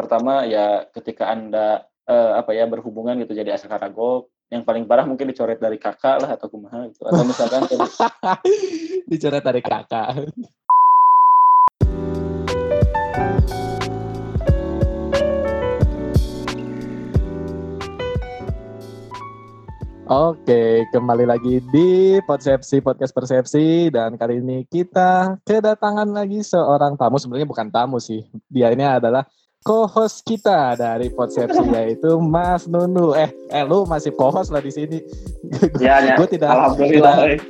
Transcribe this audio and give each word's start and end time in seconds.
pertama 0.00 0.48
ya 0.48 0.88
ketika 0.96 1.28
anda 1.28 1.84
uh, 2.08 2.40
apa 2.40 2.56
ya 2.56 2.64
berhubungan 2.64 3.20
gitu 3.20 3.36
jadi 3.36 3.52
asa 3.52 3.68
karagok 3.68 4.32
yang 4.48 4.64
paling 4.64 4.88
parah 4.88 5.04
mungkin 5.04 5.28
dicoret 5.28 5.60
dari 5.60 5.76
kakak 5.76 6.24
lah 6.24 6.34
atau 6.34 6.48
kumaha 6.48 6.88
gitu. 6.88 7.04
Atau 7.04 7.22
misalkan 7.22 7.68
dicoret 9.12 9.44
dari 9.44 9.60
kakak. 9.60 10.08
Oke, 20.10 20.90
kembali 20.90 21.22
lagi 21.22 21.62
di 21.70 22.18
Persepsi 22.26 22.82
Podcast 22.82 23.14
Persepsi 23.14 23.94
dan 23.94 24.18
kali 24.18 24.42
ini 24.42 24.66
kita 24.66 25.38
kedatangan 25.46 26.10
lagi 26.10 26.42
seorang 26.42 26.98
tamu. 26.98 27.22
Sebenarnya 27.22 27.46
bukan 27.46 27.70
tamu 27.70 28.02
sih. 28.02 28.26
Dia 28.50 28.74
ini 28.74 28.82
adalah 28.82 29.22
co-host 29.64 30.24
kita 30.24 30.74
dari 30.76 31.12
Persepsi 31.12 31.60
yaitu 31.76 32.16
Mas 32.20 32.64
Nunu. 32.64 33.12
Eh, 33.12 33.28
eh 33.52 33.64
lu 33.64 33.84
masih 33.84 34.12
co-host 34.16 34.52
lah 34.52 34.64
di 34.64 34.72
sini. 34.72 34.98
Ya, 35.78 36.00
ya. 36.00 36.16
Gue 36.16 36.28
tidak 36.28 36.48
Alhamdulillah. 36.50 37.16
tidak, 37.16 37.28
eh. 37.36 37.40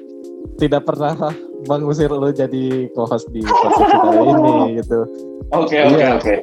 tidak 0.59 0.83
pernah 0.87 1.15
mengusir 1.69 2.11
lu 2.11 2.31
jadi 2.35 2.91
co-host 2.97 3.31
di 3.31 3.43
Persepsi 3.45 3.95
kali 3.95 4.19
ini 4.35 4.55
gitu. 4.83 5.01
Oke, 5.51 5.77
oke, 5.83 5.99
Iya. 5.99 6.11
oke. 6.19 6.35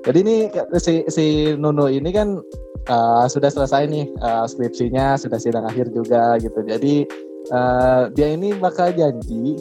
Jadi 0.00 0.18
ini 0.24 0.36
si 0.80 1.04
si 1.12 1.52
Nunu 1.60 1.84
ini 1.92 2.08
kan 2.08 2.40
uh, 2.88 3.24
sudah 3.28 3.52
selesai 3.52 3.84
nih 3.84 4.08
uh, 4.24 4.48
skripsinya, 4.48 5.20
sudah 5.20 5.36
sidang 5.36 5.68
akhir 5.68 5.92
juga 5.92 6.40
gitu. 6.40 6.64
Jadi 6.64 7.04
uh, 7.48 8.12
dia 8.12 8.36
ini 8.36 8.52
bakal 8.52 8.92
janji 8.92 9.56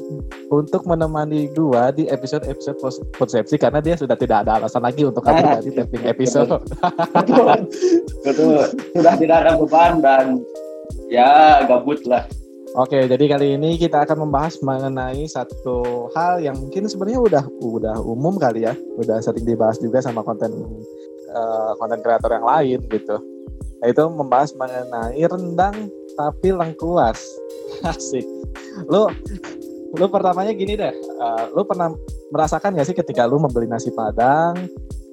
untuk 0.52 0.84
menemani 0.84 1.48
gua 1.56 1.96
di 1.96 2.06
episode-episode 2.12 2.78
persepsi 3.16 3.56
karena 3.56 3.80
dia 3.80 3.96
sudah 3.96 4.20
tidak 4.20 4.44
ada 4.44 4.60
alasan 4.60 4.84
lagi 4.84 5.08
untuk 5.08 5.24
hadir 5.24 5.46
Ah, 5.48 5.62
di 5.66 5.72
tapping 5.72 6.04
episode. 6.04 6.52
Betul. 7.16 7.48
Betul. 8.28 8.62
Sudah 8.92 9.14
tidak 9.16 9.38
ada 9.48 9.52
beban 9.56 10.04
dan 10.04 10.44
ya 11.08 11.64
gabut 11.66 12.04
lah. 12.06 12.28
Oke, 12.78 13.10
jadi 13.10 13.26
kali 13.26 13.58
ini 13.58 13.82
kita 13.82 14.06
akan 14.06 14.30
membahas 14.30 14.62
mengenai 14.62 15.26
satu 15.26 16.06
hal 16.14 16.38
yang 16.38 16.54
mungkin 16.54 16.86
sebenarnya 16.86 17.18
udah 17.18 17.44
udah 17.66 17.98
umum 18.06 18.38
kali 18.38 18.62
ya, 18.62 18.78
udah 19.02 19.18
sering 19.26 19.42
dibahas 19.42 19.82
juga 19.82 20.06
sama 20.06 20.22
konten 20.22 20.54
eh, 21.34 21.72
konten 21.82 21.98
kreator 22.06 22.30
yang 22.30 22.46
lain 22.46 22.80
gitu. 22.94 23.18
Yaitu 23.82 24.06
membahas 24.14 24.54
mengenai 24.54 25.18
rendang 25.18 25.90
tapi 26.20 26.52
lengkuas. 26.52 27.16
Asik. 27.88 28.28
Lu 28.92 29.08
lu 29.96 30.06
pertamanya 30.12 30.52
gini 30.52 30.76
deh, 30.76 30.92
eh, 30.92 31.44
lu 31.56 31.64
pernah 31.64 31.96
merasakan 32.30 32.78
gak 32.78 32.88
sih 32.92 32.98
ketika 32.98 33.26
lu 33.26 33.42
membeli 33.42 33.66
nasi 33.66 33.90
padang 33.90 34.54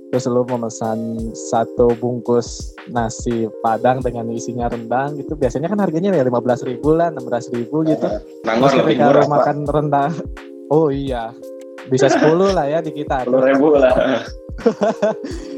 terus 0.07 0.31
lu 0.31 0.47
memesan 0.47 1.19
satu 1.35 1.91
bungkus 1.99 2.79
nasi 2.95 3.51
padang 3.59 3.99
dengan 3.99 4.31
isinya 4.31 4.71
rendang 4.71 5.19
gitu 5.19 5.35
biasanya 5.35 5.67
kan 5.67 5.83
harganya 5.83 6.15
ya 6.15 6.23
lima 6.23 6.39
belas 6.39 6.63
ribu 6.63 6.95
lah 6.95 7.11
enam 7.11 7.27
belas 7.27 7.51
ribu 7.51 7.83
gitu 7.83 8.07
Nangor 8.47 8.71
terus 8.71 8.87
ketika 8.87 9.11
lu 9.11 9.27
Pak. 9.27 9.31
makan 9.35 9.57
rendang 9.67 10.13
oh 10.71 10.95
iya 10.95 11.35
bisa 11.91 12.11
10 12.11 12.35
lah 12.55 12.67
ya 12.67 12.79
di 12.83 12.91
kita 12.91 13.23
Sepuluh 13.23 13.47
ribu 13.47 13.67
lah. 13.79 13.95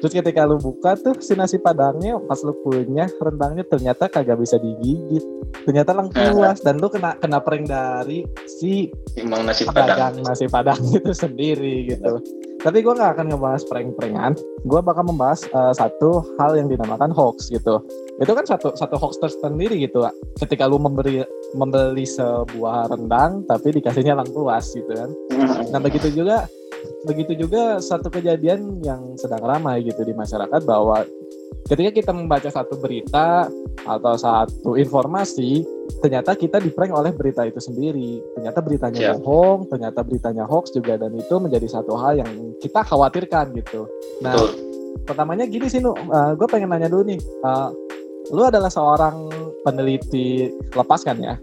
terus 0.00 0.12
ketika 0.12 0.44
lu 0.44 0.56
buka 0.60 0.96
tuh 0.98 1.16
si 1.20 1.32
nasi 1.36 1.56
padangnya 1.60 2.18
pas 2.24 2.40
lu 2.42 2.52
punya 2.64 3.08
rendangnya 3.20 3.64
ternyata 3.66 4.08
kagak 4.10 4.40
bisa 4.40 4.56
digigit 4.60 5.24
ternyata 5.64 5.94
lengkuas 5.96 6.60
dan 6.60 6.82
lu 6.82 6.88
kena 6.90 7.16
kena 7.18 7.38
prank 7.40 7.70
dari 7.70 8.26
si 8.46 8.90
Emang 9.14 9.46
nasi 9.46 9.62
padang. 9.64 10.20
nasi 10.26 10.46
padang 10.50 10.80
itu 10.98 11.12
sendiri 11.14 11.94
gitu. 11.94 12.18
Tapi 12.64 12.80
gue 12.80 12.96
nggak 12.96 13.20
akan 13.20 13.26
ngebahas 13.28 13.62
prank-prankan. 13.68 14.32
Gue 14.64 14.80
bakal 14.80 15.04
membahas 15.04 15.44
eh, 15.44 15.74
satu 15.76 16.24
hal 16.40 16.56
yang 16.56 16.72
dinamakan 16.72 17.12
hoax 17.12 17.52
gitu. 17.52 17.84
Itu 18.16 18.32
kan 18.32 18.48
satu 18.48 18.72
satu 18.72 18.96
hoax 18.96 19.20
tersendiri 19.20 19.84
gitu. 19.84 20.00
Ketika 20.40 20.64
lu 20.64 20.80
memberi 20.80 21.20
membeli 21.52 22.08
sebuah 22.08 22.88
rendang 22.88 23.44
tapi 23.44 23.68
dikasihnya 23.76 24.16
lengkuas 24.16 24.72
gitu 24.72 24.88
kan. 24.96 25.10
Nah 25.70 25.80
begitu 25.82 26.08
juga 26.08 26.48
begitu 27.04 27.46
juga 27.46 27.78
satu 27.80 28.08
kejadian 28.08 28.80
yang 28.84 29.16
sedang 29.20 29.42
ramai 29.44 29.84
gitu 29.84 30.02
di 30.04 30.12
masyarakat 30.16 30.60
bahwa 30.64 31.04
ketika 31.68 31.90
kita 31.90 32.12
membaca 32.12 32.48
satu 32.48 32.76
berita 32.76 33.48
atau 33.84 34.14
satu 34.16 34.76
informasi 34.76 35.64
ternyata 36.00 36.36
kita 36.36 36.60
diprank 36.60 36.92
oleh 36.92 37.12
berita 37.12 37.44
itu 37.44 37.60
sendiri. 37.60 38.20
Ternyata 38.36 38.58
beritanya 38.64 39.00
Siap. 39.00 39.14
bohong 39.20 39.68
ternyata 39.68 40.00
beritanya 40.04 40.44
hoax 40.48 40.72
juga 40.72 40.96
dan 40.96 41.12
itu 41.16 41.34
menjadi 41.36 41.68
satu 41.68 41.96
hal 41.96 42.20
yang 42.20 42.32
kita 42.60 42.80
khawatirkan 42.84 43.52
gitu. 43.56 43.88
Nah 44.24 44.36
Betul. 44.36 44.50
pertamanya 45.04 45.44
gini 45.48 45.68
sih 45.68 45.80
nu. 45.80 45.92
Gue 46.36 46.48
pengen 46.48 46.72
nanya 46.72 46.88
dulu 46.88 47.04
nih. 47.12 47.20
Eh, 47.20 47.68
lu 48.32 48.42
adalah 48.44 48.72
seorang 48.72 49.28
peneliti 49.64 50.48
lepas 50.72 51.04
kan 51.04 51.20
ya 51.20 51.36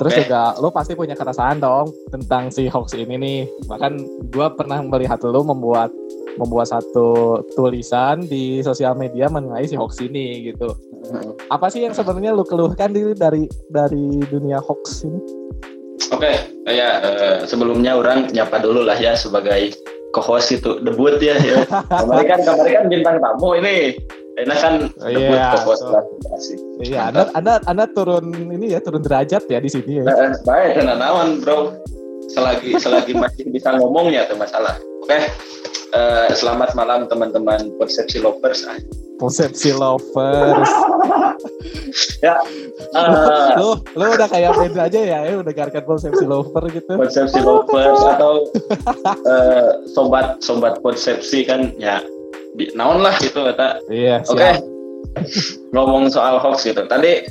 Terus 0.00 0.16
Oke. 0.16 0.20
juga 0.24 0.42
lo 0.56 0.72
pasti 0.72 0.96
punya 0.96 1.12
keresahan 1.12 1.60
dong 1.60 1.92
tentang 2.08 2.48
si 2.48 2.72
hoax 2.72 2.96
ini 2.96 3.20
nih. 3.20 3.40
Bahkan 3.68 3.92
gua 4.32 4.48
pernah 4.56 4.80
melihat 4.80 5.20
lo 5.28 5.44
membuat 5.44 5.92
membuat 6.40 6.72
satu 6.72 7.44
tulisan 7.52 8.24
di 8.24 8.64
sosial 8.64 8.96
media 8.96 9.28
mengenai 9.28 9.68
si 9.68 9.76
hoax 9.76 10.00
ini 10.00 10.48
gitu. 10.48 10.72
Apa 11.52 11.68
sih 11.68 11.84
yang 11.84 11.92
sebenarnya 11.92 12.32
lo 12.32 12.48
keluhkan 12.48 12.96
diri 12.96 13.12
dari 13.12 13.44
dari 13.68 14.24
dunia 14.32 14.56
hoax 14.64 15.04
ini? 15.04 15.20
Oke, 16.16 16.32
ya 16.64 16.90
eh, 17.04 17.36
sebelumnya 17.44 18.00
orang 18.00 18.32
nyapa 18.32 18.56
dulu 18.64 18.80
lah 18.80 18.96
ya 18.96 19.12
sebagai 19.12 19.76
co-host 20.16 20.48
itu 20.56 20.80
debut 20.80 21.20
ya. 21.20 21.36
ya. 21.38 21.60
Kemarin 21.92 22.24
kan 22.24 22.40
kemarin 22.40 22.72
kan 22.72 22.84
bintang 22.88 23.16
tamu 23.20 23.52
ini. 23.60 24.00
Enak 24.38 24.56
kan 24.58 24.74
Oh, 25.02 25.08
iya, 25.10 25.58
so-. 25.58 25.90
Iya, 26.80 27.10
anda, 27.10 27.22
anda 27.34 27.52
anda 27.66 27.84
turun 27.90 28.30
ini 28.32 28.72
ya 28.72 28.80
turun 28.80 29.02
derajat 29.02 29.44
ya 29.50 29.58
di 29.58 29.68
sini 29.68 30.00
ya. 30.00 30.04
Eh, 30.06 30.32
baik 30.44 30.78
tenan 30.78 31.02
naon 31.02 31.42
bro. 31.42 31.74
Selagi 32.30 32.78
selagi 32.78 33.12
masih 33.22 33.50
bisa 33.50 33.74
ngomongnya 33.74 34.24
tuh 34.30 34.38
masalah. 34.38 34.78
Oke. 35.02 35.26
eh, 35.90 36.30
selamat 36.30 36.78
malam 36.78 37.10
teman-teman 37.10 37.74
persepsi 37.74 38.22
lovers. 38.22 38.62
Ah, 38.62 38.78
Konsepsi 39.18 39.74
lovers. 39.74 40.70
Ya, 42.20 42.36
eh, 42.92 43.48
lo 43.56 43.80
lo 43.96 44.04
udah 44.12 44.28
kayak 44.28 44.52
band 44.52 44.76
aja 44.76 45.00
ya, 45.00 45.18
ya 45.24 45.40
udah 45.40 45.52
garkan 45.56 45.80
konsepsi 45.88 46.28
lover 46.28 46.68
gitu. 46.68 46.92
persepsi 46.92 47.40
lovers 47.40 48.00
atau 48.04 48.44
eh, 49.24 49.68
sobat 49.88 50.36
sobat 50.44 50.76
persepsi 50.84 51.48
kan 51.48 51.72
ya 51.80 52.04
naon 52.74 53.00
lah 53.02 53.14
gitu 53.18 53.46
kata 53.46 53.80
Iya, 53.88 54.22
Oke. 54.26 54.38
siap. 54.38 54.62
Ngomong 55.74 56.10
soal 56.10 56.38
hoax 56.38 56.66
gitu. 56.66 56.86
Tadi 56.86 57.26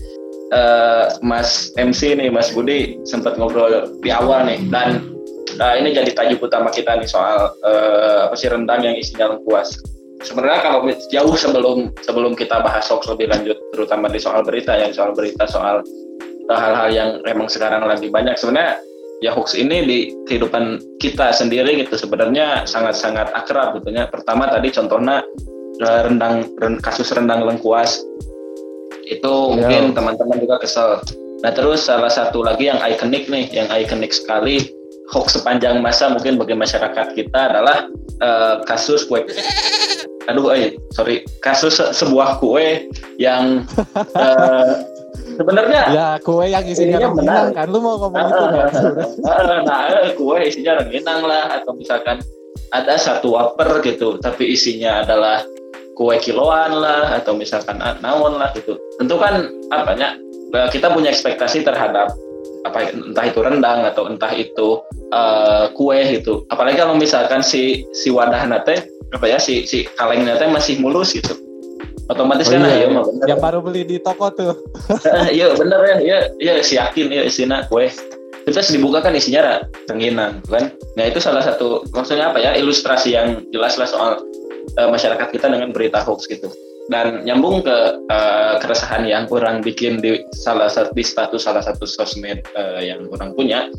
eh, 0.51 1.05
Mas 1.23 1.71
MC 1.79 2.15
nih, 2.17 2.29
Mas 2.31 2.51
Budi 2.51 2.99
sempat 3.07 3.35
ngobrol 3.39 3.87
di 4.03 4.09
awal 4.11 4.47
nih 4.47 4.59
dan 4.67 5.13
eh, 5.59 5.73
ini 5.79 5.95
jadi 5.95 6.11
tajuk 6.15 6.43
utama 6.43 6.71
kita 6.71 6.97
nih 6.99 7.07
soal 7.07 7.51
eh, 7.63 8.27
apa 8.27 8.35
sih 8.35 8.49
rendang 8.51 8.83
yang 8.83 8.95
isinya 8.95 9.35
lengkuas. 9.35 9.79
Sebenarnya 10.19 10.59
kalau 10.59 10.83
jauh 11.07 11.35
sebelum 11.39 11.95
sebelum 12.03 12.35
kita 12.35 12.59
bahas 12.59 12.91
hoax 12.91 13.07
lebih 13.07 13.31
lanjut, 13.31 13.55
terutama 13.71 14.11
di 14.11 14.19
soal 14.19 14.43
berita 14.43 14.75
ya, 14.75 14.91
soal 14.91 15.15
berita 15.15 15.47
soal 15.47 15.79
hal-hal 16.49 16.89
yang 16.89 17.09
emang 17.29 17.45
sekarang 17.45 17.85
lagi 17.85 18.09
banyak 18.09 18.33
sebenarnya 18.35 18.81
ya 19.19 19.35
hoax 19.35 19.55
ini 19.55 19.77
di 19.83 19.97
kehidupan 20.27 20.79
kita 20.99 21.31
sendiri 21.35 21.83
gitu 21.83 21.95
sebenarnya 21.99 22.63
sangat-sangat 22.63 23.31
akrab 23.35 23.75
gitu 23.79 23.91
ya. 23.91 24.07
Pertama 24.07 24.47
tadi 24.47 24.71
contohnya 24.71 25.23
eh, 25.83 25.99
rendang 26.07 26.47
ren- 26.59 26.79
kasus 26.79 27.11
rendang 27.11 27.43
lengkuas 27.43 27.99
itu 29.09 29.33
mungkin 29.57 29.91
teman-teman 29.97 30.37
juga 30.39 30.61
kesel. 30.61 31.01
Nah 31.41 31.51
terus 31.55 31.87
salah 31.87 32.11
satu 32.11 32.43
lagi 32.43 32.67
yang 32.67 32.79
ikonik 32.83 33.27
nih, 33.31 33.47
yang 33.51 33.67
ikonik 33.71 34.11
sekali 34.11 34.69
hoax 35.09 35.39
sepanjang 35.39 35.81
masa 35.81 36.13
mungkin 36.13 36.37
bagi 36.37 36.53
masyarakat 36.53 37.17
kita 37.17 37.39
adalah 37.51 37.89
eh, 38.21 38.55
kasus 38.69 39.03
kue. 39.09 39.25
Aduh, 40.29 40.53
eh 40.53 40.77
sorry, 40.93 41.25
kasus 41.41 41.81
se- 41.81 41.89
sebuah 41.89 42.37
kue 42.37 42.85
yang 43.17 43.65
eh, 44.23 44.65
sebenarnya 45.39 45.81
Ya 45.95 46.07
kue 46.19 46.45
yang 46.51 46.67
isinya 46.67 46.99
Ininya 46.99 47.07
rengginang 47.07 47.47
kan, 47.55 47.67
lu 47.71 47.79
mau 47.79 47.95
ngomong 47.95 48.27
itu 48.27 48.43
kan? 48.43 48.69
Ah, 49.23 49.63
nah, 49.63 49.81
eh, 49.87 50.11
kue 50.19 50.37
isinya 50.43 50.83
rengginang 50.83 51.21
lah 51.23 51.63
atau 51.63 51.71
misalkan 51.73 52.19
ada 52.75 52.99
satu 52.99 53.33
wafer 53.33 53.81
gitu 53.81 54.19
tapi 54.21 54.53
isinya 54.53 55.01
adalah 55.01 55.41
kue 55.97 56.15
kiloan 56.21 56.77
lah 56.77 57.17
atau 57.17 57.33
misalkan 57.33 57.79
naon 57.79 58.37
lah 58.37 58.51
gitu. 58.53 58.75
Tentu 58.99 59.15
kan 59.15 59.47
apa 59.71 59.95
ya 59.95 60.09
eh, 60.53 60.67
kita 60.69 60.91
punya 60.91 61.09
ekspektasi 61.09 61.63
terhadap 61.63 62.11
apa 62.67 62.91
entah 62.91 63.23
itu 63.23 63.39
rendang 63.39 63.87
atau 63.87 64.11
entah 64.11 64.35
itu 64.35 64.83
eh, 65.15 65.65
kue 65.73 65.99
gitu. 66.19 66.43
Apalagi 66.51 66.83
kalau 66.83 66.99
misalkan 66.99 67.39
si 67.39 67.87
si 67.95 68.11
wadah 68.11 68.43
nate 68.45 68.91
apa 69.09 69.25
ya 69.25 69.41
si 69.41 69.65
si 69.65 69.89
kaleng 69.97 70.21
nate 70.21 70.45
masih 70.45 70.77
mulus 70.77 71.17
gitu 71.17 71.48
otomatis 72.09 72.49
Oh 72.49 72.57
kan 72.57 72.65
ah, 72.65 72.69
iya, 72.73 72.77
iya 72.83 72.87
mah 72.89 73.03
bener. 73.05 73.25
Yang 73.29 73.39
baru 73.39 73.59
beli 73.61 73.81
di 73.85 73.97
toko 74.01 74.27
tuh. 74.33 74.53
Eh, 75.05 75.29
iya 75.37 75.53
bener 75.53 75.79
ya 75.85 75.95
iya 76.01 76.19
iya 76.41 76.53
si 76.65 76.75
yakin 76.75 77.07
ya 77.13 77.23
isinya 77.29 77.63
kue 77.69 77.89
terus 78.49 78.73
dibuka 78.73 79.03
kan 79.03 79.13
isinya 79.13 79.41
ra- 79.45 79.63
rengginang 79.85 80.41
kan 80.49 80.73
nah 80.97 81.05
itu 81.05 81.21
salah 81.21 81.45
satu 81.45 81.85
maksudnya 81.93 82.33
apa 82.33 82.41
ya 82.41 82.57
ilustrasi 82.57 83.13
yang 83.13 83.45
jelas 83.53 83.77
lah 83.77 83.85
soal 83.85 84.11
uh, 84.79 84.89
masyarakat 84.89 85.29
kita 85.29 85.47
dengan 85.49 85.69
berita 85.69 86.01
hoax 86.01 86.25
gitu 86.25 86.49
dan 86.89 87.21
nyambung 87.21 87.61
ke 87.61 87.77
uh, 88.09 88.57
keresahan 88.57 89.05
yang 89.05 89.29
orang 89.29 89.61
bikin 89.61 90.01
di 90.01 90.25
salah 90.33 90.65
satu 90.65 90.89
di 90.97 91.05
status 91.05 91.45
salah 91.45 91.61
satu 91.61 91.85
sosmed 91.85 92.41
uh, 92.57 92.81
yang 92.81 93.05
orang 93.13 93.37
punya 93.37 93.69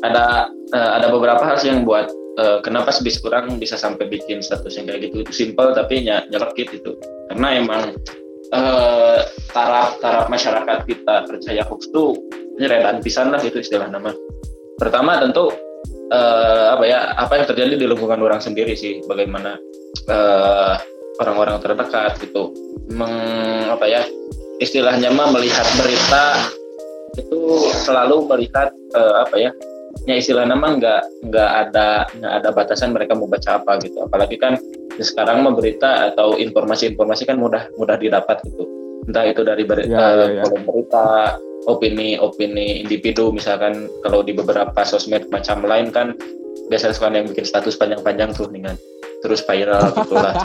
ada 0.00 0.48
uh, 0.72 0.90
ada 0.96 1.12
beberapa 1.12 1.44
hal 1.44 1.60
yang 1.60 1.84
buat 1.84 2.08
uh, 2.38 2.58
kenapa 2.62 2.90
sebis 2.90 3.20
kurang 3.22 3.58
bisa 3.58 3.78
sampai 3.78 4.06
bikin 4.10 4.40
status 4.42 4.78
yang 4.78 4.90
kayak 4.90 5.10
gitu? 5.10 5.26
Itu 5.26 5.32
simple 5.32 5.74
tapi 5.74 6.04
ny 6.04 6.14
nyelekit 6.30 6.70
itu. 6.74 6.96
Karena 7.30 7.48
emang 7.58 7.82
uh, 8.54 9.18
taraf 9.50 9.98
taraf 10.02 10.26
masyarakat 10.30 10.86
kita 10.86 11.26
percaya 11.26 11.62
hoax 11.66 11.90
tuh 11.90 12.18
nyeredan 12.58 13.02
pisan 13.02 13.34
lah 13.34 13.40
itu 13.42 13.58
istilah 13.62 13.90
nama. 13.90 14.14
Pertama 14.78 15.18
tentu 15.22 15.50
uh, 16.10 16.66
apa 16.78 16.84
ya 16.86 17.14
apa 17.14 17.32
yang 17.38 17.46
terjadi 17.46 17.74
di 17.78 17.86
lingkungan 17.86 18.20
orang 18.22 18.42
sendiri 18.42 18.74
sih 18.74 19.02
bagaimana 19.06 19.58
uh, 20.10 20.74
orang-orang 21.22 21.62
terdekat 21.62 22.18
gitu. 22.22 22.50
Meng, 22.92 23.16
apa 23.72 23.88
ya 23.88 24.02
istilahnya 24.60 25.08
mah 25.10 25.32
melihat 25.32 25.64
berita 25.80 26.52
itu 27.16 27.70
selalu 27.86 28.26
melihat 28.28 28.74
uh, 28.94 29.24
apa 29.24 29.36
ya 29.38 29.50
ya 30.04 30.14
istilah 30.18 30.44
nama 30.44 30.74
nggak 30.76 31.02
nggak 31.30 31.50
ada 31.68 32.08
nggak 32.10 32.32
ada 32.42 32.48
batasan 32.50 32.92
mereka 32.92 33.14
mau 33.14 33.30
baca 33.30 33.62
apa 33.62 33.78
gitu. 33.82 34.04
Apalagi 34.04 34.36
kan 34.36 34.58
sekarang 34.98 35.42
mah 35.42 35.54
berita 35.54 36.12
atau 36.12 36.38
informasi-informasi 36.38 37.26
kan 37.26 37.38
mudah 37.38 37.70
mudah 37.78 37.96
didapat 37.98 38.42
gitu. 38.46 38.66
Entah 39.04 39.24
itu 39.28 39.44
dari 39.44 39.68
berita, 39.68 40.00
ya, 40.16 40.26
ya, 40.32 40.44
ya. 40.48 40.60
berita 40.64 41.36
opini 41.68 42.16
opini 42.16 42.80
individu. 42.84 43.30
Misalkan 43.34 43.90
kalau 44.04 44.24
di 44.24 44.32
beberapa 44.32 44.80
sosmed 44.86 45.28
macam 45.28 45.60
lain 45.64 45.92
kan 45.92 46.16
biasanya 46.68 46.94
suka 46.96 47.12
yang 47.12 47.28
bikin 47.28 47.44
status 47.44 47.76
panjang-panjang 47.76 48.32
tuh 48.32 48.48
dengan 48.48 48.72
terus 49.20 49.44
viral 49.44 49.92
gitulah 49.92 50.36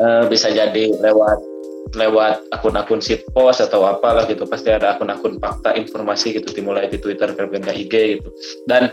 uh, 0.00 0.24
bisa 0.32 0.48
jadi 0.48 0.96
lewat 0.96 1.55
lewat 1.94 2.50
akun-akun 2.50 2.98
post 3.30 3.60
atau 3.62 3.86
apalah 3.86 4.26
gitu 4.26 4.48
pasti 4.48 4.74
ada 4.74 4.96
akun-akun 4.96 5.38
fakta 5.38 5.76
informasi 5.78 6.34
gitu 6.34 6.50
dimulai 6.50 6.90
di 6.90 6.98
Twitter 6.98 7.30
kemudian 7.36 7.62
ke 7.62 7.72
IG 7.86 7.94
gitu. 8.18 8.30
Dan 8.66 8.90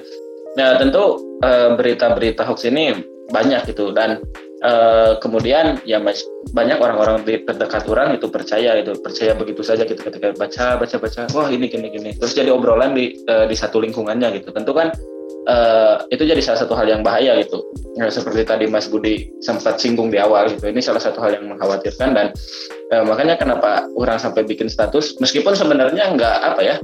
ya 0.53 0.77
tentu 0.77 1.17
uh, 1.41 1.73
berita-berita 1.73 2.45
hoax 2.45 2.69
ini 2.69 2.93
banyak 3.33 3.65
gitu 3.73 3.89
dan 3.95 4.21
uh, 4.61 5.17
kemudian 5.17 5.81
ya 5.87 5.97
banyak 6.53 6.77
orang-orang 6.77 7.25
di 7.25 7.41
terdekat 7.41 7.87
orang 7.89 8.13
itu 8.13 8.29
percaya 8.29 8.77
itu 8.77 8.93
percaya 9.01 9.33
begitu 9.33 9.65
saja 9.65 9.87
gitu 9.87 9.99
ketika 10.03 10.35
baca 10.37 10.77
baca 10.77 10.95
baca 11.01 11.21
wah 11.33 11.47
ini 11.49 11.65
gini 11.71 11.89
gini. 11.89 12.11
Terus 12.17 12.37
jadi 12.37 12.53
obrolan 12.53 12.93
di 12.93 13.17
uh, 13.25 13.49
di 13.49 13.55
satu 13.57 13.81
lingkungannya 13.81 14.37
gitu. 14.37 14.53
Tentu 14.53 14.75
kan 14.75 14.93
uh, 15.47 16.03
itu 16.09 16.23
jadi 16.23 16.39
salah 16.39 16.63
satu 16.63 16.73
hal 16.75 16.87
yang 16.87 17.01
bahaya 17.01 17.37
gitu. 17.41 17.63
Ya, 17.99 18.09
seperti 18.09 18.41
tadi 18.47 18.65
Mas 18.65 18.89
Budi 18.89 19.29
sempat 19.43 19.77
singgung 19.77 20.09
di 20.09 20.17
awal 20.17 20.49
gitu. 20.53 20.69
Ini 20.69 20.81
salah 20.81 21.01
satu 21.01 21.21
hal 21.21 21.37
yang 21.37 21.45
mengkhawatirkan 21.51 22.09
dan 22.15 22.27
uh, 22.93 23.03
makanya 23.05 23.37
kenapa 23.39 23.85
orang 23.97 24.17
sampai 24.21 24.45
bikin 24.45 24.69
status 24.69 25.17
meskipun 25.17 25.53
sebenarnya 25.57 26.13
nggak 26.13 26.37
apa 26.53 26.61
ya 26.61 26.75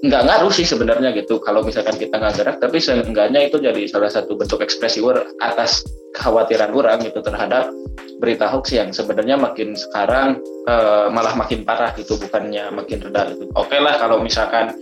nggak 0.00 0.22
ngaruh 0.24 0.48
sih 0.48 0.64
sebenarnya 0.64 1.12
gitu 1.12 1.36
kalau 1.44 1.60
misalkan 1.60 1.92
kita 2.00 2.16
nggak 2.16 2.40
gerak 2.40 2.56
tapi 2.56 2.80
seenggaknya 2.80 3.52
itu 3.52 3.60
jadi 3.60 3.84
salah 3.84 4.08
satu 4.08 4.32
bentuk 4.32 4.64
ekspresi 4.64 5.04
atas 5.44 5.84
kekhawatiran 6.16 6.72
orang 6.72 7.04
gitu 7.04 7.20
terhadap 7.20 7.68
berita 8.16 8.48
hoax 8.48 8.72
yang 8.72 8.96
sebenarnya 8.96 9.36
makin 9.36 9.76
sekarang 9.76 10.40
uh, 10.72 11.12
malah 11.12 11.36
makin 11.36 11.68
parah 11.68 11.92
gitu 12.00 12.16
bukannya 12.16 12.72
makin 12.72 12.96
reda 13.04 13.28
gitu 13.36 13.44
oke 13.52 13.68
okay 13.68 13.76
lah 13.76 14.00
kalau 14.00 14.24
misalkan 14.24 14.72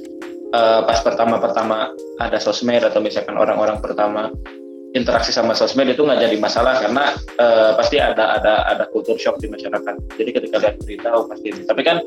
uh, 0.54 0.80
pas 0.84 0.98
pertama-pertama 1.04 1.92
ada 2.20 2.38
sosmed 2.40 2.84
atau 2.84 3.00
misalkan 3.02 3.36
orang-orang 3.36 3.80
pertama 3.82 4.32
interaksi 4.96 5.34
sama 5.34 5.52
sosmed 5.52 5.92
itu 5.92 6.00
nggak 6.00 6.24
jadi 6.24 6.36
masalah 6.40 6.80
karena 6.80 7.12
uh, 7.36 7.76
pasti 7.76 8.00
ada 8.00 8.40
ada 8.40 8.64
ada 8.64 8.84
kultur 8.88 9.20
shock 9.20 9.36
di 9.42 9.50
masyarakat. 9.52 9.94
Jadi 10.16 10.30
ketika 10.32 10.56
lihat 10.60 10.76
berita 10.80 11.08
oh 11.12 11.28
pasti. 11.28 11.52
Tapi 11.52 11.82
kan 11.84 12.00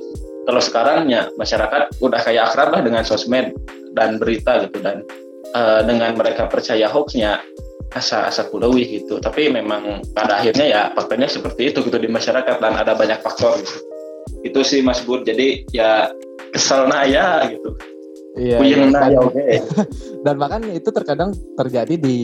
kalau 0.49 0.61
sekarang 0.61 1.05
ya 1.11 1.29
masyarakat 1.37 2.01
udah 2.01 2.21
kayak 2.25 2.49
akrab 2.49 2.73
lah 2.73 2.81
dengan 2.81 3.05
sosmed 3.05 3.53
dan 3.93 4.17
berita 4.17 4.65
gitu 4.65 4.81
dan 4.81 5.05
uh, 5.53 5.85
dengan 5.85 6.17
mereka 6.17 6.49
percaya 6.49 6.89
hoaxnya 6.89 7.37
asa 7.93 8.25
asa 8.25 8.49
kulewi 8.49 9.01
gitu. 9.01 9.21
Tapi 9.21 9.53
memang 9.53 10.01
pada 10.17 10.41
akhirnya 10.41 10.65
ya 10.65 10.81
faktanya 10.97 11.29
seperti 11.29 11.69
itu 11.69 11.85
gitu 11.85 12.01
di 12.01 12.09
masyarakat 12.09 12.57
dan 12.57 12.73
ada 12.73 12.97
banyak 12.97 13.21
faktor 13.21 13.61
gitu. 13.61 13.77
Itu 14.41 14.65
sih 14.65 14.81
Mas 14.81 15.05
Bud. 15.05 15.21
Jadi 15.21 15.69
ya 15.69 16.09
kesel 16.49 16.89
ya 17.05 17.45
gitu 17.45 17.77
Iya. 18.31 18.57
iya. 18.63 18.75
Dan, 18.87 19.11
okay. 19.27 19.59
dan 20.25 20.35
bahkan 20.39 20.61
itu 20.71 20.89
terkadang 20.91 21.35
terjadi 21.59 21.99
di 21.99 22.17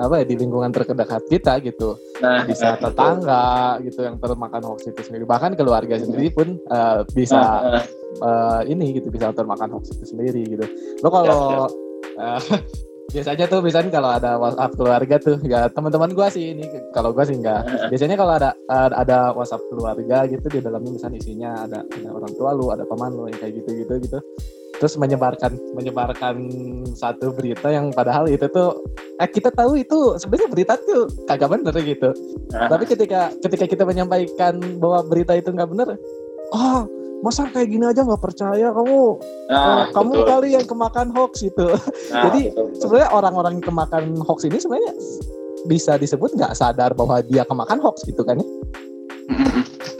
apa 0.00 0.22
ya 0.22 0.24
di 0.24 0.34
lingkungan 0.40 0.72
terdekat 0.72 1.22
kita 1.28 1.60
gitu. 1.60 2.00
Nah, 2.24 2.48
bisa 2.48 2.76
nah, 2.76 2.88
tetangga 2.88 3.44
itu. 3.80 3.92
gitu 3.92 4.00
yang 4.08 4.16
termakan 4.16 4.62
hoax 4.72 4.88
itu 4.88 5.00
sendiri. 5.04 5.24
Bahkan 5.28 5.60
keluarga 5.60 6.00
sendiri 6.00 6.32
pun 6.32 6.56
uh, 6.72 7.04
bisa 7.12 7.40
nah, 7.60 7.84
uh, 8.24 8.60
ini 8.64 8.96
gitu 8.96 9.12
bisa 9.12 9.36
termakan 9.36 9.76
hoax 9.76 9.92
itu 9.92 10.16
sendiri 10.16 10.42
gitu. 10.48 10.64
Lo 11.04 11.12
kalau 11.12 11.68
ya, 12.16 12.40
ya. 12.40 12.40
Uh, 12.40 12.60
biasanya 13.10 13.44
tuh 13.50 13.60
misalnya 13.60 13.90
kalau 13.90 14.10
ada 14.14 14.38
WhatsApp 14.38 14.72
keluarga 14.78 15.16
tuh 15.18 15.36
ya 15.42 15.66
teman-teman 15.66 16.14
gua 16.14 16.30
sih 16.30 16.54
ini 16.54 16.62
kalau 16.94 17.10
gua 17.10 17.26
sih 17.26 17.34
enggak 17.34 17.66
biasanya 17.90 18.14
kalau 18.14 18.38
ada 18.38 18.54
ada 18.70 19.34
WhatsApp 19.34 19.66
keluarga 19.66 20.30
gitu 20.30 20.46
di 20.46 20.62
dalamnya 20.62 20.94
misalnya 20.94 21.18
isinya 21.18 21.50
ada, 21.66 21.82
ada 21.82 22.08
orang 22.14 22.32
tua 22.38 22.54
lu 22.54 22.70
ada 22.70 22.86
paman 22.86 23.10
lu 23.18 23.26
kayak 23.34 23.50
gitu 23.58 23.82
gitu 23.82 23.94
gitu 23.98 24.18
terus 24.80 24.96
menyebarkan 24.96 25.60
menyebarkan 25.76 26.48
satu 26.96 27.36
berita 27.36 27.68
yang 27.68 27.92
padahal 27.92 28.24
itu 28.24 28.48
tuh 28.48 28.80
eh 29.20 29.28
kita 29.28 29.52
tahu 29.52 29.76
itu 29.76 30.16
sebenarnya 30.16 30.48
berita 30.48 30.72
tuh 30.80 31.04
kagak 31.28 31.52
bener 31.52 31.76
gitu. 31.84 32.16
Nah. 32.56 32.72
tapi 32.72 32.88
ketika 32.88 33.28
ketika 33.44 33.68
kita 33.68 33.84
menyampaikan 33.84 34.56
bahwa 34.80 35.04
berita 35.04 35.36
itu 35.36 35.52
nggak 35.52 35.68
bener 35.68 36.00
oh 36.56 36.88
masa 37.20 37.44
kayak 37.52 37.68
gini 37.68 37.84
aja 37.84 38.00
nggak 38.00 38.24
percaya? 38.24 38.72
Kamu 38.72 38.98
nah, 39.52 39.60
uh, 39.60 39.84
kamu 39.92 40.12
kali 40.24 40.48
yang 40.56 40.64
kemakan 40.64 41.12
hoax 41.12 41.44
itu 41.44 41.68
nah, 42.08 42.24
jadi 42.32 42.56
sebenarnya 42.80 43.10
orang-orang 43.12 43.60
yang 43.60 43.66
kemakan 43.68 44.04
hoax 44.24 44.48
ini 44.48 44.56
sebenarnya 44.56 44.96
bisa 45.68 46.00
disebut 46.00 46.32
nggak 46.40 46.56
sadar 46.56 46.96
bahwa 46.96 47.20
dia 47.20 47.44
kemakan 47.44 47.84
hoax 47.84 48.08
gitu 48.08 48.24
kan 48.24 48.40
ya? 48.40 48.48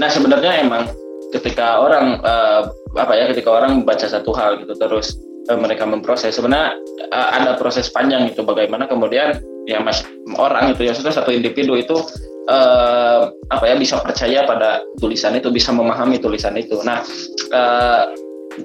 Nah 0.00 0.08
sebenarnya 0.08 0.64
emang 0.64 0.88
ketika 1.30 1.80
orang 1.80 2.18
uh, 2.22 2.70
apa 2.98 3.12
ya 3.14 3.24
ketika 3.30 3.50
orang 3.54 3.82
membaca 3.82 4.06
satu 4.06 4.34
hal 4.34 4.58
gitu 4.62 4.74
terus 4.76 5.14
uh, 5.50 5.58
mereka 5.58 5.86
memproses. 5.86 6.34
Sebenarnya 6.36 6.74
uh, 7.14 7.28
ada 7.40 7.56
proses 7.56 7.88
panjang 7.90 8.30
itu 8.30 8.42
bagaimana 8.42 8.90
kemudian 8.90 9.38
ya 9.68 9.78
mas 9.78 10.02
orang 10.38 10.74
itu 10.74 10.86
ya 10.86 10.94
satu 10.94 11.30
individu 11.30 11.78
itu 11.78 11.96
uh, 12.50 13.30
apa 13.50 13.64
ya 13.64 13.74
bisa 13.78 14.02
percaya 14.02 14.42
pada 14.44 14.82
tulisan 14.98 15.38
itu 15.38 15.48
bisa 15.54 15.70
memahami 15.70 16.18
tulisan 16.18 16.58
itu. 16.58 16.82
Nah 16.82 17.02
uh, 17.54 18.10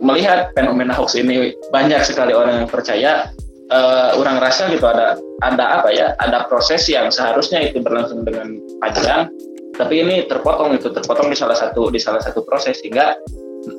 melihat 0.01 0.49
fenomena 0.57 0.97
hoax 0.97 1.13
ini 1.15 1.53
banyak 1.69 2.01
sekali 2.01 2.33
orang 2.33 2.65
yang 2.65 2.69
percaya 2.69 3.29
uh, 3.69 4.17
orang 4.17 4.41
rasa 4.41 4.67
gitu 4.73 4.85
ada 4.85 5.17
ada 5.45 5.81
apa 5.81 5.89
ya 5.93 6.17
ada 6.17 6.49
proses 6.49 6.85
yang 6.89 7.13
seharusnya 7.13 7.61
itu 7.69 7.81
berlangsung 7.81 8.25
dengan 8.25 8.57
panjang 8.81 9.29
tapi 9.75 10.01
ini 10.01 10.15
terpotong 10.25 10.75
itu 10.75 10.91
terpotong 10.91 11.27
di 11.31 11.37
salah 11.37 11.55
satu 11.55 11.91
di 11.91 11.99
salah 11.99 12.23
satu 12.23 12.43
proses 12.47 12.79
sehingga 12.79 13.19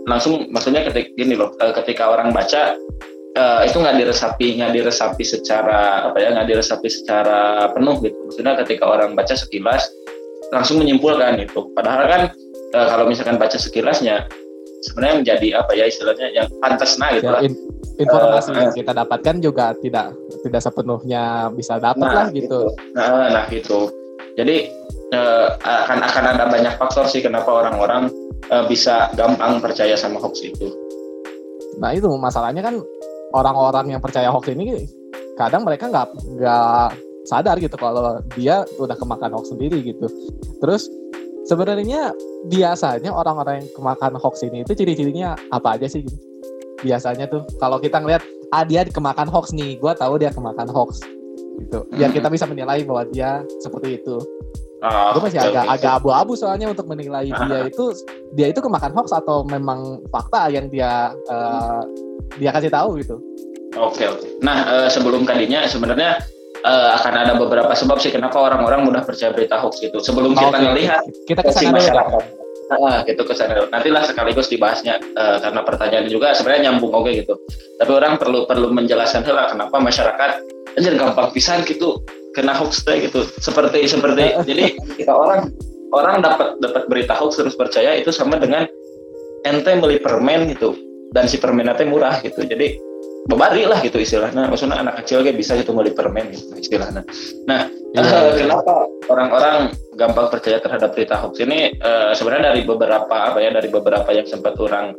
langsung 0.06 0.50
maksudnya 0.52 0.84
ketika 0.86 1.08
gini 1.16 1.34
loh 1.38 1.54
eh, 1.62 1.72
ketika 1.82 2.10
orang 2.10 2.34
baca 2.34 2.74
uh, 3.36 3.60
itu 3.62 3.76
nggak 3.78 3.96
diresapi 4.02 4.58
nggak 4.58 4.72
diresapi 4.74 5.22
secara 5.22 6.10
apa 6.10 6.16
ya 6.18 6.34
nggak 6.34 6.48
diresapi 6.50 6.88
secara 6.90 7.70
penuh 7.70 8.00
gitu. 8.02 8.16
Maksudnya 8.28 8.54
ketika 8.64 8.84
orang 8.88 9.14
baca 9.14 9.34
sekilas 9.36 9.86
langsung 10.50 10.82
menyimpulkan 10.82 11.42
itu 11.42 11.70
padahal 11.74 12.04
kan 12.06 12.22
uh, 12.74 12.86
kalau 12.90 13.04
misalkan 13.06 13.36
baca 13.38 13.58
sekilasnya 13.58 14.26
sebenarnya 14.86 15.16
menjadi 15.22 15.48
apa 15.58 15.72
ya 15.74 15.84
istilahnya 15.90 16.30
yang 16.30 16.46
pantas 16.62 16.94
nah 17.00 17.10
gitu 17.10 17.26
ya, 17.26 17.42
in, 17.42 17.52
informasi 17.98 18.50
uh, 18.54 18.56
yang 18.62 18.72
kita 18.74 18.92
dapatkan 18.94 19.36
juga 19.42 19.74
tidak 19.82 20.14
tidak 20.46 20.60
sepenuhnya 20.62 21.50
bisa 21.50 21.82
dapat 21.82 22.06
nah, 22.06 22.14
lah 22.14 22.26
gitu. 22.30 22.70
gitu. 22.70 22.94
Nah 22.94 23.30
nah 23.30 23.44
gitu. 23.50 23.90
Jadi 24.36 24.70
uh, 25.14 25.54
akan 25.62 25.98
akan 26.02 26.24
ada 26.34 26.44
banyak 26.50 26.74
faktor 26.80 27.06
sih 27.06 27.22
kenapa 27.22 27.46
orang-orang 27.50 28.10
uh, 28.50 28.64
bisa 28.66 29.10
gampang 29.14 29.62
percaya 29.62 29.94
sama 29.94 30.18
hoax 30.18 30.42
itu. 30.42 30.66
Nah 31.78 31.92
itu 31.92 32.08
masalahnya 32.16 32.64
kan 32.64 32.80
orang-orang 33.36 33.94
yang 33.94 34.02
percaya 34.02 34.32
hoax 34.32 34.48
ini 34.50 34.88
kadang 35.36 35.62
mereka 35.68 35.92
nggak 35.92 36.08
nggak 36.40 36.88
sadar 37.26 37.58
gitu 37.58 37.74
kalau 37.76 38.22
dia 38.38 38.62
udah 38.80 38.96
kemakan 38.96 39.34
hoax 39.36 39.52
sendiri 39.52 39.82
gitu. 39.84 40.06
Terus 40.62 40.88
sebenarnya 41.46 42.14
biasanya 42.50 43.10
orang-orang 43.12 43.62
yang 43.62 43.68
kemakan 43.74 44.14
hoax 44.18 44.42
ini 44.46 44.62
itu 44.62 44.72
ciri-cirinya 44.74 45.34
apa 45.50 45.78
aja 45.78 45.86
sih? 45.90 46.02
Gitu? 46.06 46.16
Biasanya 46.86 47.26
tuh 47.26 47.42
kalau 47.58 47.82
kita 47.82 47.98
ngeliat 47.98 48.22
ah 48.54 48.62
dia 48.62 48.86
kemakan 48.86 49.26
hoax 49.26 49.50
nih, 49.50 49.74
gue 49.76 49.92
tahu 49.98 50.22
dia 50.22 50.30
kemakan 50.30 50.70
hoax 50.70 51.02
gitu. 51.56 51.88
Biar 51.92 52.12
kita 52.14 52.30
bisa 52.30 52.46
menilai 52.46 52.86
bahwa 52.86 53.04
dia 53.10 53.42
seperti 53.60 53.98
itu. 54.00 54.16
Oh, 54.84 55.16
gue 55.16 55.22
masih 55.24 55.40
agak 55.40 55.64
okay. 55.64 55.74
agak 55.80 55.92
abu-abu 56.04 56.36
soalnya 56.36 56.68
untuk 56.68 56.84
menilai 56.84 57.32
uh 57.32 57.44
dia 57.48 57.60
itu 57.64 57.84
dia 58.36 58.46
itu 58.52 58.60
kemakan 58.60 58.92
hoax 58.92 59.08
atau 59.08 59.40
memang 59.48 60.04
fakta 60.12 60.52
yang 60.52 60.68
dia 60.68 61.16
uh, 61.32 61.80
dia 62.36 62.52
kasih 62.52 62.68
tahu 62.68 63.00
gitu. 63.00 63.16
Oke 63.76 64.04
okay, 64.04 64.06
oke. 64.12 64.20
Okay. 64.20 64.30
Nah 64.44 64.56
uh, 64.68 64.88
sebelum 64.92 65.24
kadinya 65.24 65.64
sebenarnya 65.64 66.20
uh, 66.60 67.00
akan 67.00 67.14
ada 67.16 67.32
beberapa 67.40 67.72
sebab 67.72 67.96
sih 68.04 68.12
kenapa 68.12 68.36
orang-orang 68.36 68.84
mudah 68.84 69.00
percaya 69.00 69.32
berita 69.32 69.56
hoax 69.56 69.80
itu. 69.80 69.96
Sebelum 69.96 70.36
kita 70.36 70.52
okay. 70.52 70.64
melihat 70.68 71.02
kita 71.24 71.40
ke 71.40 71.52
sana 71.56 71.72
masyarakat. 71.72 72.22
Nah, 72.66 73.06
gitu 73.06 73.22
ke 73.22 73.32
sana. 73.32 73.62
Nantilah 73.70 74.02
sekaligus 74.04 74.50
dibahasnya 74.52 74.98
uh, 75.16 75.38
karena 75.40 75.60
pertanyaan 75.64 76.06
juga 76.12 76.36
sebenarnya 76.36 76.68
nyambung 76.68 76.92
oke 76.92 77.08
okay, 77.08 77.24
gitu. 77.24 77.34
Tapi 77.80 77.90
orang 77.96 78.20
perlu 78.20 78.44
perlu 78.44 78.68
menjelaskan 78.76 79.24
kenapa 79.24 79.76
masyarakat 79.80 80.30
anjir 80.76 80.92
gampang 81.00 81.32
pisan 81.32 81.64
gitu 81.64 82.04
kena 82.36 82.52
hoax 82.52 82.84
teh 82.84 83.08
gitu. 83.08 83.24
Seperti 83.40 83.88
seperti 83.88 84.36
jadi 84.48 84.76
kita 85.00 85.12
orang 85.12 85.48
orang 85.96 86.20
dapat 86.20 86.60
dapat 86.60 86.84
berita 86.92 87.16
hoax 87.16 87.40
terus 87.40 87.56
percaya 87.56 87.96
itu 87.96 88.12
sama 88.12 88.36
dengan 88.36 88.68
ente 89.48 89.72
beli 89.80 89.96
permen 89.96 90.52
gitu 90.52 90.76
dan 91.16 91.24
si 91.24 91.40
permen 91.40 91.72
teh 91.72 91.88
murah 91.88 92.20
gitu. 92.20 92.44
Jadi 92.44 92.76
bebari 93.26 93.66
lah 93.66 93.82
gitu 93.82 93.98
istilahnya. 93.98 94.46
Maksudnya 94.46 94.80
anak 94.80 95.02
kecil 95.02 95.26
kayak 95.26 95.36
bisa 95.36 95.58
gitu 95.58 95.74
di 95.74 95.92
permen 95.92 96.30
gitu 96.30 96.54
istilahnya. 96.56 97.02
Nah 97.50 97.68
uh, 97.98 98.30
kenapa 98.38 98.86
orang-orang 99.10 99.74
gampang 99.98 100.26
percaya 100.30 100.62
terhadap 100.62 100.94
berita 100.94 101.18
hoax 101.18 101.42
ini? 101.42 101.74
Uh, 101.82 102.14
sebenarnya 102.14 102.54
dari 102.54 102.62
beberapa 102.62 103.14
apa 103.14 103.38
ya 103.42 103.50
dari 103.50 103.68
beberapa 103.68 104.08
yang 104.14 104.26
sempat 104.26 104.54
orang 104.62 104.94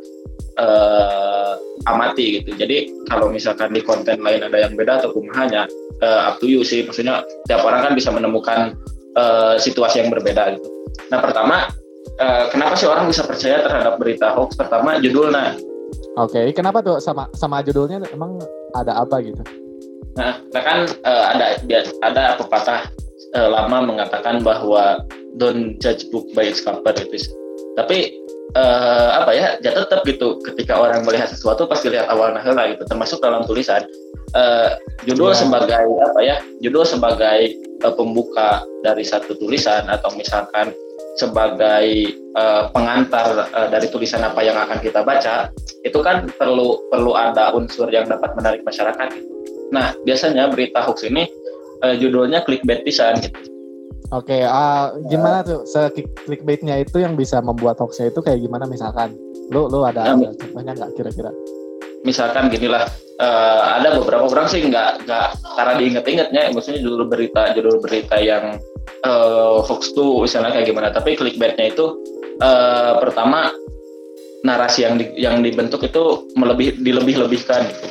uh, 0.60 1.56
amati 1.88 2.40
gitu. 2.40 2.52
Jadi 2.54 2.92
kalau 3.08 3.32
misalkan 3.32 3.72
di 3.72 3.80
konten 3.80 4.20
lain 4.20 4.44
ada 4.44 4.68
yang 4.68 4.76
beda 4.76 5.02
atau 5.02 5.10
kumahanya 5.16 5.64
uh, 6.04 6.28
up 6.32 6.36
to 6.38 6.46
you 6.46 6.60
sih. 6.60 6.84
Maksudnya 6.84 7.24
tiap 7.48 7.64
orang 7.64 7.88
kan 7.88 7.92
bisa 7.96 8.12
menemukan 8.12 8.76
uh, 9.16 9.56
situasi 9.56 10.04
yang 10.04 10.12
berbeda 10.12 10.58
gitu. 10.58 10.68
Nah 11.08 11.18
pertama 11.24 11.72
uh, 12.20 12.44
kenapa 12.52 12.76
sih 12.76 12.84
orang 12.90 13.08
bisa 13.08 13.24
percaya 13.24 13.64
terhadap 13.64 13.96
berita 13.96 14.36
hoax? 14.36 14.58
Pertama 14.58 15.00
judulnya 15.00 15.56
Oke, 16.16 16.40
okay. 16.40 16.46
kenapa 16.56 16.80
tuh 16.80 16.98
sama 16.98 17.28
sama 17.36 17.60
judulnya 17.60 18.00
emang 18.10 18.40
ada 18.72 19.04
apa 19.04 19.20
gitu? 19.20 19.44
Nah, 20.18 20.34
kan 20.50 20.88
uh, 21.06 21.24
ada 21.36 21.60
ada 22.02 22.24
pepatah 22.40 22.90
uh, 23.38 23.48
lama 23.52 23.94
mengatakan 23.94 24.42
bahwa 24.42 25.04
don't 25.38 25.78
judge 25.78 26.08
book 26.10 26.26
by 26.34 26.48
its 26.48 26.64
cover 26.64 26.90
itu. 26.96 27.30
Tapi 27.78 28.18
uh, 28.58 29.22
apa 29.22 29.30
ya, 29.36 29.46
ya 29.62 29.70
tetap 29.76 30.02
gitu 30.02 30.42
ketika 30.42 30.74
orang 30.74 31.06
melihat 31.06 31.30
sesuatu 31.30 31.68
pasti 31.70 31.92
lihat 31.92 32.10
awal 32.10 32.34
lah 32.34 32.66
gitu, 32.72 32.82
termasuk 32.88 33.22
dalam 33.22 33.46
tulisan. 33.46 33.84
Uh, 34.36 34.76
judul 35.08 35.32
yeah. 35.32 35.40
sebagai 35.40 35.86
apa 36.04 36.20
ya? 36.20 36.36
Judul 36.60 36.84
sebagai 36.84 37.54
uh, 37.86 37.94
pembuka 37.94 38.60
dari 38.82 39.06
satu 39.06 39.38
tulisan 39.38 39.86
atau 39.86 40.10
misalkan 40.18 40.74
sebagai 41.18 42.14
uh, 42.38 42.70
pengantar 42.70 43.50
uh, 43.50 43.68
dari 43.68 43.90
tulisan 43.90 44.22
apa 44.22 44.38
yang 44.46 44.54
akan 44.54 44.78
kita 44.78 45.02
baca 45.02 45.50
itu 45.82 45.98
kan 45.98 46.30
perlu 46.38 46.78
perlu 46.88 47.18
ada 47.18 47.50
unsur 47.52 47.90
yang 47.90 48.06
dapat 48.06 48.30
menarik 48.38 48.62
masyarakat 48.62 49.10
Nah 49.72 49.92
biasanya 50.04 50.48
berita 50.48 50.80
hoax 50.80 51.04
ini 51.04 51.28
uh, 51.84 51.94
judulnya 51.96 52.44
clickbait 52.44 52.84
pisan 52.84 53.20
gitu. 53.20 53.36
Oke, 54.08 54.40
okay, 54.40 54.42
uh, 54.48 54.96
gimana 55.12 55.44
tuh 55.44 55.68
se 55.68 55.92
clickbaitnya 56.24 56.80
itu 56.80 56.96
yang 57.04 57.12
bisa 57.12 57.44
membuat 57.44 57.76
hoaxnya 57.76 58.08
itu 58.08 58.24
kayak 58.24 58.40
gimana 58.40 58.64
misalkan? 58.64 59.12
Lu 59.52 59.68
lu 59.68 59.84
ada, 59.84 60.16
nah, 60.16 60.16
ada 60.16 60.32
contohnya 60.32 60.72
nggak 60.72 60.90
kira-kira? 60.96 61.30
Misalkan 62.08 62.48
ginilah, 62.48 62.88
uh, 63.20 63.76
ada 63.76 64.00
beberapa 64.00 64.24
orang 64.24 64.48
sih 64.48 64.64
nggak 64.64 65.04
nggak 65.04 65.28
karena 65.60 65.72
diinget-ingetnya, 65.76 66.42
maksudnya 66.56 66.80
judul 66.80 67.04
berita 67.04 67.52
judul 67.52 67.84
berita 67.84 68.16
yang 68.16 68.56
uh, 69.04 69.60
hoax 69.62 69.92
tuh 69.92 70.24
misalnya 70.24 70.54
kayak 70.54 70.66
gimana 70.70 70.88
tapi 70.90 71.14
clickbaitnya 71.14 71.74
itu 71.74 71.86
uh, 72.42 72.98
pertama 72.98 73.52
narasi 74.46 74.86
yang 74.86 74.94
di, 74.98 75.06
yang 75.18 75.42
dibentuk 75.42 75.82
itu 75.82 76.30
melebih 76.38 76.78
dilebih-lebihkan 76.78 77.66
gitu. 77.68 77.86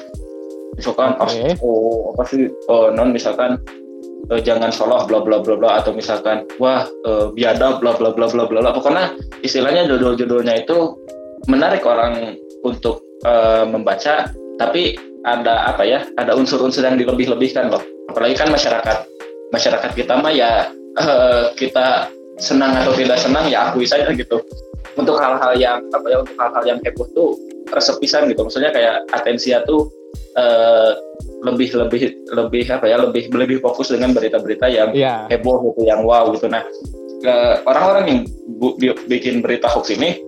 misalkan 0.79 1.19
okay. 1.19 1.53
oh 1.59 2.15
apa 2.15 2.23
sih 2.27 2.47
oh, 2.71 2.87
non 2.93 3.11
misalkan 3.11 3.59
uh, 4.31 4.41
jangan 4.41 4.71
salah 4.71 5.03
bla 5.03 5.19
bla 5.19 5.43
bla 5.43 5.55
bla 5.59 5.83
atau 5.83 5.91
misalkan 5.91 6.47
wah 6.61 6.87
uh, 7.03 7.31
biadab 7.35 7.83
bla 7.83 7.95
bla 7.99 8.15
bla 8.15 8.27
bla 8.31 8.47
bla 8.47 8.71
pokoknya 8.71 9.15
istilahnya 9.43 9.87
judul-judulnya 9.91 10.63
itu 10.63 10.95
menarik 11.51 11.83
orang 11.83 12.39
untuk 12.63 13.03
uh, 13.27 13.67
membaca 13.67 14.31
tapi 14.57 14.97
ada 15.27 15.67
apa 15.67 15.83
ya 15.83 16.07
ada 16.15 16.33
unsur-unsur 16.33 16.87
yang 16.87 16.95
dilebih-lebihkan 16.95 17.67
loh 17.67 17.83
apalagi 18.07 18.39
kan 18.39 18.49
masyarakat 18.49 18.97
masyarakat 19.51 19.91
kita 19.95 20.15
mah 20.19 20.31
ya 20.31 20.71
uh, 20.99 21.53
kita 21.55 22.11
senang 22.37 22.73
atau 22.77 22.93
tidak 22.93 23.17
senang 23.17 23.49
ya 23.49 23.69
akui 23.69 23.85
saja 23.85 24.09
gitu. 24.13 24.41
Untuk 24.97 25.21
hal-hal 25.21 25.53
yang 25.57 25.77
apa 25.93 26.05
ya 26.09 26.17
untuk 26.25 26.35
hal-hal 26.41 26.63
yang 26.65 26.79
heboh 26.81 27.07
tuh 27.13 27.37
resepisan 27.69 28.29
gitu. 28.33 28.45
Maksudnya 28.45 28.73
kayak 28.73 29.05
atensia 29.13 29.61
tuh 29.65 29.89
uh, 30.37 30.97
lebih 31.45 31.69
lebih 31.77 32.17
lebih 32.33 32.65
apa 32.73 32.85
ya 32.89 32.97
lebih 32.97 33.29
lebih 33.29 33.61
fokus 33.61 33.93
dengan 33.93 34.13
berita-berita 34.13 34.65
yang 34.69 34.89
yeah. 34.97 35.29
heboh 35.29 35.61
gitu 35.69 35.85
yang 35.85 36.01
wow 36.01 36.29
gitu. 36.33 36.49
Nah 36.49 36.65
orang-orang 37.65 38.05
yang 38.05 38.19
bu, 38.57 38.77
bikin 39.09 39.41
berita 39.41 39.69
hoax 39.69 39.93
ini 39.93 40.21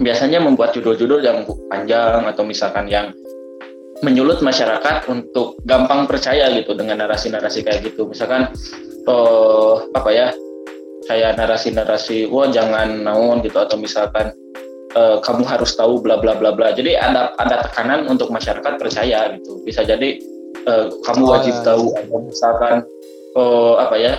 biasanya 0.00 0.44
membuat 0.44 0.76
judul-judul 0.76 1.24
yang 1.24 1.44
panjang 1.72 2.24
atau 2.28 2.44
misalkan 2.44 2.88
yang 2.88 3.12
menyulut 4.04 4.44
masyarakat 4.44 5.08
untuk 5.08 5.56
gampang 5.64 6.04
percaya 6.04 6.52
gitu 6.52 6.76
dengan 6.76 7.06
narasi-narasi 7.06 7.64
kayak 7.64 7.80
gitu. 7.86 8.08
Misalkan 8.08 8.52
uh, 9.08 9.86
apa 9.96 10.10
ya 10.12 10.28
kayak 11.06 11.38
narasi-narasi 11.38 12.28
wah 12.28 12.50
jangan 12.50 13.06
naon 13.06 13.40
gitu. 13.40 13.56
Atau 13.56 13.80
misalkan 13.80 14.34
uh, 14.96 15.20
kamu 15.24 15.44
harus 15.48 15.72
tahu 15.76 16.00
bla 16.02 16.20
bla 16.20 16.36
bla 16.36 16.52
bla. 16.52 16.72
Jadi 16.76 16.96
ada 16.96 17.32
ada 17.40 17.64
tekanan 17.64 18.08
untuk 18.10 18.28
masyarakat 18.28 18.76
percaya 18.76 19.32
gitu. 19.38 19.62
Bisa 19.64 19.86
jadi 19.86 20.20
uh, 20.68 20.92
kamu 21.04 21.22
oh, 21.24 21.30
wajib 21.32 21.54
ya. 21.60 21.64
tahu 21.64 21.84
atau 21.96 22.18
misalkan 22.20 22.74
uh, 23.36 23.80
apa 23.80 23.96
ya 23.96 24.12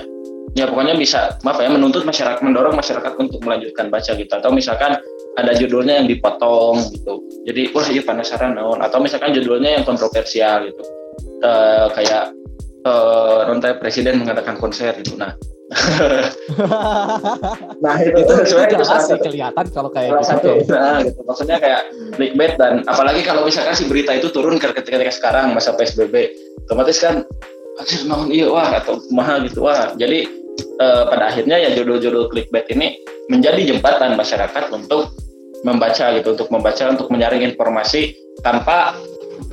ya 0.57 0.65
pokoknya 0.65 0.97
bisa 0.97 1.37
maaf 1.45 1.61
ya 1.61 1.69
menuntut 1.69 2.01
masyarakat 2.01 2.41
mendorong 2.41 2.73
masyarakat 2.73 3.13
untuk 3.19 3.39
melanjutkan 3.45 3.93
baca 3.93 4.11
gitu. 4.17 4.31
Atau 4.31 4.49
misalkan 4.49 4.97
ada 5.37 5.53
judulnya 5.53 6.01
yang 6.03 6.07
dipotong 6.09 6.81
gitu 6.91 7.21
jadi 7.45 7.69
wah 7.71 7.87
iya 7.87 8.01
penasaran 8.01 8.57
naon 8.57 8.81
atau 8.81 8.97
misalkan 8.97 9.31
judulnya 9.31 9.79
yang 9.79 9.83
kontroversial 9.85 10.65
gitu 10.65 10.81
uh, 11.45 11.87
kayak 11.93 12.33
uh, 12.87 13.47
Rontai 13.47 13.77
Presiden 13.77 14.23
mengadakan 14.23 14.55
konser 14.57 14.95
gitu. 15.01 15.19
Nah, 15.19 15.35
nah 17.83 17.95
itu, 17.99 18.15
itu 18.23 18.33
sebenarnya 18.47 18.79
jelas 18.79 19.03
sih 19.03 19.19
kelihatan 19.19 19.65
kalau 19.75 19.89
kayak 19.91 20.15
gitu. 20.15 20.23
Satu, 20.23 20.49
nah, 20.71 21.03
gitu. 21.03 21.19
Maksudnya 21.27 21.57
kayak 21.59 21.81
clickbait 22.15 22.53
dan 22.55 22.87
apalagi 22.87 23.21
kalau 23.27 23.43
misalkan 23.43 23.75
si 23.75 23.83
berita 23.85 24.15
itu 24.15 24.31
turun 24.31 24.55
ketika, 24.61 24.95
ketika 24.95 25.11
sekarang 25.11 25.51
masa 25.51 25.75
PSBB, 25.75 26.31
otomatis 26.67 26.97
kan 27.03 27.27
akhir 27.77 28.09
naon 28.09 28.33
iya 28.33 28.49
wah 28.49 28.79
atau 28.79 28.97
mahal 29.11 29.43
gitu 29.43 29.67
wah. 29.67 29.91
Jadi 29.99 30.25
uh, 30.79 31.03
pada 31.11 31.29
akhirnya 31.29 31.59
ya 31.59 31.69
judul-judul 31.75 32.31
clickbait 32.31 32.71
ini 32.71 32.97
menjadi 33.27 33.75
jembatan 33.75 34.15
masyarakat 34.15 34.71
untuk 34.71 35.11
membaca 35.65 36.13
gitu, 36.13 36.35
untuk 36.37 36.49
membaca, 36.53 36.89
untuk 36.91 37.07
menyaring 37.09 37.41
informasi 37.45 38.13
tanpa 38.45 38.93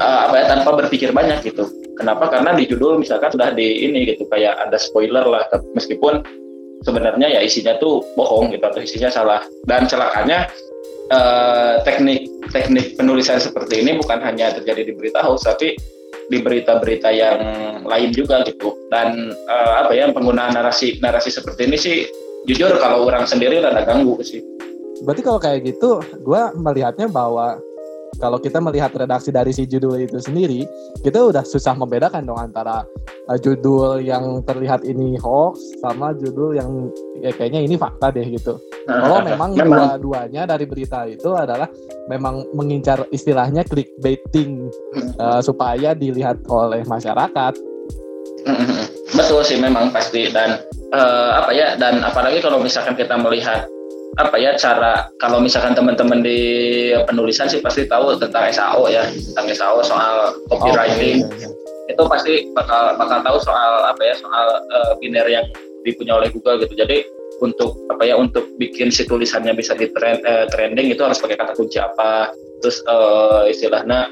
uh, 0.01 0.21
apa 0.29 0.35
ya 0.41 0.45
tanpa 0.53 0.77
berpikir 0.77 1.13
banyak 1.15 1.41
gitu 1.47 1.65
Kenapa? 1.95 2.27
Karena 2.27 2.51
di 2.55 2.67
judul 2.67 2.99
misalkan 2.99 3.31
sudah 3.31 3.55
di 3.55 3.87
ini 3.87 4.03
gitu 4.11 4.27
kayak 4.27 4.59
ada 4.67 4.79
spoiler 4.79 5.23
lah 5.23 5.47
meskipun 5.79 6.27
sebenarnya 6.83 7.39
ya 7.39 7.41
isinya 7.41 7.79
tuh 7.79 8.03
bohong 8.19 8.51
gitu 8.51 8.67
atau 8.67 8.83
isinya 8.83 9.11
salah. 9.11 9.41
Dan 9.63 9.87
celakanya 9.87 10.51
eh, 11.15 11.75
teknik 11.87 12.27
penulisan 12.99 13.39
seperti 13.39 13.87
ini 13.87 13.95
bukan 14.03 14.19
hanya 14.27 14.59
terjadi 14.59 14.91
di 14.91 14.93
berita 14.99 15.23
hoax 15.23 15.47
tapi 15.47 15.79
di 16.33 16.41
berita-berita 16.43 17.15
yang 17.15 17.39
lain 17.87 18.11
juga 18.11 18.43
gitu. 18.43 18.75
Dan 18.91 19.31
eh, 19.31 19.75
apa 19.87 19.95
ya 19.95 20.11
penggunaan 20.11 20.59
narasi 20.59 20.99
narasi 20.99 21.31
seperti 21.31 21.71
ini 21.71 21.79
sih 21.79 21.97
jujur 22.51 22.75
kalau 22.83 23.07
orang 23.07 23.23
sendiri 23.23 23.63
rada 23.63 23.87
ganggu 23.87 24.19
sih. 24.27 24.43
Berarti 25.05 25.23
kalau 25.23 25.41
kayak 25.41 25.69
gitu, 25.69 26.01
gue 26.01 26.43
melihatnya 26.57 27.07
bahwa 27.13 27.61
kalau 28.19 28.39
kita 28.39 28.63
melihat 28.63 28.95
redaksi 28.95 29.35
dari 29.35 29.51
si 29.51 29.67
judul 29.67 29.99
itu 29.99 30.19
sendiri, 30.23 30.67
kita 31.03 31.19
udah 31.19 31.43
susah 31.43 31.75
membedakan 31.75 32.23
dong 32.27 32.39
antara 32.39 32.87
uh, 33.27 33.39
judul 33.39 34.03
yang 34.03 34.43
terlihat 34.47 34.87
ini 34.87 35.19
hoax 35.19 35.59
sama 35.83 36.15
judul 36.15 36.55
yang 36.55 36.91
ya 37.19 37.35
kayaknya 37.35 37.67
ini 37.67 37.75
fakta 37.75 38.15
deh 38.15 38.27
gitu. 38.27 38.59
Kalau 38.87 39.25
memang, 39.29 39.57
dua-duanya 39.57 40.47
dari 40.47 40.65
berita 40.69 41.09
itu 41.09 41.35
adalah 41.35 41.67
memang 42.07 42.47
mengincar 42.55 43.03
istilahnya 43.11 43.67
clickbaiting 43.67 44.71
uh, 45.19 45.43
supaya 45.43 45.97
dilihat 45.97 46.39
oleh 46.47 46.87
masyarakat. 46.87 47.55
Betul 49.15 49.41
sih 49.47 49.57
memang 49.57 49.89
pasti 49.95 50.29
dan 50.29 50.61
uh, 50.93 51.41
apa 51.41 51.51
ya 51.55 51.79
dan 51.81 52.03
apalagi 52.05 52.45
kalau 52.45 52.61
misalkan 52.61 52.93
kita 52.99 53.17
melihat 53.17 53.65
apa 54.15 54.37
ya 54.39 54.55
cara 54.55 55.11
kalau 55.19 55.43
misalkan 55.43 55.75
teman-teman 55.75 56.23
di 56.23 56.39
penulisan 57.07 57.51
sih 57.51 57.59
pasti 57.59 57.87
tahu 57.91 58.15
tentang 58.19 58.47
SAO 58.55 58.87
ya 58.87 59.03
tentang 59.11 59.47
SAO 59.51 59.83
soal 59.83 60.39
copywriting. 60.47 61.27
Oh, 61.27 61.31
iya, 61.35 61.49
iya. 61.51 61.51
itu 61.85 62.03
pasti 62.09 62.49
bakal 62.57 62.97
bakal 62.97 63.21
tahu 63.21 63.37
soal 63.45 63.85
apa 63.85 64.01
ya 64.01 64.15
soal 64.17 64.47
uh, 64.73 64.93
biner 65.03 65.29
yang 65.29 65.45
dipunya 65.85 66.17
oleh 66.17 66.33
Google 66.33 66.63
gitu. 66.65 66.73
Jadi 66.79 67.05
untuk 67.43 67.77
apa 67.93 68.09
ya 68.09 68.17
untuk 68.17 68.47
bikin 68.57 68.89
si 68.89 69.05
tulisannya 69.05 69.53
bisa 69.53 69.77
di 69.77 69.91
trend, 69.93 70.25
uh, 70.25 70.49
trending 70.49 70.95
itu 70.95 71.03
harus 71.05 71.21
pakai 71.21 71.37
kata 71.37 71.53
kunci 71.53 71.77
apa. 71.77 72.33
Terus 72.65 72.81
uh, 72.89 73.45
istilahnya 73.51 74.09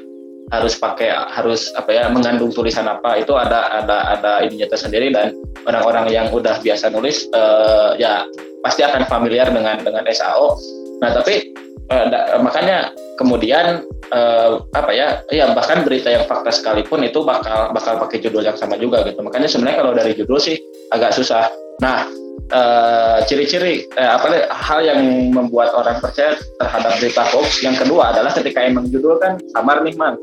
harus 0.51 0.75
pakai 0.75 1.13
harus 1.13 1.71
apa 1.77 1.89
ya 1.93 2.05
mengandung 2.11 2.51
tulisan 2.51 2.85
apa 2.89 3.21
itu 3.21 3.31
ada 3.37 3.83
ada 3.83 3.97
ada 4.17 4.31
ininya 4.43 4.67
tersendiri 4.67 5.13
dan 5.13 5.33
orang-orang 5.63 6.11
yang 6.11 6.27
udah 6.33 6.59
biasa 6.59 6.91
nulis 6.91 7.25
uh, 7.31 7.95
ya 7.95 8.27
pasti 8.63 8.83
akan 8.83 9.07
familiar 9.07 9.51
dengan 9.51 9.79
dengan 9.79 10.03
SAO. 10.11 10.59
Nah 10.99 11.11
tapi 11.15 11.51
uh, 11.91 12.05
da, 12.11 12.39
makanya 12.39 12.91
kemudian 13.15 13.83
uh, 14.11 14.63
apa 14.75 14.91
ya 14.91 15.07
ya 15.31 15.51
bahkan 15.51 15.83
berita 15.83 16.11
yang 16.11 16.27
fakta 16.27 16.51
sekalipun 16.51 17.03
itu 17.03 17.23
bakal 17.23 17.71
bakal 17.71 17.99
pakai 18.07 18.19
judul 18.23 18.43
yang 18.43 18.55
sama 18.59 18.75
juga 18.79 19.03
gitu. 19.07 19.19
Makanya 19.23 19.47
sebenarnya 19.47 19.77
kalau 19.83 19.93
dari 19.95 20.11
judul 20.15 20.39
sih 20.39 20.59
agak 20.91 21.15
susah. 21.15 21.47
Nah 21.81 22.05
ciri-ciri 23.29 23.87
uh, 23.95 24.03
uh, 24.03 24.11
apa 24.19 24.27
hal 24.51 24.79
yang 24.83 24.99
membuat 25.31 25.71
orang 25.73 25.97
percaya 26.03 26.35
terhadap 26.59 26.93
berita 26.99 27.23
hoax 27.31 27.63
yang 27.63 27.73
kedua 27.73 28.11
adalah 28.13 28.31
ketika 28.35 28.61
emang 28.61 28.91
judul 28.91 29.17
kan 29.17 29.39
samar 29.55 29.81
nih 29.81 29.95
man 29.95 30.19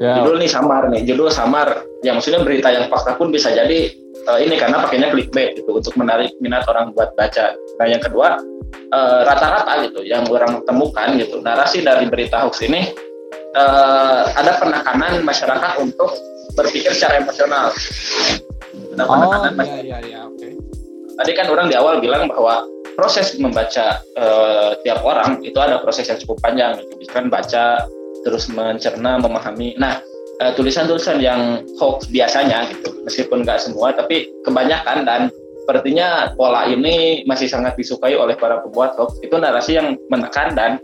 Yeah. 0.00 0.22
Judul 0.22 0.40
nih 0.40 0.48
samar 0.48 0.88
nih, 0.88 1.04
judul 1.04 1.28
samar. 1.28 1.84
Ya 2.00 2.16
maksudnya 2.16 2.40
berita 2.40 2.72
yang 2.72 2.88
fakta 2.88 3.18
pun 3.20 3.28
bisa 3.28 3.52
jadi 3.52 3.92
uh, 4.28 4.38
ini 4.40 4.56
karena 4.56 4.80
pakainya 4.80 5.12
clickbait 5.12 5.58
gitu 5.58 5.68
untuk 5.68 5.92
menarik 6.00 6.32
minat 6.40 6.64
orang 6.70 6.96
buat 6.96 7.12
baca. 7.12 7.52
Nah 7.76 7.86
yang 7.88 8.00
kedua 8.00 8.40
eh, 8.72 9.20
rata-rata 9.26 9.84
gitu 9.88 10.00
yang 10.06 10.24
orang 10.28 10.64
temukan 10.64 11.12
gitu 11.20 11.44
narasi 11.44 11.84
dari 11.84 12.08
berita 12.08 12.44
hoax 12.44 12.64
ini 12.64 12.92
uh, 13.56 14.28
ada 14.36 14.56
penekanan 14.60 15.24
masyarakat 15.24 15.72
untuk 15.80 16.10
berpikir 16.56 16.92
secara 16.92 17.20
emosional. 17.20 17.72
Ada 18.96 19.04
penekanan 19.04 19.52
oh, 19.56 19.64
iya, 19.64 19.80
iya, 19.80 19.98
iya. 20.04 20.20
Okay. 20.32 20.71
Tadi 21.22 21.38
kan 21.38 21.46
orang 21.46 21.70
di 21.70 21.78
awal 21.78 22.02
bilang 22.02 22.26
bahwa 22.26 22.66
proses 22.98 23.38
membaca 23.38 24.02
uh, 24.18 24.74
tiap 24.82 25.06
orang 25.06 25.38
itu 25.46 25.54
ada 25.54 25.78
proses 25.78 26.10
yang 26.10 26.18
cukup 26.18 26.42
panjang. 26.42 26.82
Misalkan 26.98 27.30
baca 27.30 27.86
terus 28.26 28.50
mencerna, 28.50 29.22
memahami. 29.22 29.78
Nah, 29.78 30.02
uh, 30.42 30.50
tulisan-tulisan 30.58 31.22
yang 31.22 31.62
hoax 31.78 32.10
biasanya 32.10 32.66
gitu, 32.74 32.90
meskipun 33.06 33.46
nggak 33.46 33.62
semua, 33.62 33.94
tapi 33.94 34.34
kebanyakan 34.42 35.06
dan 35.06 35.20
sepertinya 35.62 36.34
pola 36.34 36.66
ini 36.66 37.22
masih 37.22 37.46
sangat 37.46 37.78
disukai 37.78 38.18
oleh 38.18 38.34
para 38.34 38.58
pembuat 38.58 38.98
hoax. 38.98 39.22
Itu 39.22 39.38
narasi 39.38 39.78
yang 39.78 39.94
menekan 40.10 40.58
dan 40.58 40.82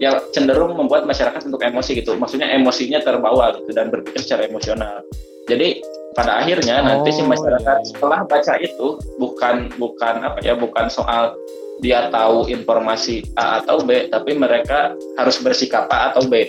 yang 0.00 0.16
cenderung 0.32 0.80
membuat 0.80 1.04
masyarakat 1.04 1.44
untuk 1.44 1.60
emosi 1.60 2.00
gitu. 2.00 2.16
Maksudnya 2.16 2.48
emosinya 2.56 3.04
terbawa 3.04 3.52
gitu 3.60 3.68
dan 3.76 3.92
berpikir 3.92 4.24
secara 4.24 4.48
emosional. 4.48 5.04
Jadi 5.44 5.84
pada 6.14 6.40
akhirnya 6.40 6.80
oh, 6.80 6.86
nanti 6.86 7.10
si 7.10 7.22
oh, 7.22 7.28
masyarakat 7.28 7.78
setelah 7.90 8.22
baca 8.24 8.54
itu 8.62 8.98
bukan 9.18 9.70
bukan 9.76 10.14
apa 10.22 10.38
ya 10.40 10.54
bukan 10.54 10.86
soal 10.86 11.34
dia 11.82 12.06
tahu 12.10 12.46
informasi 12.46 13.26
A 13.34 13.62
atau 13.62 13.82
B, 13.82 14.06
tapi 14.06 14.38
mereka 14.38 14.94
harus 15.18 15.36
bersikap 15.42 15.90
A 15.90 16.14
atau 16.14 16.22
B. 16.30 16.46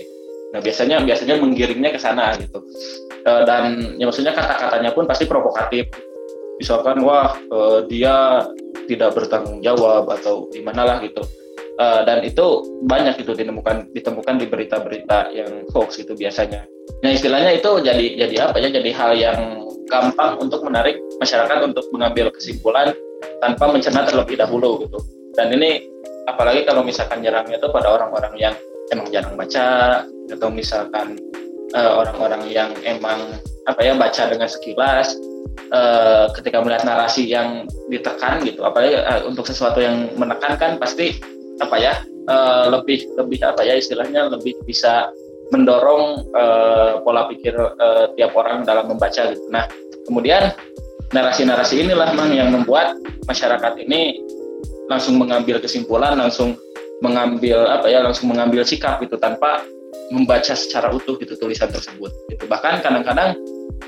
Nah 0.53 0.61
biasanya 0.61 1.01
biasanya 1.01 1.41
menggiringnya 1.41 1.91
ke 1.95 1.99
sana 1.99 2.37
gitu. 2.37 2.61
E, 3.25 3.31
dan 3.49 3.95
ya 3.97 4.05
maksudnya 4.05 4.37
kata-katanya 4.37 4.93
pun 4.93 5.09
pasti 5.09 5.25
provokatif. 5.25 5.89
Misalkan 6.61 7.01
wah 7.01 7.33
e, 7.35 7.89
dia 7.89 8.45
tidak 8.85 9.17
bertanggung 9.17 9.65
jawab 9.65 10.05
atau 10.13 10.45
gimana 10.53 10.85
lah 10.85 10.97
gitu. 11.01 11.25
E, 11.75 11.85
dan 12.07 12.23
itu 12.23 12.63
banyak 12.87 13.19
itu 13.19 13.35
ditemukan 13.35 13.91
ditemukan 13.91 14.35
di 14.39 14.45
berita-berita 14.47 15.35
yang 15.35 15.67
hoax 15.75 15.99
itu 15.99 16.15
biasanya. 16.15 16.63
Nah 17.03 17.11
istilahnya 17.11 17.51
itu 17.51 17.71
jadi 17.83 18.05
jadi 18.25 18.35
apa 18.47 18.57
ya? 18.63 18.71
Jadi 18.71 18.89
hal 18.95 19.11
yang 19.15 19.39
gampang 19.91 20.39
untuk 20.41 20.63
menarik 20.65 20.97
masyarakat 21.21 21.67
untuk 21.67 21.85
mengambil 21.93 22.31
kesimpulan 22.33 22.95
tanpa 23.43 23.69
mencerna 23.69 24.07
terlebih 24.07 24.39
dahulu 24.39 24.87
gitu. 24.87 24.99
Dan 25.35 25.51
ini 25.51 25.83
apalagi 26.25 26.65
kalau 26.65 26.81
misalkan 26.81 27.21
nyerangnya 27.21 27.59
itu 27.59 27.67
pada 27.69 27.91
orang-orang 27.91 28.33
yang 28.39 28.55
emang 28.93 29.07
jarang 29.11 29.35
baca 29.37 30.01
atau 30.05 30.49
misalkan 30.49 31.17
eh, 31.73 31.91
orang-orang 31.91 32.41
uh, 32.45 32.51
yang 32.51 32.69
emang 32.85 33.37
apa 33.65 33.81
ya 33.81 33.93
baca 33.97 34.29
dengan 34.29 34.49
sekilas 34.49 35.17
uh, 35.73 36.29
ketika 36.37 36.61
melihat 36.61 36.85
narasi 36.85 37.25
yang 37.25 37.65
ditekan 37.89 38.41
gitu 38.45 38.61
apalagi 38.61 39.01
uh, 39.01 39.25
untuk 39.25 39.49
sesuatu 39.49 39.81
yang 39.81 40.09
menekan 40.17 40.57
kan 40.57 40.71
pasti 40.77 41.17
apa 41.61 41.75
ya 41.79 41.93
uh, 42.27 42.65
lebih 42.71 43.05
lebih 43.15 43.39
apa 43.45 43.61
ya 43.63 43.79
istilahnya 43.79 44.27
lebih 44.31 44.55
bisa 44.67 45.09
mendorong 45.53 46.25
uh, 46.33 47.01
pola 47.05 47.29
pikir 47.29 47.53
uh, 47.53 48.09
tiap 48.17 48.33
orang 48.33 48.65
dalam 48.65 48.89
membaca 48.89 49.29
gitu. 49.29 49.45
Nah, 49.53 49.69
kemudian 50.09 50.49
narasi-narasi 51.13 51.85
inilah 51.85 52.17
mang 52.17 52.33
yang 52.33 52.49
membuat 52.49 52.97
masyarakat 53.29 53.77
ini 53.85 54.25
langsung 54.89 55.21
mengambil 55.21 55.61
kesimpulan, 55.61 56.17
langsung 56.17 56.57
mengambil 57.03 57.67
apa 57.69 57.91
ya 57.91 58.01
langsung 58.01 58.31
mengambil 58.31 58.63
sikap 58.63 59.03
itu 59.03 59.19
tanpa 59.19 59.61
membaca 60.13 60.53
secara 60.53 60.93
utuh 60.93 61.17
gitu 61.17 61.33
tulisan 61.35 61.67
tersebut 61.67 62.13
gitu 62.29 62.45
bahkan 62.45 62.79
kadang-kadang 62.79 63.35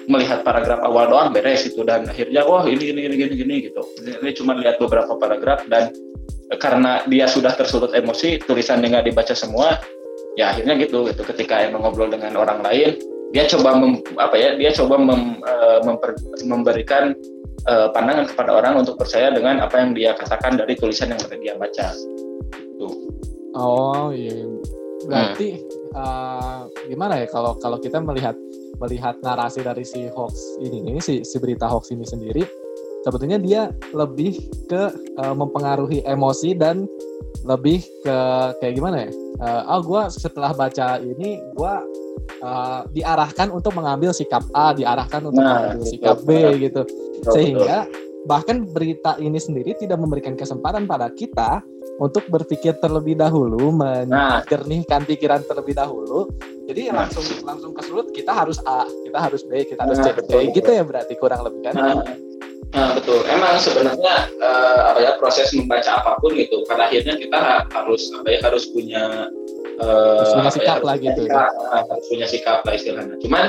melihat 0.10 0.42
paragraf 0.42 0.82
awal 0.82 1.08
doang 1.08 1.30
beres 1.32 1.64
itu 1.64 1.86
dan 1.86 2.10
akhirnya 2.10 2.44
wah 2.44 2.66
ini 2.66 2.92
ini 2.92 3.06
ini 3.06 3.16
gini 3.16 3.34
gini 3.38 3.56
gitu 3.70 3.82
ini 4.02 4.32
cuma 4.34 4.58
lihat 4.58 4.82
beberapa 4.82 5.14
paragraf 5.16 5.64
dan 5.70 5.94
karena 6.56 7.04
dia 7.12 7.28
sudah 7.28 7.52
tersulut 7.52 7.92
emosi 7.92 8.40
tulisan 8.48 8.80
nggak 8.80 9.12
dibaca 9.12 9.36
semua 9.36 9.76
ya 10.40 10.56
akhirnya 10.56 10.80
gitu 10.80 11.04
gitu. 11.12 11.22
Ketika 11.28 11.68
emang 11.68 11.84
ngobrol 11.84 12.08
dengan 12.08 12.40
orang 12.40 12.64
lain 12.64 12.96
dia 13.36 13.44
coba 13.52 13.76
mem, 13.76 14.00
apa 14.16 14.36
ya 14.40 14.56
dia 14.56 14.72
coba 14.72 14.96
mem, 14.96 15.44
uh, 15.44 15.84
memper, 15.84 16.16
memberikan 16.48 17.12
uh, 17.68 17.92
pandangan 17.92 18.24
kepada 18.32 18.56
orang 18.56 18.80
untuk 18.80 18.96
percaya 18.96 19.28
dengan 19.36 19.60
apa 19.60 19.76
yang 19.84 19.92
dia 19.92 20.16
katakan 20.16 20.56
dari 20.56 20.80
tulisan 20.80 21.12
yang 21.12 21.20
dia 21.44 21.54
baca. 21.60 21.92
Oh 23.58 24.14
iya, 24.14 24.48
berarti 25.10 25.60
hmm. 25.60 25.98
uh, 25.98 26.70
gimana 26.88 27.20
ya 27.20 27.28
kalau 27.28 27.58
kalau 27.60 27.82
kita 27.82 28.00
melihat 28.00 28.38
melihat 28.78 29.18
narasi 29.26 29.66
dari 29.66 29.82
si 29.82 30.06
hoax 30.14 30.62
ini 30.62 30.86
ini 30.86 31.02
si, 31.02 31.26
si 31.26 31.36
berita 31.42 31.66
hoax 31.66 31.90
ini 31.92 32.06
sendiri, 32.06 32.46
sebetulnya 33.08 33.40
dia 33.40 33.62
lebih 33.96 34.36
ke 34.68 34.92
uh, 35.24 35.32
mempengaruhi 35.32 36.04
emosi 36.04 36.52
dan 36.60 36.84
lebih 37.48 37.80
ke 38.04 38.18
kayak 38.60 38.76
gimana 38.76 39.08
ya? 39.08 39.10
Uh, 39.40 39.80
oh 39.80 39.82
gue 39.88 40.04
setelah 40.12 40.52
baca 40.52 41.00
ini 41.00 41.40
gue 41.56 41.74
uh, 42.44 42.84
diarahkan 42.92 43.48
untuk 43.56 43.72
mengambil 43.80 44.12
sikap 44.12 44.44
A, 44.52 44.76
diarahkan 44.76 45.24
untuk 45.24 45.40
nah, 45.40 45.72
mengambil 45.72 45.88
sikap 45.88 46.20
B 46.28 46.60
gitu, 46.60 46.84
sehingga 47.32 47.88
bahkan 48.28 48.68
berita 48.68 49.16
ini 49.24 49.40
sendiri 49.40 49.72
tidak 49.80 50.04
memberikan 50.04 50.36
kesempatan 50.36 50.84
pada 50.84 51.08
kita 51.16 51.64
untuk 51.98 52.24
berpikir 52.30 52.78
terlebih 52.78 53.18
dahulu, 53.18 53.74
menjernihkan 53.74 55.02
nah. 55.04 55.10
pikiran 55.10 55.42
terlebih 55.46 55.74
dahulu. 55.74 56.30
Jadi 56.70 56.90
nah. 56.90 57.04
langsung 57.04 57.26
langsung 57.42 57.72
kesulut 57.74 58.14
kita 58.14 58.32
harus 58.34 58.62
A, 58.66 58.86
kita 58.86 59.18
harus 59.18 59.42
B, 59.46 59.66
kita 59.66 59.82
harus 59.82 59.98
nah, 59.98 60.14
C, 60.14 60.18
betul, 60.18 60.42
gitu 60.54 60.70
betul. 60.70 60.78
ya 60.78 60.84
berarti 60.86 61.14
kurang 61.18 61.42
lebih 61.42 61.62
kan? 61.66 61.74
Nah, 61.74 61.96
nah 62.78 62.90
betul. 62.94 63.20
Emang 63.26 63.58
sebenarnya 63.58 64.14
uh, 64.38 64.80
apa 64.94 65.00
ya 65.02 65.12
proses 65.18 65.50
membaca 65.58 65.92
apa 65.98 66.12
pun 66.22 66.38
gitu, 66.38 66.62
pada 66.70 66.86
akhirnya 66.86 67.18
kita 67.18 67.66
harus 67.74 68.02
apa 68.14 68.28
ya 68.30 68.40
harus 68.46 68.64
punya 68.70 69.04
uh, 69.82 70.22
harus 70.22 70.32
punya 70.38 70.52
ya, 70.52 70.54
sikap 70.54 70.80
ya, 70.80 70.86
lah 70.86 70.96
gitu. 71.02 71.22
Ya, 71.26 71.46
harus 71.74 72.06
punya 72.06 72.28
sikap 72.30 72.60
lah 72.62 72.74
istilahnya. 72.78 73.16
Cuman 73.26 73.46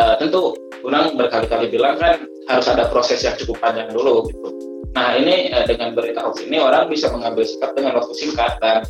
uh, 0.00 0.14
tentu 0.16 0.56
kurang 0.80 1.14
berkali-kali 1.14 1.68
bilang 1.68 2.00
kan 2.00 2.24
harus 2.48 2.66
ada 2.66 2.88
proses 2.90 3.22
yang 3.22 3.36
cukup 3.38 3.60
panjang 3.62 3.86
dulu 3.94 4.26
gitu 4.26 4.71
Nah 4.92 5.16
ini 5.16 5.48
uh, 5.52 5.64
dengan 5.64 5.96
berita 5.96 6.20
hoax 6.24 6.44
ini 6.44 6.60
orang 6.60 6.88
bisa 6.92 7.08
mengambil 7.08 7.48
sikap 7.48 7.72
dengan 7.72 7.96
waktu 7.96 8.12
singkat 8.16 8.60
dan 8.60 8.84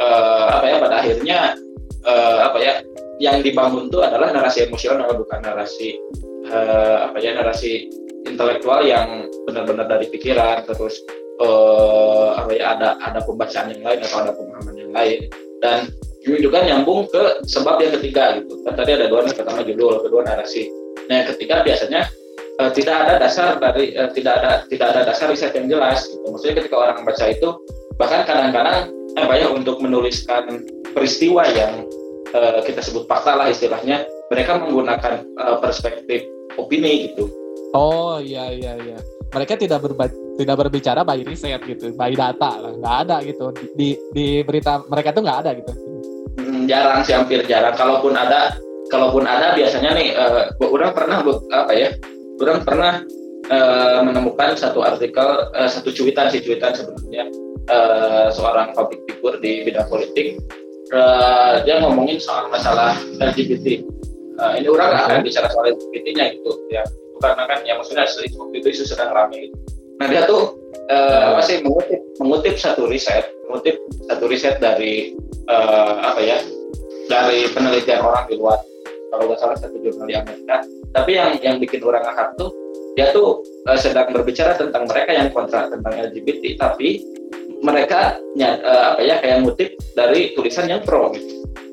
uh, 0.00 0.60
apa 0.60 0.64
ya 0.64 0.76
pada 0.80 0.94
akhirnya 1.04 1.38
uh, 2.08 2.38
apa 2.48 2.58
ya 2.60 2.72
yang 3.20 3.44
dibangun 3.44 3.92
itu 3.92 4.00
adalah 4.00 4.32
narasi 4.32 4.66
emosional 4.66 5.12
bukan 5.14 5.40
narasi 5.44 5.94
uh, 6.48 7.12
apa 7.12 7.18
ya 7.20 7.36
narasi 7.36 7.86
intelektual 8.24 8.82
yang 8.82 9.28
benar-benar 9.44 9.86
dari 9.86 10.08
pikiran 10.08 10.64
terus 10.64 10.98
uh, 11.42 12.38
apa 12.38 12.50
ya 12.54 12.76
ada 12.78 12.88
ada 13.02 13.20
pembacaan 13.22 13.72
yang 13.74 13.82
lain 13.82 14.00
atau 14.02 14.18
ada 14.22 14.32
pemahaman 14.34 14.74
yang 14.76 14.92
lain. 14.92 15.20
Dan 15.62 15.94
juga 16.22 16.62
nyambung 16.62 17.06
ke 17.10 17.46
sebab 17.46 17.82
yang 17.82 17.92
ketiga 17.98 18.38
gitu. 18.38 18.62
Kan 18.66 18.74
tadi 18.78 18.98
ada 18.98 19.06
dua 19.10 19.26
nih 19.26 19.34
pertama 19.34 19.62
judul 19.62 20.02
kedua 20.02 20.22
narasi. 20.26 20.66
Nah 21.06 21.22
yang 21.22 21.28
ketiga 21.34 21.62
biasanya 21.66 22.06
uh, 22.60 22.70
tidak 22.74 22.96
ada 23.06 23.14
dasar 23.22 23.56
dari 23.56 23.94
uh, 23.96 24.10
tidak 24.12 24.42
ada 24.42 24.50
tidak 24.68 24.86
ada 24.92 25.00
dasar 25.08 25.30
riset 25.32 25.54
yang 25.56 25.70
jelas 25.70 26.04
gitu. 26.10 26.26
maksudnya 26.28 26.54
ketika 26.60 26.76
orang 26.76 26.96
membaca 27.00 27.24
itu 27.30 27.48
bahkan 27.96 28.20
kadang-kadang 28.26 28.90
apa 29.16 29.32
ya 29.36 29.46
untuk 29.52 29.78
menuliskan 29.80 30.64
peristiwa 30.92 31.44
yang 31.52 31.84
uh, 32.32 32.60
kita 32.64 32.80
sebut 32.80 33.04
fakta 33.08 33.36
lah 33.36 33.48
istilahnya 33.48 34.04
mereka 34.32 34.56
menggunakan 34.56 35.24
uh, 35.36 35.56
perspektif 35.60 36.24
opini 36.56 37.12
gitu. 37.12 37.28
Oh 37.72 38.20
iya 38.20 38.52
iya 38.52 38.76
iya. 38.80 38.98
Mereka 39.32 39.56
tidak 39.56 39.80
berba 39.80 40.08
tidak 40.36 40.56
berbicara 40.60 41.04
by 41.04 41.20
riset 41.24 41.60
gitu 41.64 41.92
by 41.96 42.12
data 42.12 42.60
lah. 42.60 42.72
Nggak 42.76 42.96
ada 43.08 43.16
gitu. 43.24 43.52
Di 43.76 43.96
di 44.12 44.40
berita 44.44 44.80
mereka 44.88 45.12
tuh 45.12 45.24
nggak 45.24 45.38
ada 45.44 45.50
gitu. 45.56 45.72
Hmm, 46.40 46.64
jarang 46.68 47.04
sih 47.04 47.16
hampir 47.16 47.44
jarang. 47.44 47.76
Kalaupun 47.76 48.16
ada 48.16 48.56
kalaupun 48.92 49.24
ada 49.24 49.56
biasanya 49.56 49.96
nih 49.96 50.08
uh, 50.16 50.52
orang 50.60 50.92
pernah 50.92 51.24
apa 51.52 51.72
ya 51.72 51.88
orang 52.40 52.60
pernah 52.64 52.94
uh, 53.52 54.00
menemukan 54.06 54.56
satu 54.56 54.80
artikel 54.80 55.52
uh, 55.52 55.68
satu 55.68 55.92
cuitan 55.92 56.32
sih 56.32 56.40
cuitan 56.40 56.72
sebenarnya 56.72 57.28
uh, 57.68 58.28
seorang 58.32 58.72
public 58.72 59.02
figure 59.08 59.38
di 59.42 59.66
bidang 59.66 59.88
politik. 59.90 60.40
Uh, 60.92 61.64
dia 61.64 61.80
ngomongin 61.80 62.20
soal 62.20 62.52
masalah 62.52 62.92
LGBT 63.16 63.80
uh, 64.36 64.52
ini 64.60 64.68
orang 64.68 64.92
akan 64.92 65.24
bicara 65.24 65.48
soal 65.48 65.72
intinya 65.96 66.28
gitu 66.28 66.52
ya. 66.68 66.84
Karena 67.22 67.46
kan 67.46 67.62
ya 67.62 67.78
maksudnya 67.78 68.04
waktu 68.04 68.56
itu 68.58 68.68
isu 68.74 68.84
sedang 68.84 69.14
ramai 69.14 69.46
gitu. 69.46 69.56
nah 70.02 70.10
dia 70.10 70.26
tuh 70.26 70.58
uh, 70.90 71.36
apa 71.36 71.42
sih 71.46 71.62
mengutip 71.62 72.00
mengutip 72.18 72.54
satu 72.58 72.90
riset 72.90 73.30
mengutip 73.46 73.78
satu 74.10 74.24
riset 74.26 74.58
dari 74.58 75.14
uh, 75.46 76.02
apa 76.02 76.18
ya 76.18 76.38
dari 77.06 77.46
penelitian 77.54 78.02
orang 78.02 78.26
di 78.26 78.34
luar 78.40 78.58
kalau 79.12 79.28
nggak 79.28 79.40
salah 79.44 79.56
satu 79.60 79.76
jurnal 79.84 80.08
di 80.08 80.16
Amerika 80.16 80.64
tapi 80.96 81.20
yang 81.20 81.36
yang 81.44 81.56
bikin 81.60 81.84
orang 81.84 82.00
ngakak 82.00 82.32
tuh 82.40 82.48
dia 82.96 83.08
tuh 83.12 83.40
uh, 83.68 83.78
sedang 83.78 84.12
berbicara 84.12 84.56
tentang 84.56 84.84
mereka 84.88 85.10
yang 85.12 85.28
kontra 85.32 85.68
tentang 85.68 85.92
LGBT 85.92 86.56
tapi 86.60 87.00
mereka 87.62 88.18
uh, 88.42 88.82
apa 88.92 89.00
ya 89.00 89.16
kayak 89.22 89.46
ngutip 89.46 89.70
dari 89.94 90.34
tulisan 90.34 90.66
yang 90.66 90.82
pro. 90.82 91.14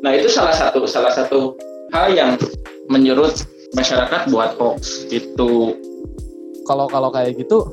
Nah 0.06 0.12
itu 0.14 0.30
salah 0.30 0.54
satu 0.54 0.86
salah 0.86 1.12
satu 1.12 1.58
hal 1.92 2.14
yang 2.14 2.32
menyurut 2.88 3.36
masyarakat 3.74 4.30
buat 4.30 4.56
hoax 4.62 5.10
itu. 5.10 5.76
Kalau 6.70 6.86
kalau 6.86 7.10
kayak 7.10 7.36
gitu 7.42 7.66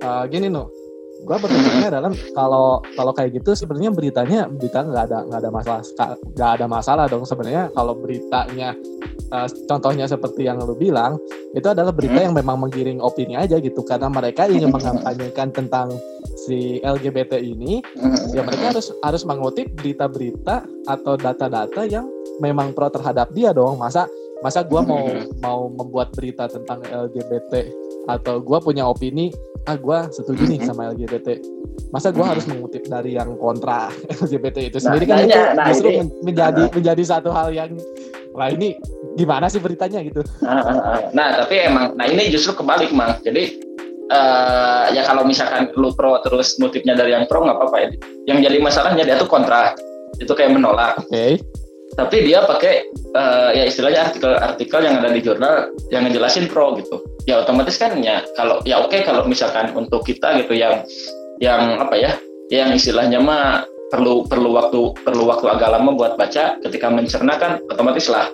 uh, 0.00 0.24
gini 0.26 0.48
no, 0.48 0.72
gue 1.20 1.36
berpikirnya 1.36 1.88
adalah 1.92 2.10
kalau 2.32 2.80
kalau 2.96 3.12
kayak 3.12 3.36
gitu 3.40 3.52
sebenarnya 3.52 3.92
beritanya 3.92 4.40
berita 4.48 4.82
nggak 4.82 5.04
ada 5.10 5.18
nggak 5.28 5.40
ada 5.40 5.50
masalah 5.52 5.82
nggak 6.34 6.50
ada 6.58 6.66
masalah 6.66 7.04
dong 7.06 7.24
sebenarnya 7.28 7.68
kalau 7.76 7.92
beritanya 7.94 8.72
uh, 9.30 9.48
contohnya 9.68 10.08
seperti 10.08 10.48
yang 10.48 10.58
lu 10.62 10.74
bilang 10.74 11.20
itu 11.54 11.66
adalah 11.66 11.94
berita 11.94 12.18
hmm. 12.18 12.26
yang 12.30 12.34
memang 12.34 12.56
menggiring 12.66 12.98
opini 13.02 13.36
aja 13.36 13.58
gitu 13.60 13.82
karena 13.84 14.08
mereka 14.10 14.46
ingin 14.48 14.70
mengkampanyekan 14.70 15.52
tentang 15.54 15.92
si 16.46 16.80
LGBT 16.82 17.36
ini 17.38 17.82
hmm. 17.82 18.34
ya 18.34 18.42
mereka 18.42 18.74
harus 18.76 18.90
harus 19.04 19.22
mengutip 19.28 19.70
berita-berita 19.76 20.64
atau 20.88 21.14
data-data 21.14 21.84
yang 21.86 22.08
memang 22.40 22.72
pro 22.72 22.88
terhadap 22.88 23.30
dia 23.36 23.52
dong 23.52 23.78
masa 23.78 24.08
masa 24.40 24.64
gue 24.64 24.80
mau 24.80 25.04
hmm. 25.04 25.44
mau 25.44 25.68
membuat 25.68 26.16
berita 26.16 26.48
tentang 26.48 26.80
LGBT 26.88 27.68
atau 28.16 28.42
gue 28.42 28.58
punya 28.62 28.86
opini 28.88 29.30
ah 29.68 29.76
gue 29.76 29.98
setuju 30.10 30.42
nih 30.48 30.60
sama 30.64 30.90
LGBT 30.96 31.36
masa 31.92 32.14
gue 32.14 32.24
harus 32.24 32.48
mengutip 32.48 32.86
dari 32.88 33.18
yang 33.18 33.36
kontra 33.36 33.92
LGBT 34.14 34.72
itu 34.72 34.78
nah, 34.80 34.84
sendiri 34.88 35.04
nah, 35.04 35.10
kan 35.10 35.18
itu 35.20 35.40
nah, 35.40 35.66
justru 35.68 35.88
ini, 35.90 36.02
menjadi 36.24 36.62
uh, 36.64 36.72
menjadi 36.72 37.02
satu 37.04 37.30
hal 37.34 37.48
yang 37.52 37.72
lah 38.30 38.48
ini 38.54 38.78
gimana 39.18 39.50
sih 39.50 39.58
beritanya 39.58 40.06
gitu. 40.06 40.22
Nah, 40.38 41.10
nah 41.10 41.28
tapi 41.34 41.66
emang 41.66 41.98
nah 41.98 42.06
ini 42.06 42.30
justru 42.30 42.54
kebalik 42.54 42.94
mang. 42.94 43.18
Jadi 43.26 43.58
uh, 44.06 44.86
ya 44.94 45.02
kalau 45.02 45.26
misalkan 45.26 45.74
lu 45.74 45.90
pro 45.98 46.14
terus 46.22 46.54
motifnya 46.62 46.94
dari 46.94 47.10
yang 47.10 47.26
pro 47.26 47.42
nggak 47.42 47.58
apa-apa 47.58 47.76
ya. 47.82 47.90
Yang 48.30 48.38
jadi 48.46 48.56
masalahnya 48.62 49.02
dia 49.02 49.18
tuh 49.18 49.26
kontra. 49.26 49.74
Itu 50.22 50.38
kayak 50.38 50.54
menolak. 50.54 51.02
Oke. 51.02 51.10
okay 51.10 51.32
tapi 52.00 52.24
dia 52.24 52.40
pakai 52.48 52.88
uh, 53.12 53.52
ya 53.52 53.68
istilahnya 53.68 54.08
artikel-artikel 54.08 54.80
yang 54.80 55.04
ada 55.04 55.12
di 55.12 55.20
jurnal 55.20 55.68
yang 55.92 56.08
ngejelasin 56.08 56.48
pro 56.48 56.72
gitu. 56.80 57.04
Ya 57.28 57.44
otomatis 57.44 57.76
kan 57.76 58.00
ya 58.00 58.24
kalau 58.40 58.64
ya 58.64 58.80
oke 58.80 58.88
okay, 58.88 59.04
kalau 59.04 59.28
misalkan 59.28 59.76
untuk 59.76 60.00
kita 60.08 60.40
gitu 60.40 60.56
yang 60.56 60.80
yang 61.44 61.76
apa 61.76 62.00
ya 62.00 62.16
yang 62.48 62.72
istilahnya 62.72 63.20
mah 63.20 63.68
perlu 63.92 64.24
perlu 64.24 64.56
waktu 64.56 64.80
perlu 65.04 65.28
waktu 65.28 65.46
agak 65.52 65.68
lama 65.76 65.92
buat 65.92 66.16
baca 66.16 66.56
ketika 66.64 66.88
mencerna 66.88 67.36
kan 67.36 67.60
otomatis 67.68 68.08
lah. 68.08 68.32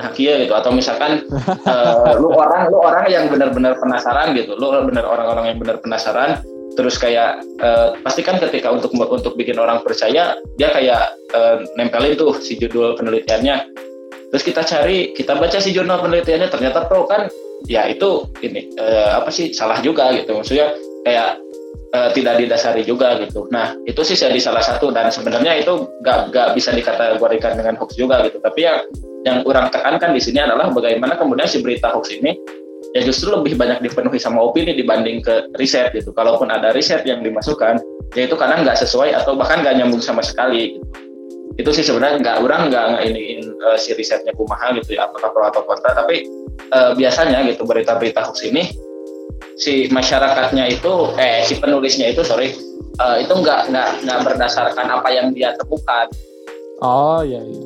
Nah 0.00 0.08
kia 0.16 0.40
gitu. 0.40 0.56
Atau 0.56 0.72
misalkan 0.72 1.28
uh, 1.68 2.16
lu 2.22 2.32
orang 2.32 2.72
lu 2.72 2.80
orang 2.80 3.04
yang 3.12 3.28
benar-benar 3.28 3.76
penasaran 3.76 4.32
gitu 4.32 4.56
lu 4.56 4.72
benar 4.88 5.04
orang-orang 5.04 5.52
yang 5.52 5.58
benar 5.60 5.76
penasaran 5.84 6.40
terus 6.78 6.96
kayak 6.96 7.42
uh, 7.62 7.96
pasti 8.02 8.22
kan 8.22 8.38
ketika 8.38 8.70
untuk 8.70 8.94
untuk 8.94 9.34
bikin 9.34 9.58
orang 9.58 9.82
percaya 9.82 10.38
dia 10.56 10.68
kayak 10.70 11.14
uh, 11.34 11.62
nempelin 11.74 12.14
tuh 12.14 12.36
si 12.38 12.56
judul 12.58 12.94
penelitiannya. 12.94 13.56
Terus 14.30 14.44
kita 14.46 14.62
cari 14.62 15.10
kita 15.10 15.34
baca 15.34 15.58
si 15.58 15.74
jurnal 15.74 15.98
penelitiannya 15.98 16.48
ternyata 16.48 16.86
pro 16.86 17.06
kan 17.10 17.26
ya 17.66 17.90
itu 17.90 18.30
ini 18.46 18.70
uh, 18.78 19.18
apa 19.18 19.28
sih 19.34 19.50
salah 19.50 19.82
juga 19.82 20.14
gitu. 20.14 20.30
Maksudnya 20.38 20.70
kayak 21.02 21.42
uh, 21.94 22.10
tidak 22.14 22.38
didasari 22.38 22.82
juga 22.86 23.18
gitu. 23.18 23.50
Nah 23.50 23.74
itu 23.86 24.00
sih 24.06 24.14
jadi 24.14 24.38
salah 24.38 24.62
satu 24.62 24.94
dan 24.94 25.10
sebenarnya 25.10 25.58
itu 25.58 25.90
gak, 26.06 26.30
gak 26.30 26.54
bisa 26.54 26.70
dikategorikan 26.70 27.58
dengan 27.58 27.74
hoax 27.78 27.98
juga 27.98 28.22
gitu. 28.26 28.38
Tapi 28.38 28.60
yang 28.62 28.78
yang 29.20 29.44
orang 29.44 29.68
tekankan 29.68 30.16
di 30.16 30.22
sini 30.22 30.40
adalah 30.40 30.72
bagaimana 30.72 31.18
kemudian 31.18 31.44
si 31.44 31.60
berita 31.60 31.92
hoax 31.92 32.08
ini 32.14 32.32
ya 32.90 33.00
justru 33.06 33.30
lebih 33.30 33.54
banyak 33.54 33.86
dipenuhi 33.86 34.18
sama 34.18 34.42
opini 34.42 34.74
dibanding 34.74 35.22
ke 35.22 35.50
riset 35.58 35.94
gitu. 35.94 36.10
Kalaupun 36.10 36.50
ada 36.50 36.74
riset 36.74 37.06
yang 37.06 37.22
dimasukkan, 37.22 37.78
ya 38.18 38.22
itu 38.26 38.34
kadang 38.34 38.66
nggak 38.66 38.78
sesuai 38.78 39.14
atau 39.14 39.38
bahkan 39.38 39.62
nggak 39.62 39.78
nyambung 39.78 40.02
sama 40.02 40.22
sekali. 40.24 40.74
Gitu. 40.76 40.86
Itu 41.58 41.70
sih 41.76 41.84
sebenarnya 41.84 42.24
nggak 42.24 42.36
orang 42.42 42.62
nggak 42.72 42.84
iniin 43.04 43.52
uh, 43.68 43.76
si 43.76 43.92
risetnya 43.94 44.32
kumaha 44.34 44.72
gitu 44.78 44.96
ya, 44.96 45.06
apakah 45.06 45.30
pro 45.30 45.44
atau 45.46 45.62
kontra. 45.62 45.92
Tapi 45.92 46.26
uh, 46.74 46.92
biasanya 46.96 47.46
gitu 47.46 47.62
berita-berita 47.68 48.26
hoax 48.26 48.42
ini 48.46 48.70
si 49.60 49.86
masyarakatnya 49.92 50.72
itu, 50.72 51.12
eh 51.20 51.44
si 51.44 51.60
penulisnya 51.60 52.10
itu 52.10 52.24
sorry, 52.24 52.56
uh, 52.96 53.20
itu 53.20 53.30
nggak 53.30 53.68
nggak 53.68 53.88
nggak 54.08 54.18
berdasarkan 54.24 54.86
apa 54.88 55.08
yang 55.12 55.36
dia 55.36 55.52
temukan. 55.60 56.08
Oh 56.80 57.20
iya 57.20 57.44
iya. 57.44 57.60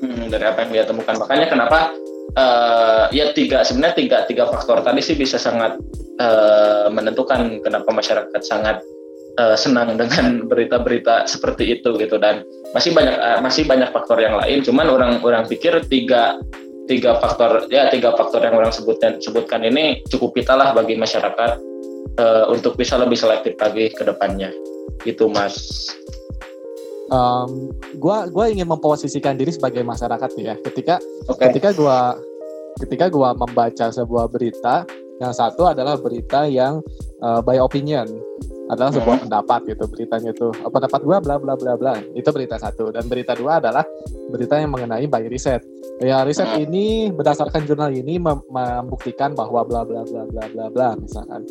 Hmm, 0.00 0.26
dari 0.26 0.44
apa 0.48 0.66
yang 0.66 0.70
dia 0.74 0.84
temukan. 0.88 1.14
Makanya 1.22 1.46
kenapa 1.46 1.94
uh, 2.36 3.10
ya 3.10 3.32
tiga 3.34 3.62
sebenarnya 3.66 3.96
tiga 3.96 4.18
tiga 4.26 4.44
faktor 4.50 4.84
tadi 4.84 5.00
sih 5.02 5.16
bisa 5.18 5.40
sangat 5.40 5.78
uh, 6.20 6.86
menentukan 6.92 7.62
kenapa 7.64 7.90
masyarakat 7.90 8.42
sangat 8.44 8.82
uh, 9.40 9.56
senang 9.56 9.96
dengan 9.96 10.42
berita-berita 10.50 11.26
seperti 11.26 11.80
itu 11.80 11.96
gitu. 11.98 12.16
Dan 12.20 12.44
masih 12.76 12.94
banyak 12.94 13.16
uh, 13.16 13.38
masih 13.42 13.64
banyak 13.66 13.90
faktor 13.90 14.20
yang 14.20 14.36
lain. 14.38 14.62
Cuman 14.62 14.86
orang 14.90 15.12
orang 15.24 15.44
pikir 15.46 15.80
tiga 15.88 16.38
tiga 16.90 17.22
faktor 17.22 17.70
ya 17.70 17.86
tiga 17.86 18.14
faktor 18.18 18.42
yang 18.42 18.58
orang 18.58 18.74
sebutkan 18.74 19.22
sebutkan 19.22 19.62
ini 19.62 20.02
cukup 20.10 20.34
lah 20.50 20.74
bagi 20.74 20.98
masyarakat 20.98 21.50
uh, 22.18 22.44
untuk 22.50 22.74
bisa 22.74 22.98
lebih 22.98 23.18
selektif 23.18 23.54
lagi 23.58 23.90
ke 23.94 24.02
depannya. 24.02 24.50
Gitu 25.06 25.30
mas 25.32 25.56
um, 27.10 27.74
gua 27.98 28.30
gua 28.30 28.48
ingin 28.48 28.66
memposisikan 28.66 29.36
diri 29.36 29.52
sebagai 29.52 29.82
masyarakat 29.84 30.30
ya. 30.38 30.54
Ketika 30.62 31.02
okay. 31.28 31.50
ketika 31.50 31.74
gua 31.76 32.16
ketika 32.80 33.12
gua 33.12 33.36
membaca 33.36 33.90
sebuah 33.92 34.30
berita 34.30 34.86
yang 35.20 35.36
satu 35.36 35.68
adalah 35.68 36.00
berita 36.00 36.48
yang 36.48 36.80
uh, 37.20 37.44
by 37.44 37.60
opinion. 37.60 38.08
Adalah 38.70 38.94
sebuah 38.94 39.18
hmm. 39.18 39.24
pendapat 39.26 39.60
gitu 39.66 39.84
beritanya 39.90 40.30
itu 40.30 40.46
oh, 40.46 40.70
pendapat 40.70 41.02
gua 41.02 41.18
bla 41.18 41.36
bla 41.42 41.58
bla 41.58 41.74
bla. 41.74 41.98
Itu 42.14 42.30
berita 42.30 42.54
satu. 42.54 42.94
Dan 42.94 43.10
berita 43.10 43.34
dua 43.34 43.58
adalah 43.58 43.82
berita 44.30 44.56
yang 44.62 44.70
mengenai 44.70 45.10
by 45.10 45.26
riset. 45.26 45.60
Ya 45.98 46.22
riset 46.22 46.46
hmm. 46.46 46.64
ini 46.70 46.86
berdasarkan 47.10 47.66
jurnal 47.66 47.90
ini 47.90 48.22
mem 48.22 48.38
membuktikan 48.46 49.34
bahwa 49.34 49.66
bla 49.66 49.82
bla 49.82 50.06
bla 50.06 50.22
bla 50.24 50.44
bla 50.54 50.66
bla 50.70 50.88
misalkan. 50.96 51.42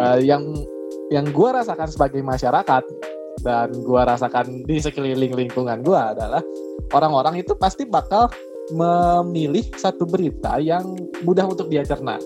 Uh, 0.00 0.18
yang 0.18 0.42
yang 1.12 1.28
gua 1.28 1.60
rasakan 1.60 1.92
sebagai 1.92 2.24
masyarakat 2.24 2.82
dan 3.42 3.74
gua 3.84 4.06
rasakan 4.06 4.62
di 4.64 4.78
sekeliling 4.78 5.34
lingkungan 5.34 5.82
gua 5.82 6.14
adalah 6.14 6.42
orang-orang 6.94 7.42
itu 7.42 7.52
pasti 7.58 7.84
bakal 7.84 8.30
memilih 8.70 9.66
satu 9.74 10.06
berita 10.06 10.62
yang 10.62 10.94
mudah 11.26 11.44
untuk 11.50 11.66
dia 11.66 11.82
cerna. 11.82 12.16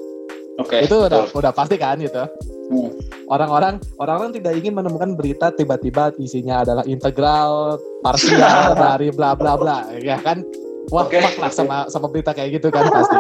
Oke. 0.57 0.81
Okay, 0.81 0.81
itu 0.89 0.97
udah 0.97 1.29
udah 1.33 1.53
pasti 1.53 1.77
kan 1.77 2.01
gitu. 2.01 2.25
Hmm. 2.67 2.91
Orang-orang 3.31 3.79
orang-orang 4.01 4.33
tidak 4.37 4.53
ingin 4.59 4.75
menemukan 4.75 5.15
berita 5.15 5.53
tiba-tiba 5.55 6.11
isinya 6.19 6.65
adalah 6.65 6.85
integral 6.89 7.79
parsial 8.03 8.75
dari 8.89 9.13
bla 9.13 9.37
bla 9.37 9.57
bla 9.57 9.89
ya 10.01 10.21
kan. 10.21 10.45
Wah, 10.95 11.03
okay. 11.03 11.19
lah 11.19 11.51
sama 11.51 11.91
sama 11.91 12.07
berita 12.07 12.31
kayak 12.31 12.63
gitu 12.63 12.71
kan 12.71 12.87
pasti. 12.87 13.17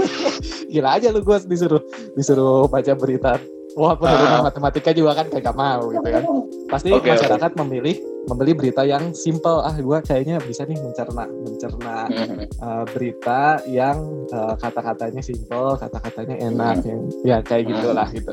Gila 0.72 0.96
aja 0.96 1.12
lu 1.12 1.20
gue 1.20 1.38
disuruh 1.44 1.82
disuruh 2.16 2.64
baca 2.72 2.92
berita 2.96 3.36
Wah, 3.76 3.92
penurunan 3.92 4.40
uh. 4.40 4.44
matematika 4.48 4.90
juga 4.96 5.12
kan 5.20 5.28
kagak 5.28 5.52
mau 5.52 5.92
gitu 5.92 6.08
kan. 6.08 6.24
Pasti 6.72 6.88
okay, 6.96 7.12
masyarakat 7.12 7.50
okay. 7.52 7.60
memilih 7.60 7.96
membeli 8.24 8.52
berita 8.56 8.82
yang 8.88 9.12
simple. 9.12 9.60
Ah, 9.60 9.76
gua 9.76 10.00
kayaknya 10.00 10.40
bisa 10.40 10.64
nih 10.64 10.80
mencerna 10.80 11.28
mencerna 11.28 12.08
mm-hmm. 12.08 12.56
uh, 12.64 12.84
berita 12.88 13.60
yang 13.68 14.00
uh, 14.32 14.56
kata-katanya 14.56 15.20
simple, 15.20 15.76
kata-katanya 15.76 16.40
enak 16.40 16.80
mm-hmm. 16.80 16.88
yang 16.88 17.00
ya 17.20 17.36
kayak 17.44 17.68
gitulah 17.68 18.08
mm-hmm. 18.08 18.24
gitu. 18.24 18.32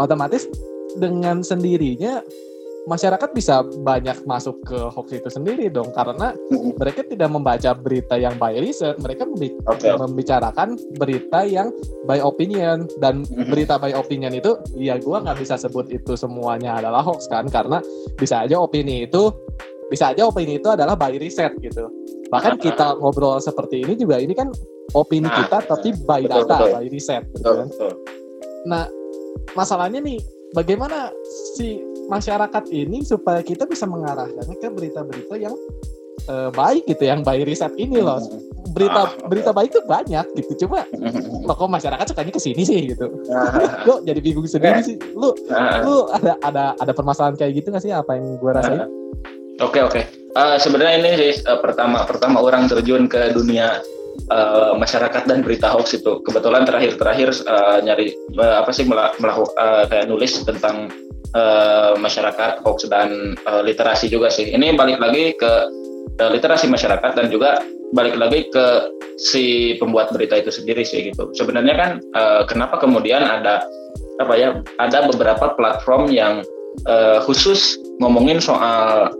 Otomatis 0.00 0.48
dengan 0.96 1.44
sendirinya 1.44 2.24
masyarakat 2.90 3.30
bisa 3.30 3.62
banyak 3.86 4.26
masuk 4.26 4.58
ke 4.66 4.74
hoax 4.90 5.14
itu 5.14 5.30
sendiri 5.30 5.70
dong 5.70 5.94
karena 5.94 6.34
mereka 6.80 7.06
tidak 7.06 7.30
membaca 7.30 7.70
berita 7.78 8.18
yang 8.18 8.34
by 8.42 8.58
research 8.58 8.98
mereka 8.98 9.26
okay. 9.70 9.94
membicarakan 9.94 10.74
berita 10.98 11.46
yang 11.46 11.70
by 12.10 12.18
opinion. 12.18 12.90
Dan 12.98 13.22
berita 13.50 13.78
by 13.78 13.94
opinion 13.94 14.34
itu 14.34 14.58
ya 14.74 14.98
gue 14.98 15.14
nggak 15.14 15.38
bisa 15.38 15.54
sebut 15.54 15.90
itu 15.94 16.18
semuanya 16.18 16.82
adalah 16.82 17.06
hoax 17.06 17.30
kan 17.30 17.46
karena 17.46 17.78
bisa 18.18 18.42
aja 18.42 18.58
opini 18.58 19.06
itu 19.06 19.30
bisa 19.92 20.10
aja 20.10 20.24
opini 20.24 20.56
itu 20.58 20.68
adalah 20.72 20.98
by 20.98 21.14
research 21.20 21.54
gitu. 21.62 21.86
Bahkan 22.32 22.58
kita 22.58 22.98
ngobrol 22.98 23.38
seperti 23.38 23.84
ini 23.84 23.94
juga 23.94 24.18
ini 24.18 24.32
kan 24.34 24.50
opini 24.96 25.28
nah, 25.28 25.36
kita 25.44 25.58
tapi 25.70 25.94
by 26.02 26.26
betul, 26.26 26.44
data 26.48 26.56
betul. 26.58 26.70
by 26.74 26.86
riset 26.90 27.22
gitu 27.32 27.50
kan. 27.62 27.68
nah 28.62 28.86
masalahnya 29.58 29.98
nih 29.98 30.22
bagaimana 30.52 31.12
si 31.56 31.80
masyarakat 32.08 32.64
ini 32.72 33.04
supaya 33.04 33.40
kita 33.40 33.64
bisa 33.64 33.88
mengarahkannya 33.88 34.56
ke 34.58 34.68
berita-berita 34.68 35.34
yang 35.40 35.54
uh, 36.28 36.50
baik 36.52 36.84
gitu 36.86 37.08
yang 37.08 37.24
by 37.24 37.40
riset 37.42 37.72
ini 37.80 38.02
loh. 38.02 38.20
Berita 38.72 39.12
berita 39.28 39.50
baik 39.52 39.74
tuh 39.74 39.84
banyak 39.84 40.24
gitu. 40.38 40.66
Cuma 40.66 40.84
tokoh 41.48 41.68
masyarakat 41.68 42.04
sukanya 42.08 42.32
ke 42.32 42.40
sini 42.40 42.62
sih 42.64 42.80
gitu. 42.94 43.08
Gue 43.86 43.96
jadi 44.04 44.20
bingung 44.20 44.48
sendiri 44.48 44.80
sih. 44.84 44.96
Lu 45.16 45.34
lu 45.84 45.96
ada 46.12 46.36
ada 46.44 46.64
ada 46.78 46.92
permasalahan 46.92 47.36
kayak 47.36 47.62
gitu 47.62 47.72
nggak 47.72 47.84
sih? 47.84 47.92
Apa 47.92 48.16
yang 48.16 48.36
gue 48.40 48.52
rasain? 48.52 48.88
Oke 49.60 49.80
oke. 49.84 50.02
Uh, 50.32 50.56
sebenarnya 50.56 50.96
ini 51.04 51.10
sih 51.20 51.32
uh, 51.44 51.60
pertama 51.60 52.08
pertama 52.08 52.40
orang 52.40 52.64
terjun 52.64 53.04
ke 53.04 53.36
dunia 53.36 53.84
uh, 54.30 54.74
masyarakat 54.76 55.22
dan 55.28 55.40
berita 55.44 55.72
hoax 55.72 55.96
itu. 55.96 56.20
Kebetulan 56.24 56.64
terakhir 56.68 56.96
terakhir 56.96 57.34
uh, 57.46 57.78
nyari 57.82 58.12
uh, 58.38 58.62
apa 58.64 58.70
sih 58.70 58.84
melakukan 58.86 59.52
uh, 59.56 59.84
kayak 59.88 60.06
nulis 60.08 60.40
tentang 60.42 60.92
uh, 61.36 61.92
masyarakat 61.96 62.62
hoax 62.64 62.88
dan 62.88 63.36
uh, 63.48 63.62
literasi 63.64 64.08
juga 64.08 64.28
sih. 64.28 64.52
Ini 64.52 64.76
balik 64.76 64.98
lagi 65.00 65.36
ke 65.36 65.52
uh, 66.20 66.30
literasi 66.32 66.68
masyarakat 66.68 67.12
dan 67.16 67.26
juga 67.32 67.60
balik 67.92 68.16
lagi 68.16 68.48
ke 68.48 68.66
si 69.20 69.76
pembuat 69.76 70.10
berita 70.10 70.40
itu 70.40 70.48
sendiri 70.48 70.82
sih 70.82 71.12
gitu. 71.12 71.28
Sebenarnya 71.36 71.74
kan 71.76 71.90
uh, 72.16 72.42
kenapa 72.48 72.80
kemudian 72.80 73.22
ada 73.22 73.60
apa 74.20 74.34
ya 74.36 74.48
ada 74.80 75.08
beberapa 75.08 75.52
platform 75.56 76.12
yang 76.12 76.44
uh, 76.88 77.20
khusus 77.24 77.76
ngomongin 78.00 78.40
soal 78.40 79.12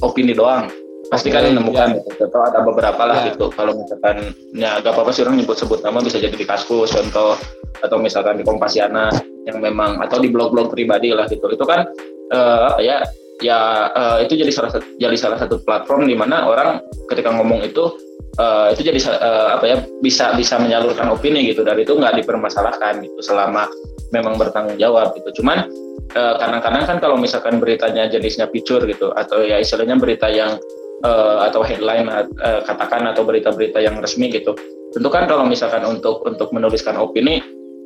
opini 0.00 0.32
doang 0.32 0.70
pasti 1.10 1.28
kan 1.28 1.42
okay, 1.42 1.50
menemukan 1.50 1.98
yeah. 1.98 2.06
gitu. 2.06 2.22
atau 2.30 2.40
ada 2.46 2.58
beberapa 2.62 3.02
lah 3.02 3.16
yeah. 3.20 3.34
gitu 3.34 3.50
kalau 3.50 3.74
misalkan 3.74 4.30
ya 4.54 4.78
gak 4.78 4.94
apa-apa 4.94 5.10
sih 5.10 5.26
orang 5.26 5.42
nyebut 5.42 5.58
sebut 5.58 5.82
nama 5.82 5.98
bisa 5.98 6.22
jadi 6.22 6.32
di 6.32 6.46
Kaskus 6.46 6.94
contoh 6.94 7.34
atau 7.82 7.96
misalkan 7.98 8.38
di 8.38 8.46
Kompasiana 8.46 9.10
yang 9.42 9.58
memang 9.58 9.98
atau 9.98 10.22
di 10.22 10.30
blog-blog 10.30 10.70
pribadi 10.70 11.10
lah 11.10 11.26
gitu 11.26 11.50
itu 11.50 11.66
kan 11.66 11.90
uh, 12.30 12.78
ya 12.78 13.02
ya 13.42 13.90
uh, 13.90 14.18
itu 14.22 14.38
jadi 14.38 14.54
salah 14.54 14.70
satu 14.70 14.86
jadi 15.02 15.16
salah 15.18 15.38
satu 15.42 15.58
platform 15.66 16.06
di 16.06 16.14
mana 16.14 16.46
orang 16.46 16.78
ketika 17.10 17.34
ngomong 17.34 17.66
itu 17.66 17.90
uh, 18.38 18.70
itu 18.70 18.86
jadi 18.86 19.00
uh, 19.10 19.58
apa 19.58 19.64
ya 19.66 19.76
bisa 19.98 20.30
bisa 20.38 20.62
menyalurkan 20.62 21.10
opini 21.10 21.50
gitu 21.50 21.66
dari 21.66 21.82
itu 21.82 21.98
nggak 21.98 22.22
dipermasalahkan 22.22 23.02
gitu 23.02 23.18
selama 23.18 23.66
memang 24.14 24.38
bertanggung 24.38 24.78
jawab 24.78 25.10
gitu 25.18 25.42
cuman 25.42 25.66
kadang-kadang 26.10 26.82
uh, 26.84 26.88
kan 26.90 26.96
kalau 26.98 27.14
misalkan 27.14 27.62
beritanya 27.62 28.10
jenisnya 28.10 28.50
picture 28.50 28.82
gitu 28.82 29.14
atau 29.14 29.46
ya 29.46 29.62
istilahnya 29.62 29.94
berita 29.94 30.26
yang 30.26 30.58
uh, 31.04 31.46
atau 31.48 31.64
headline 31.64 32.08
uh, 32.08 32.60
katakan 32.64 33.08
atau 33.10 33.24
berita-berita 33.24 33.80
yang 33.80 33.98
resmi 34.00 34.30
gitu. 34.32 34.56
Tentu 34.90 35.08
kan 35.08 35.30
kalau 35.30 35.46
misalkan 35.46 35.86
untuk 35.86 36.24
untuk 36.26 36.50
menuliskan 36.50 36.98
opini 36.98 37.40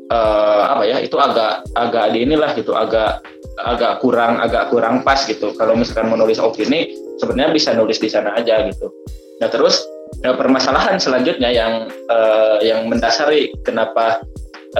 uh, 0.08 0.62
apa 0.76 0.82
ya 0.88 0.96
itu 1.04 1.16
agak 1.20 1.68
agak 1.76 2.16
di 2.16 2.24
inilah 2.24 2.50
gitu 2.56 2.72
agak 2.72 3.20
agak 3.64 4.02
kurang 4.02 4.40
agak 4.40 4.72
kurang 4.72 5.04
pas 5.04 5.20
gitu. 5.24 5.52
Kalau 5.54 5.76
misalkan 5.76 6.10
menulis 6.10 6.40
opini 6.40 6.90
sebenarnya 7.20 7.54
bisa 7.54 7.70
nulis 7.76 8.00
di 8.00 8.08
sana 8.10 8.34
aja 8.34 8.64
gitu. 8.66 8.90
Nah 9.38 9.48
terus 9.50 9.84
ya, 10.24 10.34
permasalahan 10.34 10.98
selanjutnya 10.98 11.50
yang 11.52 11.92
uh, 12.08 12.58
yang 12.64 12.88
mendasari 12.88 13.52
kenapa 13.62 14.24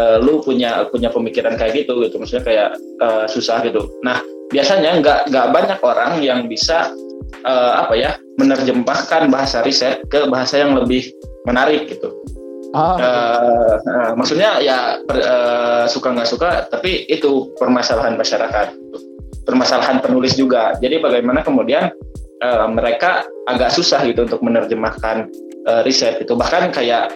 uh, 0.00 0.18
lu 0.18 0.42
punya 0.42 0.88
punya 0.90 1.12
pemikiran 1.12 1.54
kayak 1.54 1.84
gitu 1.84 2.02
gitu 2.02 2.18
maksudnya 2.18 2.44
kayak 2.44 2.68
uh, 3.04 3.26
susah 3.28 3.62
gitu. 3.62 3.84
Nah 4.02 4.18
biasanya 4.50 5.00
nggak 5.00 5.20
nggak 5.30 5.46
banyak 5.50 5.78
orang 5.82 6.20
yang 6.22 6.46
bisa 6.46 6.90
uh, 7.44 7.72
apa 7.86 7.94
ya 7.94 8.10
menerjemahkan 8.40 9.30
bahasa 9.30 9.62
riset 9.62 10.02
ke 10.10 10.26
bahasa 10.26 10.60
yang 10.60 10.74
lebih 10.74 11.10
menarik 11.46 11.86
gitu. 11.90 12.10
Ah, 12.74 12.98
uh, 12.98 13.74
uh, 13.78 14.10
maksudnya 14.18 14.58
ya 14.58 14.98
uh, 14.98 15.86
suka 15.86 16.10
nggak 16.10 16.26
suka, 16.26 16.50
tapi 16.66 17.06
itu 17.06 17.54
permasalahan 17.54 18.18
masyarakat, 18.18 18.74
permasalahan 19.46 20.02
penulis 20.02 20.34
juga. 20.34 20.74
Jadi 20.82 20.98
bagaimana 20.98 21.46
kemudian 21.46 21.94
uh, 22.42 22.66
mereka 22.66 23.22
agak 23.46 23.70
susah 23.70 24.02
gitu 24.02 24.26
untuk 24.26 24.42
menerjemahkan 24.42 25.30
uh, 25.70 25.86
riset 25.86 26.18
itu. 26.18 26.34
Bahkan 26.34 26.74
kayak 26.74 27.14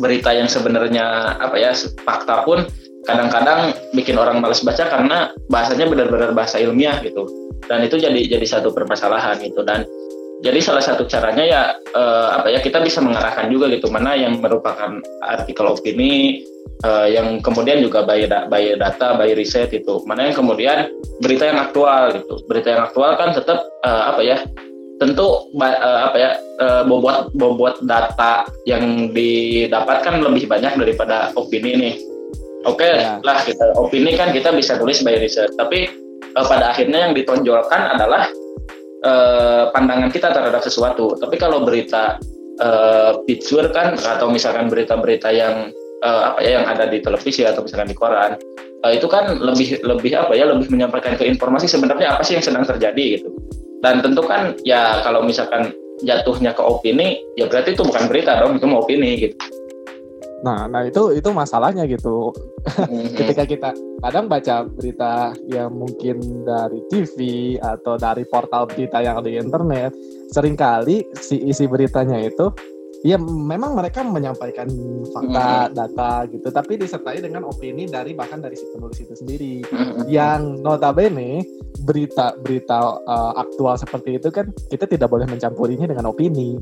berita 0.00 0.32
yang 0.32 0.48
sebenarnya 0.48 1.36
apa 1.36 1.60
ya 1.60 1.76
fakta 2.00 2.48
pun 2.48 2.64
kadang-kadang 3.08 3.72
bikin 3.96 4.16
orang 4.20 4.40
males 4.40 4.60
baca 4.60 4.84
karena 4.88 5.32
bahasanya 5.48 5.88
benar-benar 5.88 6.36
bahasa 6.36 6.60
ilmiah 6.60 7.00
gitu. 7.00 7.24
Dan 7.68 7.86
itu 7.86 8.00
jadi 8.00 8.20
jadi 8.26 8.46
satu 8.46 8.72
permasalahan 8.74 9.40
gitu. 9.40 9.64
Dan 9.64 9.86
jadi 10.40 10.56
salah 10.60 10.80
satu 10.80 11.04
caranya 11.04 11.44
ya 11.44 11.62
eh, 11.76 12.28
apa 12.40 12.48
ya 12.48 12.60
kita 12.60 12.80
bisa 12.80 13.00
mengarahkan 13.00 13.48
juga 13.48 13.68
gitu. 13.72 13.88
Mana 13.92 14.16
yang 14.16 14.40
merupakan 14.40 15.00
artikel 15.24 15.64
opini 15.68 16.44
eh, 16.84 17.08
yang 17.12 17.40
kemudian 17.40 17.80
juga 17.80 18.04
by, 18.04 18.28
by 18.48 18.76
data 18.76 19.16
by 19.16 19.32
riset 19.32 19.72
itu. 19.72 20.04
Mana 20.04 20.28
yang 20.28 20.36
kemudian 20.36 20.88
berita 21.20 21.48
yang 21.48 21.60
aktual 21.60 22.16
gitu. 22.16 22.40
Berita 22.48 22.68
yang 22.76 22.82
aktual 22.88 23.16
kan 23.16 23.32
tetap 23.32 23.64
eh, 23.84 24.04
apa 24.12 24.20
ya 24.24 24.38
tentu 25.00 25.48
eh, 25.56 26.00
apa 26.04 26.16
ya 26.20 26.30
eh, 26.60 26.82
bobot 26.84 27.32
bobot 27.32 27.80
data 27.84 28.44
yang 28.68 29.12
didapatkan 29.16 30.20
lebih 30.20 30.44
banyak 30.44 30.76
daripada 30.76 31.32
opini 31.32 31.72
nih 31.76 32.09
oke 32.66 32.80
okay, 32.80 33.04
ya. 33.04 33.20
lah 33.22 33.40
kita 33.44 33.64
opini 33.78 34.16
kan 34.16 34.34
kita 34.34 34.52
bisa 34.52 34.76
tulis 34.76 35.00
by 35.04 35.16
riset 35.16 35.52
tapi 35.56 35.88
uh, 36.36 36.46
pada 36.46 36.70
akhirnya 36.74 37.08
yang 37.08 37.12
ditonjolkan 37.16 37.96
adalah 37.96 38.28
uh, 39.04 39.70
pandangan 39.72 40.10
kita 40.12 40.30
terhadap 40.32 40.62
sesuatu. 40.62 41.16
Tapi 41.16 41.36
kalau 41.40 41.64
berita 41.64 42.20
uh, 42.60 43.12
picture 43.24 43.68
kan 43.72 43.96
atau 43.96 44.28
misalkan 44.30 44.68
berita-berita 44.68 45.28
yang 45.32 45.72
uh, 46.04 46.34
apa 46.34 46.38
ya 46.44 46.60
yang 46.60 46.66
ada 46.68 46.88
di 46.88 47.00
televisi 47.00 47.44
atau 47.44 47.64
misalkan 47.64 47.90
di 47.90 47.96
koran 47.96 48.36
uh, 48.84 48.92
itu 48.92 49.06
kan 49.08 49.40
lebih 49.40 49.80
lebih 49.84 50.12
apa 50.16 50.32
ya 50.36 50.48
lebih 50.48 50.68
menyampaikan 50.72 51.16
ke 51.16 51.24
informasi 51.26 51.66
sebenarnya 51.66 52.16
apa 52.16 52.22
sih 52.24 52.36
yang 52.38 52.44
sedang 52.44 52.64
terjadi 52.66 53.20
gitu. 53.20 53.28
Dan 53.80 54.04
tentu 54.04 54.20
kan 54.28 54.52
ya 54.68 55.00
kalau 55.00 55.24
misalkan 55.24 55.72
jatuhnya 56.04 56.56
ke 56.56 56.60
opini 56.64 57.20
ya 57.36 57.44
berarti 57.48 57.76
itu 57.76 57.84
bukan 57.84 58.08
berita 58.08 58.40
dong 58.40 58.60
itu 58.60 58.66
mau 58.68 58.84
opini 58.84 59.16
gitu. 59.28 59.36
Nah, 60.40 60.64
nah 60.68 60.82
itu 60.88 61.12
itu 61.12 61.28
masalahnya 61.30 61.84
gitu. 61.84 62.32
Mm-hmm. 62.64 63.16
Ketika 63.16 63.44
kita 63.44 63.70
kadang 64.00 64.26
baca 64.28 64.64
berita 64.64 65.36
yang 65.48 65.76
mungkin 65.76 66.46
dari 66.48 66.80
TV 66.88 67.18
atau 67.60 68.00
dari 68.00 68.24
portal 68.24 68.64
berita 68.64 69.04
yang 69.04 69.20
di 69.20 69.36
internet, 69.36 69.92
sering 70.32 70.56
kali 70.56 71.04
si 71.20 71.36
isi 71.44 71.68
beritanya 71.68 72.16
itu 72.20 72.48
ya 73.00 73.16
memang 73.20 73.80
mereka 73.80 74.04
menyampaikan 74.04 74.68
fakta, 75.12 75.48
mm-hmm. 75.48 75.72
data 75.76 76.12
gitu, 76.28 76.48
tapi 76.52 76.72
disertai 76.76 77.20
dengan 77.20 77.48
opini 77.48 77.88
dari 77.88 78.12
bahkan 78.12 78.40
dari 78.40 78.56
si 78.56 78.64
penulis 78.72 79.00
itu 79.00 79.12
sendiri. 79.16 79.54
Mm-hmm. 79.64 80.08
Yang 80.08 80.40
notabene 80.64 81.44
berita-berita 81.84 82.80
uh, 83.04 83.32
aktual 83.36 83.76
seperti 83.76 84.20
itu 84.20 84.28
kan 84.32 84.52
kita 84.72 84.88
tidak 84.88 85.08
boleh 85.12 85.28
mencampurinya 85.28 85.88
dengan 85.88 86.08
opini. 86.08 86.56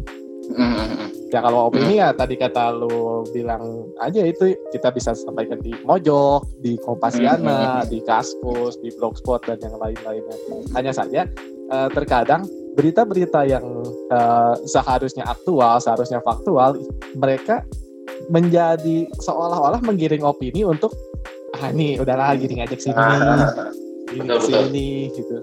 Mm-hmm 0.49 1.09
ya 1.29 1.45
kalau 1.45 1.69
opini 1.69 2.01
ya 2.01 2.17
tadi 2.17 2.41
kata 2.41 2.73
lu 2.73 3.25
bilang 3.37 3.93
aja 4.01 4.25
itu 4.25 4.57
kita 4.73 4.89
bisa 4.93 5.13
sampaikan 5.13 5.61
di 5.61 5.77
Mojok, 5.85 6.49
di 6.65 6.81
Kompasiana, 6.81 7.85
di 7.85 8.01
Kaskus, 8.01 8.81
di 8.81 8.89
Blogspot 8.97 9.45
dan 9.45 9.61
yang 9.61 9.77
lain-lainnya. 9.77 10.37
Hanya 10.73 10.93
saja 10.93 11.29
uh, 11.69 11.89
terkadang 11.93 12.49
berita-berita 12.77 13.45
yang 13.45 13.65
uh, 14.09 14.55
seharusnya 14.65 15.29
aktual, 15.29 15.77
seharusnya 15.83 16.25
faktual, 16.25 16.79
mereka 17.13 17.67
menjadi 18.33 19.09
seolah-olah 19.21 19.85
menggiring 19.85 20.25
opini 20.25 20.65
untuk 20.65 20.97
ah 21.59 21.71
ini 21.73 21.99
udahlah 22.01 22.39
gini 22.39 22.61
ngajak 22.61 22.81
sini, 22.81 23.05
gini 24.15 24.37
sini 24.41 24.89
gitu. 25.13 25.39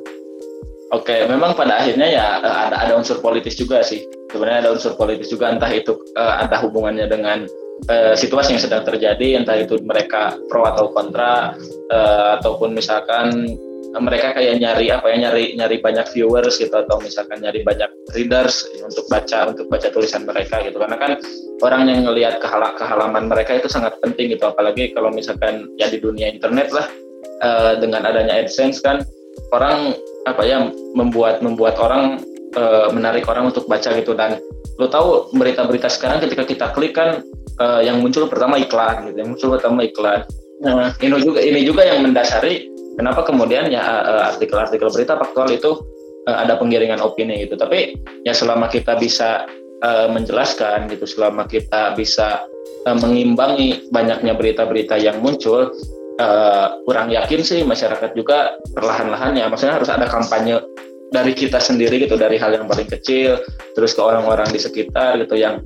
Oke, 0.94 1.28
memang 1.28 1.58
pada 1.58 1.82
akhirnya 1.82 2.08
ya 2.08 2.26
eh, 2.40 2.58
ada 2.70 2.88
ada 2.88 2.94
unsur 2.96 3.20
politis 3.20 3.58
juga 3.58 3.84
sih 3.84 4.06
sebenarnya 4.36 4.68
ada 4.68 4.72
unsur 4.76 5.00
politis 5.00 5.32
juga 5.32 5.48
entah 5.48 5.72
itu 5.72 5.96
uh, 6.20 6.44
entah 6.44 6.60
hubungannya 6.60 7.08
dengan 7.08 7.48
uh, 7.88 8.14
situasi 8.20 8.60
yang 8.60 8.64
sedang 8.64 8.84
terjadi 8.84 9.40
entah 9.40 9.56
itu 9.56 9.80
mereka 9.80 10.36
pro 10.52 10.68
atau 10.68 10.92
kontra 10.92 11.56
uh, 11.96 12.36
ataupun 12.36 12.76
misalkan 12.76 13.56
mereka 13.96 14.36
kayak 14.36 14.60
nyari 14.60 14.92
apa 14.92 15.08
ya 15.08 15.18
nyari 15.28 15.56
nyari 15.56 15.80
banyak 15.80 16.04
viewers 16.12 16.60
gitu 16.60 16.76
atau 16.76 17.00
misalkan 17.00 17.40
nyari 17.40 17.64
banyak 17.64 17.88
readers 18.12 18.68
untuk 18.84 19.08
baca 19.08 19.56
untuk 19.56 19.72
baca 19.72 19.88
tulisan 19.88 20.28
mereka 20.28 20.60
gitu. 20.68 20.76
Karena 20.76 21.00
kan 21.00 21.16
orang 21.64 21.88
yang 21.88 22.04
ngelihat 22.04 22.44
kehala 22.44 22.76
kehalaman 22.76 23.32
mereka 23.32 23.56
itu 23.56 23.72
sangat 23.72 23.96
penting 24.04 24.36
gitu 24.36 24.44
apalagi 24.52 24.92
kalau 24.92 25.16
misalkan 25.16 25.72
ya 25.80 25.88
di 25.88 26.04
dunia 26.04 26.28
internet 26.28 26.76
lah 26.76 26.92
uh, 27.40 27.80
dengan 27.80 28.04
adanya 28.04 28.44
AdSense 28.44 28.84
kan 28.84 29.00
orang 29.56 29.96
apa 30.28 30.44
ya 30.44 30.68
membuat 30.98 31.40
membuat 31.40 31.80
orang 31.80 32.20
uh, 32.58 32.88
menarik 32.92 33.28
orang 33.30 33.52
untuk 33.52 33.68
baca 33.70 33.94
gitu. 33.94 34.16
Dan 34.18 34.40
lo 34.80 34.88
tahu 34.92 35.32
berita-berita 35.36 35.88
sekarang 35.88 36.20
ketika 36.24 36.44
kita 36.44 36.66
klik 36.76 36.96
kan 36.96 37.24
uh, 37.62 37.80
yang 37.80 38.04
muncul 38.04 38.28
pertama 38.28 38.60
iklan 38.60 39.12
gitu 39.12 39.18
yang 39.24 39.30
muncul 39.32 39.50
pertama 39.56 39.86
iklan. 39.86 40.24
Nah, 40.64 40.96
ini 41.04 41.20
juga 41.20 41.40
ini 41.44 41.68
juga 41.68 41.84
yang 41.84 42.00
mendasari 42.04 42.72
kenapa 42.96 43.28
kemudian 43.28 43.68
ya 43.68 43.84
artikel-artikel 44.32 44.88
berita 44.88 45.20
faktual 45.20 45.52
itu 45.52 45.84
uh, 46.28 46.38
ada 46.44 46.56
penggiringan 46.60 47.00
opini 47.04 47.44
gitu. 47.48 47.56
Tapi 47.60 47.96
ya 48.24 48.32
selama 48.36 48.72
kita 48.72 48.96
bisa 49.00 49.48
uh, 49.84 50.08
menjelaskan 50.12 50.88
gitu 50.92 51.06
selama 51.08 51.48
kita 51.48 51.96
bisa 51.96 52.44
uh, 52.88 52.98
mengimbangi 52.98 53.92
banyaknya 53.92 54.34
berita-berita 54.36 54.96
yang 55.00 55.20
muncul 55.20 55.72
uh, 56.20 56.68
kurang 56.88 57.12
yakin 57.12 57.42
sih 57.44 57.62
masyarakat 57.68 58.16
juga 58.16 58.56
perlahan-lahan 58.76 59.36
ya. 59.40 59.46
Maksudnya 59.52 59.76
harus 59.80 59.92
ada 59.92 60.08
kampanye 60.08 60.60
dari 61.14 61.34
kita 61.38 61.62
sendiri 61.62 62.02
gitu 62.02 62.18
dari 62.18 62.40
hal 62.42 62.56
yang 62.56 62.66
paling 62.66 62.90
kecil 62.90 63.38
terus 63.78 63.94
ke 63.94 64.02
orang-orang 64.02 64.50
di 64.50 64.60
sekitar 64.60 65.20
gitu 65.22 65.38
yang 65.38 65.62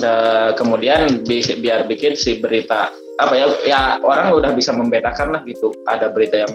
uh, 0.00 0.50
kemudian 0.56 1.24
bi 1.24 1.40
biar 1.40 1.88
bikin 1.88 2.14
si 2.16 2.38
berita 2.40 2.92
apa 3.18 3.34
ya 3.34 3.46
ya 3.66 3.80
orang 4.00 4.30
udah 4.34 4.54
bisa 4.54 4.70
membedakan 4.70 5.34
lah 5.34 5.42
gitu. 5.42 5.74
Ada 5.90 6.14
berita 6.14 6.46
yang 6.46 6.52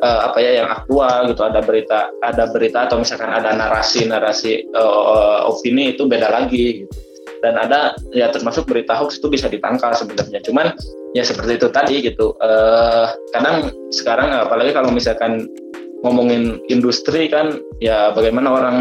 uh, 0.00 0.20
apa 0.32 0.38
ya 0.40 0.64
yang 0.64 0.68
aktual 0.72 1.28
gitu 1.28 1.42
ada 1.44 1.60
berita 1.60 2.08
ada 2.24 2.48
berita 2.48 2.88
atau 2.88 2.96
misalkan 3.02 3.28
ada 3.28 3.52
narasi 3.52 4.08
narasi 4.08 4.64
uh, 4.72 5.44
opini 5.48 5.92
itu 5.94 6.08
beda 6.08 6.32
lagi 6.32 6.84
gitu. 6.84 6.96
Dan 7.38 7.54
ada 7.54 7.94
ya 8.10 8.34
termasuk 8.34 8.66
berita 8.66 8.98
hoax 8.98 9.22
itu 9.22 9.30
bisa 9.30 9.46
ditangkal 9.46 9.94
sebenarnya. 9.94 10.42
Cuman 10.42 10.74
ya 11.14 11.22
seperti 11.22 11.60
itu 11.60 11.68
tadi 11.70 12.02
gitu 12.02 12.34
uh, 12.40 13.14
kadang 13.30 13.70
sekarang 13.94 14.32
apalagi 14.32 14.74
kalau 14.74 14.90
misalkan 14.90 15.46
ngomongin 16.06 16.62
industri 16.70 17.26
kan 17.26 17.58
ya 17.82 18.14
bagaimana 18.14 18.48
orang 18.54 18.76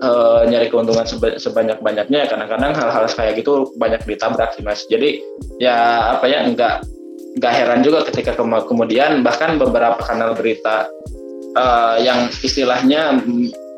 uh, 0.00 0.42
nyari 0.48 0.70
keuntungan 0.72 1.04
sebanyak-banyaknya. 1.36 2.28
Kadang-kadang 2.28 2.72
hal-hal 2.74 3.04
kayak 3.10 3.40
gitu 3.40 3.70
banyak 3.76 4.00
ditabrak 4.06 4.54
sih 4.56 4.64
mas. 4.64 4.84
Jadi 4.88 5.20
ya 5.60 6.10
apa 6.18 6.26
ya 6.28 6.44
enggak 6.46 6.84
nggak 7.38 7.54
heran 7.54 7.80
juga 7.86 8.02
ketika 8.08 8.34
kemudian 8.66 9.22
bahkan 9.22 9.60
beberapa 9.60 10.00
kanal 10.02 10.34
berita 10.34 10.90
uh, 11.54 11.96
yang 12.02 12.26
istilahnya 12.42 13.22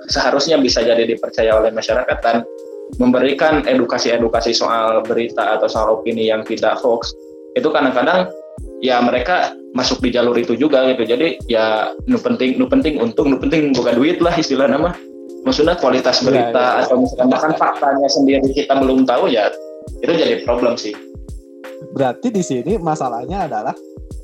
seharusnya 0.08 0.56
bisa 0.56 0.80
jadi 0.80 1.04
dipercaya 1.04 1.60
oleh 1.60 1.70
masyarakat 1.70 2.18
dan 2.24 2.42
memberikan 2.98 3.62
edukasi-edukasi 3.68 4.56
soal 4.56 5.04
berita 5.06 5.60
atau 5.60 5.68
soal 5.70 6.00
opini 6.00 6.26
yang 6.26 6.42
tidak 6.42 6.80
hoax 6.82 7.14
itu 7.54 7.68
kadang-kadang 7.70 8.26
ya 8.80 9.00
mereka 9.00 9.54
masuk 9.76 10.02
di 10.02 10.10
jalur 10.10 10.34
itu 10.34 10.58
juga 10.58 10.88
gitu. 10.90 11.06
Jadi 11.06 11.38
ya 11.46 11.94
nu 12.08 12.18
penting 12.18 12.58
nu 12.58 12.66
penting 12.66 12.98
untung 12.98 13.30
nu 13.30 13.38
penting 13.38 13.72
bukan 13.76 13.94
duit 13.96 14.18
lah 14.18 14.34
istilah 14.34 14.66
nama 14.66 14.92
maksudnya 15.44 15.76
kualitas 15.80 16.20
iya, 16.20 16.24
berita 16.26 16.60
ya, 16.60 16.68
ya. 16.68 16.80
atau 16.84 16.96
misalkan 17.00 17.26
bahkan 17.32 17.52
faktanya 17.56 18.08
sendiri 18.12 18.44
kita 18.52 18.76
belum 18.76 19.08
tahu 19.08 19.32
ya 19.32 19.48
itu 20.04 20.12
jadi 20.12 20.44
problem 20.44 20.76
sih. 20.76 20.92
Berarti 21.96 22.28
di 22.28 22.42
sini 22.44 22.76
masalahnya 22.76 23.48
adalah 23.48 23.72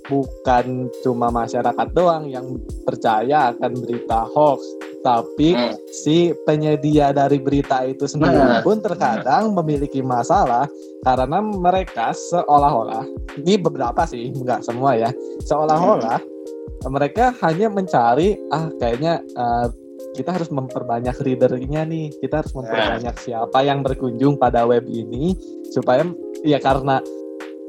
bukan 0.06 0.86
cuma 1.02 1.32
masyarakat 1.34 1.88
doang 1.96 2.30
yang 2.30 2.46
percaya 2.86 3.50
akan 3.50 3.72
berita 3.82 4.28
hoax, 4.30 4.60
tapi 5.06 5.54
hmm. 5.54 5.78
si 5.94 6.34
penyedia 6.42 7.14
dari 7.14 7.38
berita 7.38 7.86
itu 7.86 8.10
sendiri 8.10 8.34
hmm. 8.34 8.66
pun 8.66 8.82
terkadang 8.82 9.54
memiliki 9.54 10.02
masalah 10.02 10.66
karena 11.06 11.38
mereka 11.38 12.10
seolah-olah 12.10 13.06
ini 13.38 13.54
beberapa 13.54 14.02
sih, 14.02 14.34
nggak 14.34 14.66
semua 14.66 14.98
ya, 14.98 15.14
seolah-olah 15.46 16.18
hmm. 16.18 16.90
mereka 16.90 17.30
hanya 17.46 17.70
mencari 17.70 18.34
ah 18.50 18.66
kayaknya 18.82 19.22
uh, 19.38 19.70
kita 20.18 20.34
harus 20.34 20.50
memperbanyak 20.50 21.14
readernya 21.22 21.86
nih, 21.86 22.10
kita 22.18 22.42
harus 22.42 22.50
memperbanyak 22.56 23.14
siapa 23.22 23.62
yang 23.62 23.86
berkunjung 23.86 24.34
pada 24.34 24.66
web 24.66 24.82
ini 24.90 25.38
supaya 25.70 26.02
ya 26.42 26.58
karena 26.58 26.98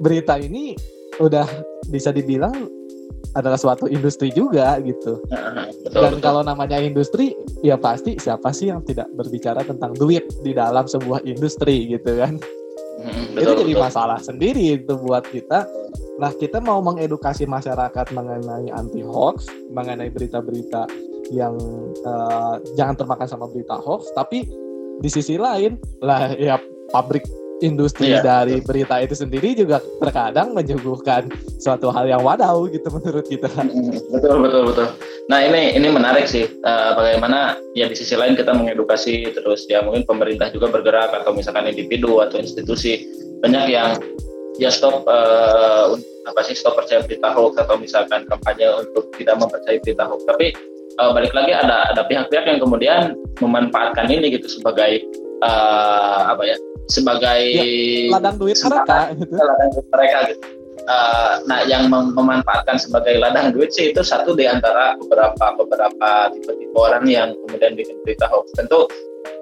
berita 0.02 0.42
ini 0.42 0.74
udah 1.22 1.46
bisa 1.94 2.10
dibilang 2.10 2.77
adalah 3.36 3.60
suatu 3.60 3.86
industri 3.86 4.34
juga 4.34 4.82
gitu. 4.82 5.22
betul, 5.22 5.94
Dan 5.94 6.18
betul. 6.18 6.24
kalau 6.24 6.42
namanya 6.42 6.82
industri, 6.82 7.38
ya 7.62 7.78
pasti 7.78 8.18
siapa 8.18 8.50
sih 8.50 8.74
yang 8.74 8.82
tidak 8.86 9.06
berbicara 9.14 9.62
tentang 9.62 9.94
duit 9.94 10.26
di 10.42 10.58
dalam 10.58 10.90
sebuah 10.90 11.22
industri 11.28 11.86
gitu 11.92 12.18
kan? 12.18 12.42
Hmm, 12.98 13.38
betul, 13.38 13.42
itu 13.42 13.52
jadi 13.62 13.74
betul. 13.78 13.86
masalah 13.86 14.20
sendiri 14.20 14.64
itu 14.82 14.94
buat 14.98 15.26
kita. 15.30 15.70
Nah 16.18 16.34
kita 16.34 16.58
mau 16.58 16.82
mengedukasi 16.82 17.46
masyarakat 17.46 18.10
mengenai 18.10 18.74
anti 18.74 19.06
hoax, 19.06 19.46
mengenai 19.70 20.10
berita-berita 20.10 20.90
yang 21.30 21.54
uh, 22.08 22.58
jangan 22.74 22.98
termakan 22.98 23.28
sama 23.30 23.46
berita 23.52 23.78
hoax, 23.78 24.10
tapi 24.18 24.50
di 24.98 25.10
sisi 25.14 25.38
lain 25.38 25.78
lah 26.02 26.34
ya 26.34 26.58
pabrik 26.90 27.22
industri 27.66 28.14
iya, 28.14 28.22
dari 28.22 28.62
betul. 28.62 28.68
berita 28.70 28.96
itu 29.02 29.16
sendiri 29.18 29.58
juga 29.58 29.82
terkadang 29.98 30.54
menyuguhkan 30.54 31.30
suatu 31.58 31.90
hal 31.90 32.06
yang 32.06 32.22
wadaw 32.22 32.70
gitu 32.70 32.88
menurut 32.94 33.26
kita. 33.26 33.50
Betul 34.14 34.46
betul 34.46 34.62
betul. 34.70 34.88
Nah 35.28 35.40
ini 35.42 35.74
ini 35.74 35.88
menarik 35.90 36.30
sih 36.30 36.46
uh, 36.46 36.94
bagaimana 36.94 37.58
ya 37.74 37.90
di 37.90 37.96
sisi 37.98 38.14
lain 38.14 38.38
kita 38.38 38.54
mengedukasi 38.54 39.34
terus 39.34 39.66
ya 39.66 39.82
mungkin 39.82 40.06
pemerintah 40.06 40.54
juga 40.54 40.70
bergerak 40.70 41.14
atau 41.24 41.34
misalkan 41.34 41.66
individu 41.70 42.22
atau 42.22 42.38
institusi 42.38 43.06
banyak 43.42 43.66
yang 43.74 43.98
ya 44.58 44.70
stop 44.74 45.06
uh, 45.06 45.98
apa 46.28 46.42
sih 46.44 46.58
stop 46.58 46.76
percaya 46.78 47.06
berita 47.06 47.30
hoax 47.32 47.58
atau 47.62 47.78
misalkan 47.78 48.26
kampanye 48.26 48.68
untuk 48.74 49.10
tidak 49.16 49.38
mempercayai 49.38 49.80
berita 49.82 50.04
hoax 50.10 50.22
tapi 50.26 50.54
uh, 50.98 51.14
balik 51.14 51.32
lagi 51.34 51.54
ada 51.54 51.94
ada 51.94 52.02
pihak-pihak 52.10 52.46
yang 52.46 52.60
kemudian 52.60 53.02
memanfaatkan 53.40 54.10
ini 54.10 54.34
gitu 54.34 54.50
sebagai 54.50 55.06
uh, 55.44 56.34
apa 56.34 56.44
ya 56.44 56.58
sebagai 56.88 57.42
ya, 57.44 57.64
ladang 58.16 58.40
duit 58.40 58.58
mereka 58.64 59.12
gitu. 59.14 59.34
ladang 59.36 59.70
duit 59.76 59.88
mereka 59.92 60.18
gitu. 60.32 60.46
Uh, 60.88 61.44
nah, 61.52 61.68
yang 61.68 61.92
mem 61.92 62.16
memanfaatkan 62.16 62.80
sebagai 62.80 63.20
ladang 63.20 63.52
duit 63.52 63.76
sih 63.76 63.92
itu 63.92 64.00
satu 64.00 64.40
di 64.40 64.48
antara 64.48 64.96
beberapa 64.96 65.60
beberapa 65.60 66.32
tipe-tipe 66.32 66.78
orang 66.80 67.04
yang 67.12 67.36
kemudian 67.44 67.76
bikin 67.76 68.00
berita 68.08 68.32
hoax. 68.32 68.56
Tentu 68.56 68.88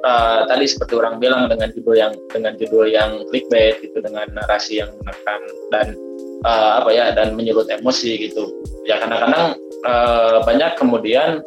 uh, 0.02 0.50
tadi 0.50 0.66
seperti 0.66 0.98
orang 0.98 1.22
bilang 1.22 1.46
dengan 1.46 1.70
judul 1.70 2.02
yang 2.02 2.18
dengan 2.34 2.58
judul 2.58 2.90
yang 2.90 3.22
clickbait 3.30 3.78
gitu 3.78 4.02
dengan 4.02 4.26
narasi 4.34 4.82
yang 4.82 4.90
menekan 5.06 5.42
dan 5.70 5.88
uh, 6.50 6.82
apa 6.82 6.90
ya 6.90 7.14
dan 7.14 7.38
menyulut 7.38 7.70
emosi 7.70 8.26
gitu. 8.26 8.50
Ya 8.90 8.98
kadang-kadang 8.98 9.54
uh, 9.86 10.42
banyak 10.50 10.72
kemudian 10.82 11.46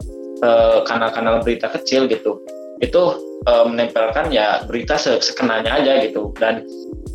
kanal-kanal 0.87 1.34
uh, 1.38 1.42
berita 1.42 1.66
kecil 1.74 2.06
gitu 2.06 2.38
itu 2.78 3.02
uh, 3.46 3.64
menempelkan 3.66 4.30
ya 4.30 4.62
berita 4.66 4.98
sekenanya 4.98 5.78
aja 5.78 6.02
gitu. 6.04 6.34
Dan 6.38 6.64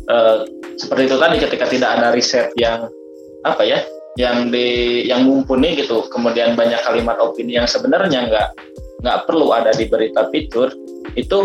uh, 0.08 0.44
seperti 0.76 1.12
itu 1.12 1.16
tadi 1.16 1.36
ketika 1.40 1.66
tidak 1.68 1.90
ada 2.00 2.08
riset 2.12 2.50
yang 2.58 2.88
apa 3.44 3.62
ya 3.64 3.80
yang 4.16 4.48
di 4.48 5.02
yang 5.08 5.26
mumpuni 5.26 5.76
gitu. 5.78 6.06
Kemudian 6.08 6.54
banyak 6.54 6.80
kalimat 6.84 7.18
opini 7.18 7.58
yang 7.58 7.68
sebenarnya 7.68 8.30
nggak 8.30 8.48
nggak 9.04 9.18
perlu 9.28 9.52
ada 9.52 9.70
di 9.76 9.84
berita 9.84 10.32
fitur 10.32 10.72
itu 11.12 11.38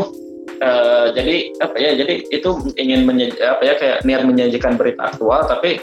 uh, 0.63 1.11
jadi 1.11 1.51
apa 1.59 1.75
ya 1.75 1.91
jadi 1.99 2.23
itu 2.31 2.49
ingin 2.79 3.03
menye, 3.03 3.35
apa 3.43 3.61
ya 3.63 3.73
kayak 3.75 3.97
niat 4.07 4.23
menyajikan 4.23 4.79
berita 4.79 5.11
aktual 5.11 5.43
tapi 5.43 5.75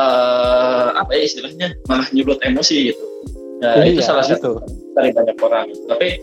uh, 0.00 0.96
apa 0.96 1.10
ya 1.12 1.22
istilahnya 1.28 1.68
malah 1.88 2.08
nyulut 2.16 2.40
emosi 2.40 2.92
gitu. 2.92 3.04
Nah, 3.60 3.84
itu 3.84 4.00
salah 4.00 4.24
satu 4.24 4.56
dari 4.96 5.12
banyak 5.12 5.36
orang. 5.44 5.68
Gitu. 5.68 5.84
tapi 5.84 6.16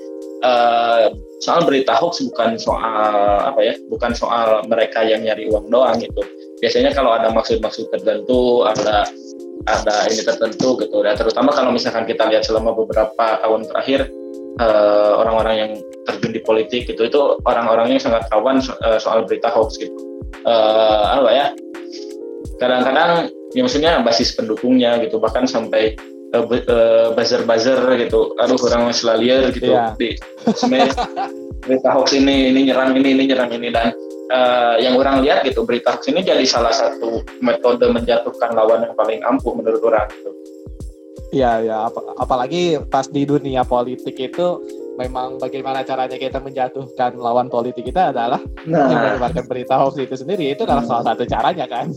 uh, 0.44 1.14
soal 1.42 1.62
berita 1.66 1.94
hoax 1.94 2.22
bukan 2.34 2.58
soal 2.58 3.46
apa 3.46 3.62
ya 3.62 3.74
bukan 3.88 4.12
soal 4.18 4.66
mereka 4.66 5.06
yang 5.06 5.22
nyari 5.22 5.50
uang 5.50 5.70
doang 5.70 5.98
gitu. 6.02 6.22
Biasanya 6.58 6.98
kalau 6.98 7.14
ada 7.14 7.30
maksud-maksud 7.30 7.94
tertentu 7.94 8.66
ada 8.66 9.06
ada 9.68 9.96
ini 10.10 10.22
tertentu 10.26 10.80
gitu. 10.82 10.98
Dan 11.06 11.14
terutama 11.14 11.54
kalau 11.54 11.70
misalkan 11.70 12.10
kita 12.10 12.26
lihat 12.26 12.48
selama 12.48 12.74
beberapa 12.74 13.38
tahun 13.44 13.70
terakhir 13.70 14.10
eh, 14.58 15.12
orang-orang 15.22 15.54
uh, 15.54 15.60
yang 15.62 15.72
terjun 16.08 16.32
di 16.34 16.42
politik 16.42 16.90
gitu 16.90 17.06
itu 17.06 17.20
orang-orangnya 17.46 18.00
sangat 18.02 18.26
kawan 18.32 18.64
so, 18.64 18.74
uh, 18.82 18.98
soal 18.98 19.22
berita 19.28 19.52
hoax 19.54 19.78
gitu. 19.78 19.94
Uh, 20.48 21.22
apa 21.22 21.30
ya 21.30 21.46
kadang-kadang 22.58 23.30
ya 23.54 23.62
maksudnya 23.62 23.92
basis 24.02 24.34
pendukungnya 24.34 24.98
gitu. 25.04 25.22
Bahkan 25.22 25.46
sampai 25.46 25.94
uh, 26.34 26.44
uh, 26.44 27.08
buzzer-buzzer 27.16 27.80
gitu 28.02 28.36
aduh 28.42 28.58
kurang 28.60 28.92
liar 28.92 29.52
gitu 29.54 29.72
yeah. 29.72 29.94
di 29.96 30.18
berita 31.68 31.90
hoax 31.92 32.16
ini 32.16 32.52
ini 32.52 32.72
nyerang 32.72 32.96
ini 32.96 33.10
ini 33.16 33.24
nyerang 33.28 33.52
ini 33.52 33.68
dan 33.72 33.92
uh, 34.32 34.76
yang 34.80 34.96
orang 34.96 35.24
lihat 35.24 35.44
gitu 35.44 35.68
berita 35.68 35.96
hoax 35.96 36.08
ini 36.08 36.24
jadi 36.24 36.44
salah 36.48 36.72
satu 36.72 37.24
metode 37.44 37.84
menjatuhkan 37.92 38.56
lawan 38.56 38.88
yang 38.88 38.96
paling 38.96 39.20
ampuh 39.28 39.52
menurut 39.56 39.84
orang 39.84 40.08
gitu. 40.12 40.32
Iya 41.28 41.60
ya 41.60 41.78
ap 41.92 42.00
apalagi 42.16 42.80
pas 42.88 43.04
di 43.12 43.28
dunia 43.28 43.68
politik 43.68 44.16
itu 44.16 44.64
memang 44.98 45.38
bagaimana 45.38 45.86
caranya 45.86 46.18
kita 46.18 46.42
menjatuhkan 46.42 47.16
lawan 47.16 47.48
politik 47.48 47.86
kita 47.86 48.10
adalah 48.10 48.42
nah. 48.66 48.90
menyebarkan 48.90 49.46
berita 49.46 49.78
hoax 49.78 50.02
itu 50.02 50.18
sendiri 50.18 50.58
itu 50.58 50.66
adalah 50.66 50.84
hmm. 50.84 50.92
salah 50.92 51.04
satu 51.14 51.24
caranya 51.30 51.66
kan. 51.70 51.88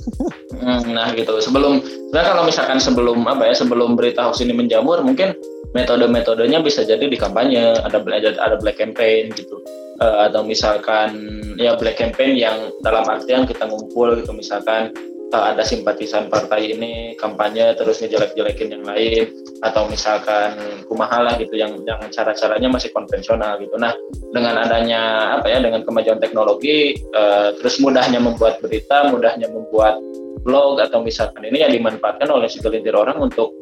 Hmm, 0.61 0.93
nah 0.93 1.09
gitu 1.17 1.41
sebelum 1.41 1.81
sebenarnya 1.81 2.31
kalau 2.37 2.45
misalkan 2.45 2.79
sebelum 2.79 3.19
apa 3.25 3.49
ya 3.49 3.55
sebelum 3.57 3.97
berita 3.97 4.29
hoax 4.29 4.45
ini 4.45 4.53
menjamur 4.53 5.01
mungkin 5.01 5.33
metode-metodenya 5.73 6.61
bisa 6.61 6.83
jadi 6.85 7.09
di 7.09 7.17
kampanye 7.17 7.79
ada 7.81 8.03
ada 8.21 8.57
black 8.59 8.77
campaign 8.77 9.31
gitu 9.33 9.63
uh, 10.03 10.27
atau 10.27 10.43
misalkan 10.43 11.15
ya 11.57 11.79
black 11.79 11.97
campaign 11.97 12.35
yang 12.35 12.75
dalam 12.83 13.07
artian 13.07 13.47
kita 13.47 13.65
ngumpul 13.71 14.13
gitu 14.19 14.35
misalkan 14.35 14.91
uh, 15.33 15.55
ada 15.55 15.63
simpatisan 15.63 16.27
partai 16.29 16.75
ini 16.75 16.93
kampanye 17.17 17.75
terus 17.79 18.03
ngejelek-jelekin 18.03 18.75
yang 18.79 18.85
lain 18.85 19.31
atau 19.63 19.87
misalkan 19.87 20.83
kumaha 20.87 21.37
gitu 21.39 21.55
yang 21.55 21.79
yang 21.87 22.01
cara-caranya 22.11 22.69
masih 22.71 22.91
konvensional 22.91 23.59
gitu. 23.63 23.75
Nah 23.79 23.95
dengan 24.35 24.61
adanya 24.61 25.35
apa 25.39 25.51
ya 25.51 25.59
dengan 25.63 25.87
kemajuan 25.87 26.19
teknologi 26.19 26.99
uh, 27.15 27.55
terus 27.59 27.79
mudahnya 27.79 28.19
membuat 28.19 28.59
berita 28.63 29.09
mudahnya 29.11 29.51
membuat 29.51 29.99
blog 30.41 30.81
atau 30.81 31.05
misalkan 31.05 31.45
ini 31.45 31.63
yang 31.63 31.73
dimanfaatkan 31.73 32.29
oleh 32.31 32.49
segelintir 32.49 32.97
orang 32.97 33.21
untuk 33.21 33.53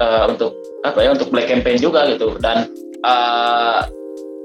uh, 0.00 0.28
untuk 0.28 0.54
apa 0.84 1.02
ya 1.02 1.10
untuk 1.16 1.32
black 1.32 1.50
campaign 1.50 1.80
juga 1.80 2.06
gitu. 2.12 2.36
Dan 2.38 2.68
uh, 3.02 3.80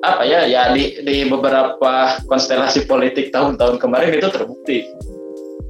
apa 0.01 0.25
ya 0.25 0.49
ya 0.49 0.73
di 0.73 0.97
di 1.05 1.29
beberapa 1.29 2.17
konstelasi 2.25 2.89
politik 2.89 3.29
tahun-tahun 3.29 3.77
kemarin 3.77 4.17
itu 4.17 4.33
terbukti 4.33 4.81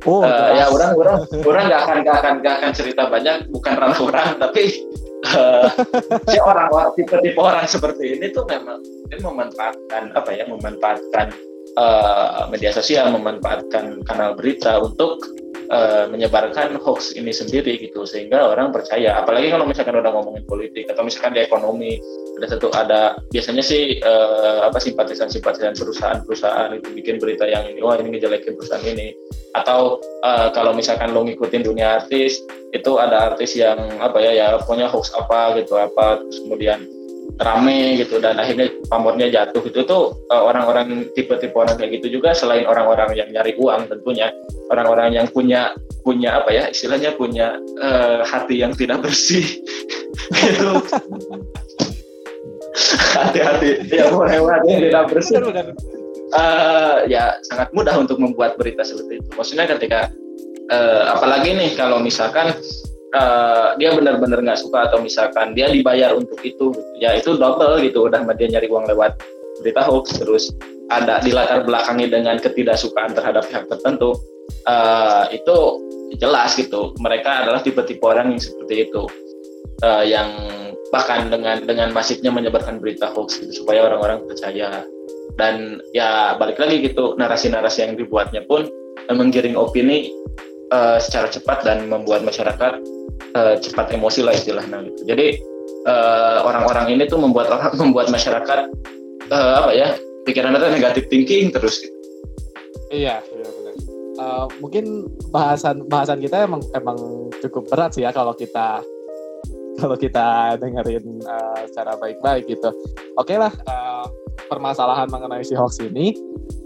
Oh, 0.10 0.26
uh, 0.26 0.50
ya 0.58 0.66
orang 0.66 0.98
orang 0.98 1.18
orang 1.46 1.64
nggak 1.70 1.82
akan 1.86 1.98
nggak 2.02 2.18
akan 2.26 2.34
nggak 2.42 2.56
akan 2.58 2.72
cerita 2.74 3.06
banyak 3.06 3.36
bukan 3.54 3.74
ranah 3.78 4.00
orang 4.02 4.30
tapi 4.42 4.64
uh, 5.30 5.70
si 6.26 6.38
orang 6.42 6.74
tipe-tipe 6.98 7.38
orang 7.38 7.70
seperti 7.70 8.18
ini 8.18 8.34
tuh 8.34 8.42
memang 8.50 8.82
ini 8.82 9.22
memanfaatkan 9.22 10.10
apa 10.18 10.30
ya 10.34 10.50
memanfaatkan 10.50 11.30
uh, 11.78 12.48
media 12.52 12.72
sosial 12.74 13.12
memanfaatkan 13.14 14.04
kanal 14.04 14.36
berita 14.36 14.80
untuk 14.82 15.22
uh, 15.72 16.06
menyebarkan 16.12 16.76
hoax 16.84 17.16
ini 17.16 17.32
sendiri 17.32 17.80
gitu 17.80 18.04
sehingga 18.04 18.52
orang 18.52 18.76
percaya. 18.76 19.18
Apalagi 19.20 19.50
kalau 19.50 19.66
misalkan 19.66 19.96
udah 19.98 20.12
ngomongin 20.12 20.44
politik 20.46 20.92
atau 20.92 21.02
misalkan 21.08 21.36
di 21.36 21.42
ekonomi 21.42 21.98
ada 22.42 22.48
satu 22.58 22.68
ada 22.74 23.02
biasanya 23.30 23.62
sih 23.62 24.02
uh, 24.02 24.66
apa 24.66 24.82
simpatisan 24.82 25.30
simpatisan 25.30 25.78
perusahaan-perusahaan 25.78 26.74
itu 26.74 26.90
bikin 26.96 27.22
berita 27.22 27.46
yang 27.46 27.68
ini 27.70 27.80
wah 27.80 27.96
ini 27.96 28.18
ngejelekin 28.18 28.58
perusahaan 28.58 28.84
ini. 28.84 29.16
Atau 29.56 30.00
uh, 30.24 30.48
kalau 30.56 30.72
misalkan 30.76 31.12
lo 31.12 31.24
ngikutin 31.28 31.64
dunia 31.64 32.02
artis 32.02 32.40
itu 32.72 32.92
ada 33.00 33.32
artis 33.32 33.56
yang 33.56 33.78
apa 34.00 34.20
ya 34.24 34.32
ya 34.32 34.48
punya 34.64 34.88
hoax 34.88 35.12
apa 35.12 35.60
gitu 35.60 35.76
apa 35.76 36.24
terus 36.24 36.40
kemudian 36.48 36.88
rame 37.42 37.98
gitu 37.98 38.22
dan 38.22 38.38
akhirnya 38.38 38.70
pamornya 38.88 39.28
jatuh. 39.34 39.62
Itu 39.66 39.84
tuh 39.84 40.26
uh, 40.30 40.44
orang-orang 40.46 41.10
tipe-tipe 41.18 41.54
orang 41.58 41.76
kayak 41.76 42.02
gitu 42.02 42.22
juga 42.22 42.38
selain 42.38 42.64
orang-orang 42.70 43.18
yang 43.18 43.28
nyari 43.34 43.58
uang 43.58 43.90
tentunya 43.90 44.30
orang-orang 44.70 45.18
yang 45.18 45.28
punya 45.28 45.74
punya 46.02 46.42
apa 46.42 46.50
ya 46.54 46.64
istilahnya 46.70 47.14
punya 47.18 47.58
uh, 47.82 48.22
hati 48.24 48.62
yang 48.62 48.74
tidak 48.78 49.02
bersih. 49.02 49.44
Gitu. 50.32 50.72
Hati-hati 53.12 53.84
ya 53.90 54.08
hati 54.08 54.68
yang 54.70 54.82
tidak 54.88 55.06
bersih. 55.12 55.36
Uh, 56.32 57.04
ya 57.12 57.36
sangat 57.52 57.68
mudah 57.76 57.92
untuk 58.00 58.16
membuat 58.16 58.56
berita 58.56 58.88
seperti 58.88 59.20
itu. 59.20 59.30
Maksudnya 59.36 59.68
ketika 59.68 60.08
uh, 60.72 61.04
apalagi 61.20 61.52
nih 61.52 61.76
kalau 61.76 62.00
misalkan 62.00 62.56
uh, 63.16 63.76
dia 63.80 63.92
benar-benar 63.96 64.40
nggak 64.44 64.60
suka 64.60 64.92
atau 64.92 65.00
misalkan 65.04 65.54
dia 65.56 65.72
dibayar 65.72 66.16
untuk 66.16 66.40
itu 66.44 66.72
ya 67.00 67.16
itu 67.16 67.36
double 67.36 67.80
gitu 67.84 68.08
udah 68.08 68.24
dia 68.36 68.48
nyari 68.58 68.68
uang 68.72 68.88
lewat 68.92 69.20
berita 69.62 69.84
hoax 69.86 70.18
terus 70.18 70.52
ada 70.92 71.24
di 71.24 71.32
latar 71.32 71.64
belakangi 71.64 72.12
dengan 72.12 72.36
ketidaksukaan 72.36 73.16
terhadap 73.16 73.48
pihak 73.48 73.66
tertentu 73.72 74.20
uh, 74.68 75.26
itu 75.32 75.58
jelas 76.20 76.60
gitu. 76.60 76.92
Mereka 77.00 77.48
adalah 77.48 77.64
tipe-tipe 77.64 78.04
orang 78.04 78.36
yang 78.36 78.42
seperti 78.42 78.90
itu 78.90 79.08
uh, 79.86 80.04
yang 80.04 80.28
bahkan 80.92 81.32
dengan 81.32 81.64
dengan 81.64 81.96
masifnya 81.96 82.36
menyebarkan 82.36 82.84
berita 82.84 83.08
hoax 83.16 83.40
gitu, 83.40 83.64
supaya 83.64 83.88
orang-orang 83.88 84.28
percaya. 84.28 84.84
Dan 85.40 85.80
ya 85.96 86.36
balik 86.36 86.60
lagi 86.60 86.84
gitu 86.84 87.16
narasi-narasi 87.16 87.88
yang 87.88 87.94
dibuatnya 87.96 88.44
pun 88.44 88.68
menggiring 89.08 89.56
opini 89.56 90.12
uh, 90.72 90.98
secara 90.98 91.28
cepat 91.28 91.62
dan 91.68 91.86
membuat 91.92 92.24
masyarakat 92.26 92.74
uh, 93.36 93.56
cepat 93.60 93.94
emosi 93.94 94.26
lah 94.26 94.34
istilahnya 94.34 94.88
gitu. 94.88 95.02
Jadi 95.14 95.28
uh, 95.86 96.48
orang-orang 96.48 96.98
ini 96.98 97.04
tuh 97.06 97.20
membuat 97.20 97.52
orang 97.52 97.76
membuat 97.82 98.10
masyarakat 98.10 98.60
uh, 99.30 99.54
apa 99.64 99.72
ya 99.76 99.88
pikiran 100.26 100.56
itu 100.58 100.68
negatif 100.72 101.04
thinking 101.12 101.52
terus. 101.54 101.84
Gitu. 101.84 101.98
Iya. 102.92 103.24
Uh, 104.20 104.46
mungkin 104.60 105.08
bahasan 105.32 105.88
bahasan 105.88 106.20
kita 106.22 106.46
emang 106.46 106.62
emang 106.76 106.98
cukup 107.42 107.66
berat 107.72 107.96
sih 107.96 108.04
ya 108.04 108.12
kalau 108.14 108.36
kita 108.36 108.84
kalau 109.82 109.96
kita 109.96 110.60
dengerin 110.60 111.24
uh, 111.26 111.64
secara 111.68 111.96
baik-baik 111.98 112.46
gitu. 112.46 112.70
Oke 113.18 113.34
okay 113.34 113.38
lah, 113.40 113.54
uh, 113.66 114.06
permasalahan 114.52 115.08
mengenai 115.08 115.42
si 115.42 115.56
hoax 115.56 115.80
ini 115.80 116.14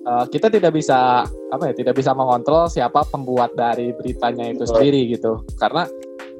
uh, 0.06 0.26
kita 0.30 0.47
tidak 0.47 0.72
bisa 0.74 1.26
apa 1.26 1.64
ya 1.70 1.74
tidak 1.74 1.97
bisa 1.97 2.14
mengontrol 2.14 2.70
siapa 2.70 3.03
pembuat 3.10 3.53
dari 3.58 3.91
beritanya 3.93 4.49
itu 4.53 4.64
sendiri 4.66 5.12
gitu 5.12 5.43
karena 5.58 5.89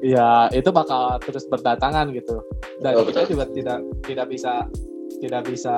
ya 0.00 0.48
itu 0.52 0.68
bakal 0.70 1.16
terus 1.24 1.44
berdatangan 1.48 2.12
gitu 2.12 2.40
dan 2.80 2.96
oh, 2.96 3.04
kita 3.04 3.24
betul. 3.26 3.32
juga 3.36 3.44
tidak 3.52 3.78
tidak 4.04 4.26
bisa 4.30 4.52
tidak 5.16 5.42
bisa 5.48 5.74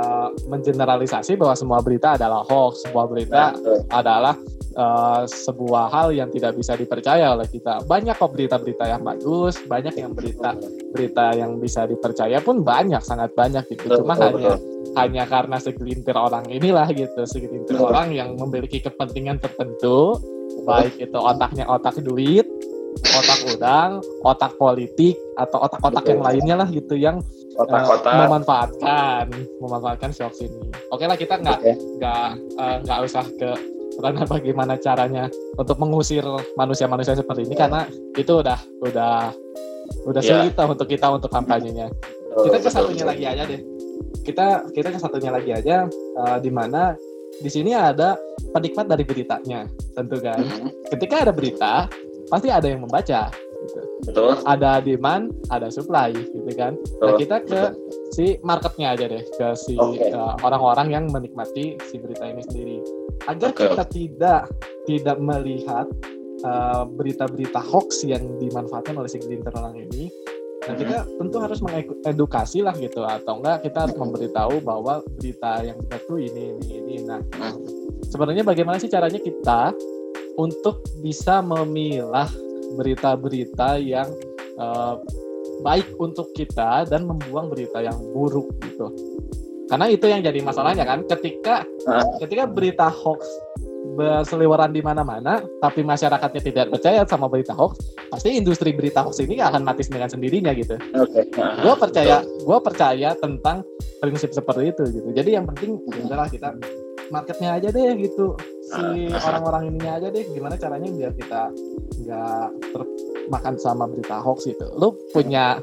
mengeneralisasi 0.50 1.38
bahwa 1.38 1.54
semua 1.54 1.78
berita 1.78 2.18
adalah 2.18 2.42
hoax 2.42 2.82
semua 2.82 3.06
berita 3.06 3.54
betul. 3.54 3.78
adalah 3.94 4.34
uh, 4.78 5.22
sebuah 5.26 5.90
hal 5.90 6.08
yang 6.14 6.30
tidak 6.30 6.54
bisa 6.54 6.78
dipercaya 6.78 7.34
oleh 7.34 7.44
kita 7.50 7.82
banyak 7.84 8.14
kok 8.14 8.30
berita-berita 8.32 8.84
yang 8.86 9.02
bagus 9.02 9.58
banyak 9.66 9.94
yang 9.98 10.14
berita 10.14 10.54
berita 10.94 11.26
yang 11.34 11.58
bisa 11.58 11.84
dipercaya 11.84 12.38
pun 12.38 12.62
banyak 12.62 13.02
sangat 13.02 13.34
banyak 13.34 13.66
gitu 13.68 14.00
cuma 14.00 14.14
betul, 14.14 14.38
hanya 14.38 14.54
hanya 14.96 15.24
karena 15.28 15.56
segelintir 15.60 16.16
orang 16.16 16.46
inilah 16.48 16.88
gitu 16.94 17.26
segelintir 17.26 17.76
betul. 17.76 17.90
orang 17.90 18.14
yang 18.14 18.38
memiliki 18.38 18.78
kepentingan 18.80 19.42
tertentu 19.42 20.16
baik 20.64 20.96
itu 20.96 21.18
otaknya 21.18 21.68
otak 21.68 21.98
duit 22.00 22.46
otak 22.98 23.38
udang, 23.54 23.90
otak 24.26 24.52
politik 24.58 25.14
atau 25.38 25.62
otak-otak 25.62 26.02
yang 26.08 26.22
lainnya 26.24 26.54
lah 26.58 26.68
gitu 26.72 26.98
yang 26.98 27.22
otak-otak 27.54 28.10
uh, 28.10 28.18
memanfaatkan 28.26 29.24
memanfaatkan 29.62 30.10
shock 30.10 30.34
ini. 30.42 30.72
Oke 30.90 31.06
lah 31.06 31.14
kita 31.14 31.38
nggak 31.38 31.60
nggak 32.00 32.28
okay. 32.34 32.58
uh, 32.58 32.76
nggak 32.82 32.98
usah 33.06 33.24
ke 33.38 33.50
karena 33.96 34.22
bagaimana 34.28 34.74
caranya 34.76 35.24
untuk 35.56 35.76
mengusir 35.80 36.22
manusia-manusia 36.54 37.16
seperti 37.16 37.48
ini 37.48 37.56
karena 37.56 37.88
itu 38.14 38.30
udah 38.30 38.58
udah 38.84 39.32
udah 40.04 40.22
yeah. 40.22 40.44
sulit 40.44 40.54
untuk 40.54 40.88
kita 40.88 41.06
untuk 41.08 41.30
kampanyenya. 41.32 41.88
Oh, 42.36 42.44
kita 42.46 42.60
ke 42.60 42.70
satunya 42.70 43.04
lagi 43.08 43.24
aja 43.24 43.42
deh. 43.48 43.60
Kita 44.22 44.46
kita 44.70 44.88
ke 44.92 44.98
satunya 45.00 45.30
lagi 45.32 45.50
aja 45.50 45.88
uh, 46.20 46.38
di 46.38 46.52
mana 46.52 46.94
di 47.38 47.50
sini 47.50 47.72
ada 47.72 48.18
penikmat 48.52 48.86
dari 48.90 49.04
beritanya, 49.06 49.64
tentu 49.96 50.20
kan. 50.20 50.38
Mm 50.38 50.48
-hmm. 50.48 50.68
Ketika 50.92 51.14
ada 51.26 51.32
berita, 51.32 51.72
pasti 52.28 52.48
ada 52.52 52.66
yang 52.68 52.84
membaca 52.84 53.32
gitu. 53.64 53.80
Betul. 54.06 54.30
Ada 54.46 54.82
demand, 54.82 55.34
ada 55.50 55.68
supply 55.68 56.14
gitu 56.14 56.50
kan. 56.54 56.74
Nah, 56.74 56.84
Betul. 56.84 57.08
Nah, 57.08 57.14
kita 57.18 57.36
ke 57.44 57.60
si 58.14 58.26
marketnya 58.42 58.94
aja 58.94 59.04
deh, 59.10 59.22
ke 59.24 59.48
si 59.58 59.74
okay. 59.74 60.14
uh, 60.14 60.34
orang-orang 60.42 60.88
yang 60.94 61.04
menikmati 61.10 61.78
si 61.88 61.96
berita 61.98 62.24
ini 62.28 62.42
sendiri. 62.46 62.78
Agar 63.26 63.50
okay. 63.52 63.70
kita 63.70 63.84
tidak 63.90 64.42
tidak 64.86 65.18
melihat 65.20 65.86
uh, 66.46 66.86
berita-berita 66.86 67.60
hoax 67.60 68.06
yang 68.06 68.24
dimanfaatkan 68.38 68.94
oleh 68.96 69.10
si 69.10 69.18
orang 69.52 69.76
ini, 69.76 70.08
Nah 70.68 70.76
kita 70.76 70.96
tentu 71.16 71.36
harus 71.40 71.64
mengedukasi 71.64 72.60
lah 72.60 72.76
gitu 72.76 73.00
atau 73.00 73.40
enggak 73.40 73.64
kita 73.64 73.88
harus 73.88 73.96
memberitahu 73.96 74.60
bahwa 74.60 75.00
berita 75.16 75.64
yang 75.64 75.80
benar 75.80 76.00
tuh 76.04 76.20
ini 76.20 76.60
ini 76.60 76.74
ini. 76.76 76.94
Nah 77.08 77.24
hmm. 77.24 78.04
sebenarnya 78.12 78.44
bagaimana 78.44 78.76
sih 78.76 78.92
caranya 78.92 79.16
kita 79.16 79.72
untuk 80.36 80.84
bisa 81.00 81.40
memilah 81.40 82.28
berita-berita 82.76 83.80
yang 83.80 84.08
uh, 84.60 85.00
baik 85.62 85.88
untuk 85.98 86.30
kita 86.36 86.86
dan 86.86 87.08
membuang 87.08 87.50
berita 87.50 87.82
yang 87.82 87.96
buruk 88.12 88.50
gitu. 88.62 88.92
Karena 89.68 89.86
itu 89.92 90.08
yang 90.08 90.24
jadi 90.24 90.40
masalahnya 90.40 90.84
kan 90.88 91.04
ketika 91.04 91.64
ketika 92.24 92.48
berita 92.48 92.88
hoax 92.88 93.20
berseliweran 93.94 94.72
di 94.72 94.80
mana-mana, 94.80 95.44
tapi 95.60 95.84
masyarakatnya 95.84 96.42
tidak 96.42 96.66
percaya 96.72 97.04
sama 97.04 97.28
berita 97.28 97.52
hoax, 97.52 97.78
pasti 98.08 98.32
industri 98.36 98.72
berita 98.72 99.04
hoax 99.04 99.20
ini 99.20 99.38
akan 99.44 99.62
mati 99.64 99.84
dengan 99.84 100.08
sendirinya 100.08 100.56
gitu. 100.56 100.80
Oke. 100.96 101.28
Okay. 101.28 101.62
Gue 101.62 101.74
percaya, 101.76 102.16
gue 102.24 102.58
percaya 102.64 103.10
tentang 103.18 103.60
prinsip 104.00 104.32
seperti 104.32 104.72
itu 104.72 104.82
gitu. 104.88 105.08
Jadi 105.12 105.30
yang 105.36 105.44
penting 105.46 105.84
adalah 106.04 106.32
kita 106.32 106.56
marketnya 107.12 107.60
aja 107.60 107.68
deh 107.72 107.92
gitu 107.98 108.36
si 108.68 109.08
orang-orang 109.12 109.72
ininya 109.72 109.92
aja 109.96 110.08
deh. 110.12 110.24
Gimana 110.28 110.54
caranya 110.60 110.88
biar 110.92 111.12
kita 111.16 111.42
nggak 112.04 112.46
termakan 112.76 113.54
sama 113.56 113.84
berita 113.88 114.20
hoax 114.20 114.44
gitu. 114.44 114.68
Lu 114.76 114.92
punya 115.12 115.58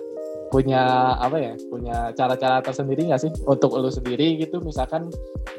punya 0.50 1.14
apa 1.22 1.38
ya? 1.38 1.54
Punya 1.70 1.98
cara-cara 2.18 2.62
tersendiri 2.66 3.10
nggak 3.10 3.22
sih? 3.22 3.32
Untuk 3.46 3.78
lu 3.78 3.90
sendiri 3.94 4.42
gitu 4.42 4.62
misalkan 4.62 5.10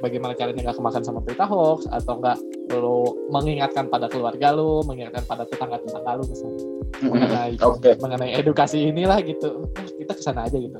bagaimana 0.02 0.34
caranya 0.34 0.70
nggak 0.70 0.76
kemakan 0.78 1.02
sama 1.02 1.20
berita 1.22 1.46
hoax 1.46 1.86
atau 1.90 2.18
nggak 2.18 2.38
lu 2.74 3.14
mengingatkan 3.30 3.86
pada 3.86 4.10
keluarga 4.10 4.50
lu 4.50 4.82
mengingatkan 4.82 5.22
pada 5.24 5.46
tetangga-tetangga 5.46 6.12
lu 6.18 6.24
misalnya. 6.26 6.62
Mengenai 6.96 7.54
okay. 7.60 7.94
mengenai 8.02 8.30
edukasi 8.40 8.90
inilah 8.90 9.22
gitu. 9.22 9.70
Kita 9.74 10.12
ke 10.14 10.22
sana 10.22 10.50
aja 10.50 10.58
gitu. 10.58 10.78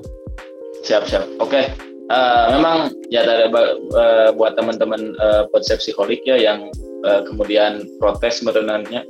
Siap 0.83 1.03
siap. 1.07 1.23
Oke. 1.39 1.71
okay 1.71 1.96
uh, 2.11 2.45
memang 2.55 2.77
ya 3.11 3.23
dari 3.23 3.47
uh, 3.51 4.31
buat 4.35 4.55
teman-teman 4.55 5.15
uh, 5.19 5.43
konsep 5.51 5.79
psikolik 5.79 6.23
ya 6.23 6.39
yang 6.39 6.71
uh, 7.03 7.21
kemudian 7.27 7.83
protes 7.99 8.39
sebenarnya. 8.43 9.03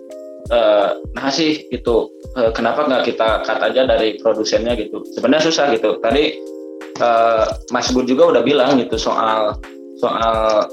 Uh, 0.47 0.95
nah 1.11 1.27
sih 1.27 1.67
gitu. 1.69 2.07
Uh, 2.39 2.51
kenapa 2.55 2.87
nggak 2.87 3.03
kita 3.11 3.43
cut 3.43 3.59
aja 3.59 3.83
dari 3.83 4.15
produsennya 4.21 4.79
gitu. 4.79 5.03
Sebenarnya 5.11 5.51
susah 5.51 5.65
gitu. 5.75 5.99
Tadi 5.99 6.39
uh, 7.03 7.45
Mas 7.75 7.91
Bud 7.91 8.07
juga 8.07 8.31
udah 8.31 8.43
bilang 8.45 8.79
gitu 8.79 8.95
soal 8.95 9.59
soal 9.99 10.69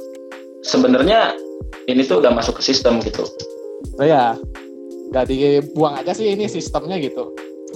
sebenarnya 0.62 1.34
ini 1.90 2.06
tuh 2.06 2.22
udah 2.22 2.30
masuk 2.30 2.62
ke 2.62 2.70
sistem 2.70 3.02
gitu. 3.02 3.26
Oh 3.98 4.06
ya 4.06 4.38
nggak 5.10 5.26
dibuang 5.30 5.98
aja 5.98 6.14
sih 6.14 6.30
ini 6.30 6.46
sistemnya 6.46 6.96
gitu. 7.02 7.34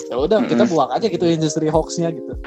Ya 0.08 0.16
udah 0.22 0.38
mm 0.38 0.46
-hmm. 0.46 0.50
kita 0.54 0.64
buang 0.70 0.90
aja 0.94 1.06
gitu 1.10 1.26
industri 1.26 1.66
hoaxnya 1.66 2.14
gitu 2.14 2.38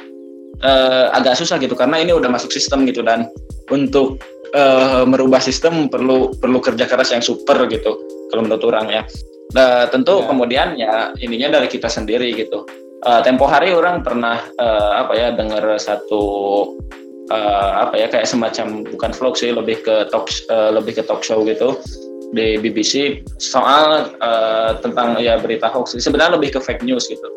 uh, 0.64 1.14
agak 1.14 1.38
susah 1.38 1.58
gitu 1.62 1.74
karena 1.78 2.02
ini 2.02 2.16
udah 2.16 2.30
masuk 2.30 2.50
sistem 2.54 2.86
gitu 2.88 3.02
dan 3.06 3.30
untuk 3.70 4.22
uh, 4.56 5.04
merubah 5.04 5.42
sistem 5.42 5.90
perlu 5.92 6.34
perlu 6.38 6.60
kerja 6.62 6.86
keras 6.88 7.14
yang 7.14 7.24
super 7.24 7.66
gitu 7.68 7.98
kalau 8.32 8.42
menurut 8.48 8.64
orang 8.66 8.88
ya. 8.90 9.04
Nah, 9.52 9.84
tentu 9.92 10.24
ya. 10.24 10.26
kemudian 10.32 10.68
ya 10.80 11.12
ininya 11.20 11.60
dari 11.60 11.68
kita 11.68 11.92
sendiri 11.92 12.32
gitu. 12.34 12.64
Uh, 13.02 13.20
tempo 13.26 13.50
hari 13.50 13.74
orang 13.74 14.06
pernah 14.06 14.40
uh, 14.62 15.02
apa 15.02 15.14
ya 15.18 15.28
dengar 15.34 15.66
satu 15.82 16.22
uh, 17.34 17.72
apa 17.88 17.98
ya 17.98 18.08
kayak 18.12 18.30
semacam 18.30 18.86
bukan 18.86 19.12
vlog 19.18 19.34
sih 19.34 19.50
lebih 19.50 19.82
ke 19.82 20.06
talk 20.14 20.30
uh, 20.54 20.70
lebih 20.70 21.02
ke 21.02 21.04
talk 21.10 21.26
show 21.26 21.42
gitu 21.42 21.82
di 22.32 22.62
BBC 22.62 23.26
soal 23.42 24.14
uh, 24.24 24.80
tentang 24.80 25.20
ya 25.20 25.36
berita 25.42 25.68
hoax 25.68 26.00
sebenarnya 26.00 26.40
lebih 26.40 26.56
ke 26.56 26.60
fake 26.64 26.86
news 26.88 27.10
gitu 27.10 27.28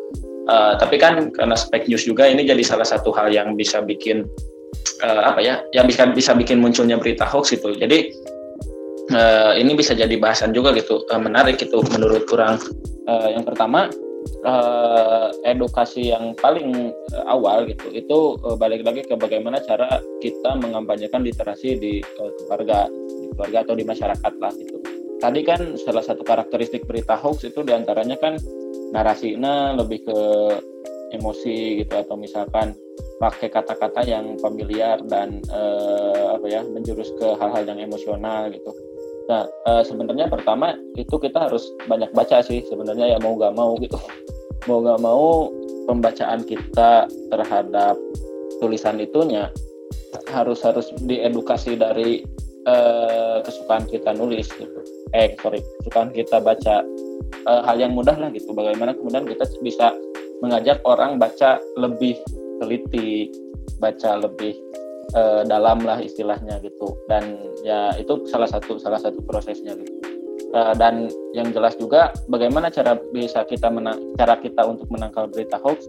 uh, 0.49 0.73
tapi 0.77 0.97
kan 0.97 1.29
karena 1.33 1.55
fake 1.57 1.87
news 1.89 2.03
juga 2.05 2.29
ini 2.29 2.45
jadi 2.45 2.61
salah 2.61 2.87
satu 2.87 3.13
hal 3.13 3.29
yang 3.29 3.53
bisa 3.57 3.81
bikin 3.81 4.25
uh, 5.03 5.21
apa 5.33 5.39
ya 5.41 5.61
yang 5.73 5.85
bisa 5.85 6.09
bisa 6.09 6.31
bikin 6.33 6.61
munculnya 6.61 6.97
berita 6.97 7.25
hoax 7.25 7.53
itu 7.53 7.75
jadi 7.77 8.09
uh, 9.13 9.53
ini 9.57 9.77
bisa 9.77 9.93
jadi 9.93 10.15
bahasan 10.17 10.55
juga 10.55 10.73
gitu 10.73 11.03
uh, 11.11 11.21
menarik 11.21 11.61
itu 11.61 11.77
menurut 11.93 12.25
kurang. 12.25 12.57
Uh, 13.05 13.29
yang 13.29 13.45
pertama 13.45 13.85
uh, 14.49 15.29
edukasi 15.45 16.09
yang 16.09 16.33
paling 16.41 16.89
uh, 17.13 17.25
awal 17.29 17.69
gitu 17.69 17.93
itu 17.93 18.17
uh, 18.41 18.57
balik 18.57 18.81
lagi 18.81 19.05
ke 19.05 19.13
bagaimana 19.13 19.61
cara 19.61 20.01
kita 20.25 20.57
mengampanyekan 20.57 21.21
literasi 21.21 21.77
di 21.77 21.93
uh, 22.01 22.31
keluarga 22.41 22.89
di 22.89 23.29
keluarga 23.37 23.57
atau 23.61 23.75
di 23.77 23.85
masyarakat 23.85 24.33
lah 24.41 24.53
gitu. 24.57 24.77
Tadi 25.21 25.41
kan 25.45 25.61
salah 25.79 26.03
satu 26.03 26.25
karakteristik 26.25 26.89
berita 26.89 27.13
hoax 27.15 27.45
itu 27.45 27.61
di 27.61 27.71
antaranya 27.71 28.17
kan 28.17 28.41
narasinya 28.95 29.75
lebih 29.75 30.07
ke 30.07 30.19
emosi 31.19 31.83
gitu 31.83 31.93
atau 31.99 32.15
misalkan 32.15 32.71
pakai 33.19 33.51
kata-kata 33.51 34.07
yang 34.07 34.39
familiar 34.39 34.99
dan 35.11 35.43
uh, 35.51 36.39
apa 36.39 36.47
ya 36.47 36.63
menjurus 36.63 37.11
ke 37.19 37.27
hal-hal 37.35 37.63
yang 37.67 37.79
emosional 37.83 38.47
gitu 38.51 38.71
Nah, 39.25 39.43
uh, 39.65 39.81
sebenarnya 39.81 40.29
pertama 40.29 40.77
itu 40.93 41.17
kita 41.17 41.49
harus 41.49 41.65
banyak 41.89 42.13
baca 42.13 42.45
sih 42.45 42.61
sebenarnya 42.69 43.17
ya 43.17 43.19
mau 43.21 43.33
gak 43.37 43.57
mau 43.57 43.73
gitu. 43.81 43.97
Mau 44.69 44.85
gak 44.85 45.01
mau 45.01 45.49
pembacaan 45.89 46.45
kita 46.45 47.09
terhadap 47.33 47.97
tulisan 48.61 49.01
itunya 49.01 49.49
harus 50.31 50.63
harus 50.63 50.93
diedukasi 51.03 51.75
dari 51.75 52.23
uh, 52.69 53.41
kesukaan 53.41 53.89
kita 53.89 54.13
nulis 54.13 54.45
gitu. 54.53 54.79
Eh 55.17 55.33
sorry, 55.41 55.59
kesukaan 55.81 56.13
kita 56.13 56.37
baca 56.37 56.85
uh, 57.45 57.61
hal 57.65 57.77
yang 57.79 57.93
mudah 57.93 58.15
lah 58.17 58.29
gitu. 58.33 58.51
Bagaimana 58.51 58.93
kemudian 58.97 59.25
kita 59.25 59.45
bisa 59.61 59.93
mengajak 60.43 60.81
orang 60.83 61.17
baca 61.17 61.61
lebih 61.79 62.19
teliti, 62.59 63.31
baca 63.79 64.19
lebih 64.19 64.55
uh, 65.15 65.43
dalam 65.47 65.83
lah 65.83 66.01
istilahnya 66.01 66.59
gitu. 66.63 66.95
Dan 67.07 67.39
ya 67.63 67.93
itu 67.95 68.25
salah 68.27 68.49
satu 68.49 68.77
salah 68.81 68.99
satu 68.99 69.21
prosesnya 69.23 69.77
gitu. 69.77 69.93
Uh, 70.55 70.71
dan 70.77 71.11
yang 71.35 71.51
jelas 71.51 71.75
juga 71.75 72.15
bagaimana 72.31 72.71
cara 72.71 72.95
bisa 73.11 73.43
kita 73.43 73.67
menang 73.67 73.99
cara 74.15 74.39
kita 74.39 74.63
untuk 74.63 74.87
menangkal 74.87 75.27
berita 75.27 75.59
hoax 75.59 75.83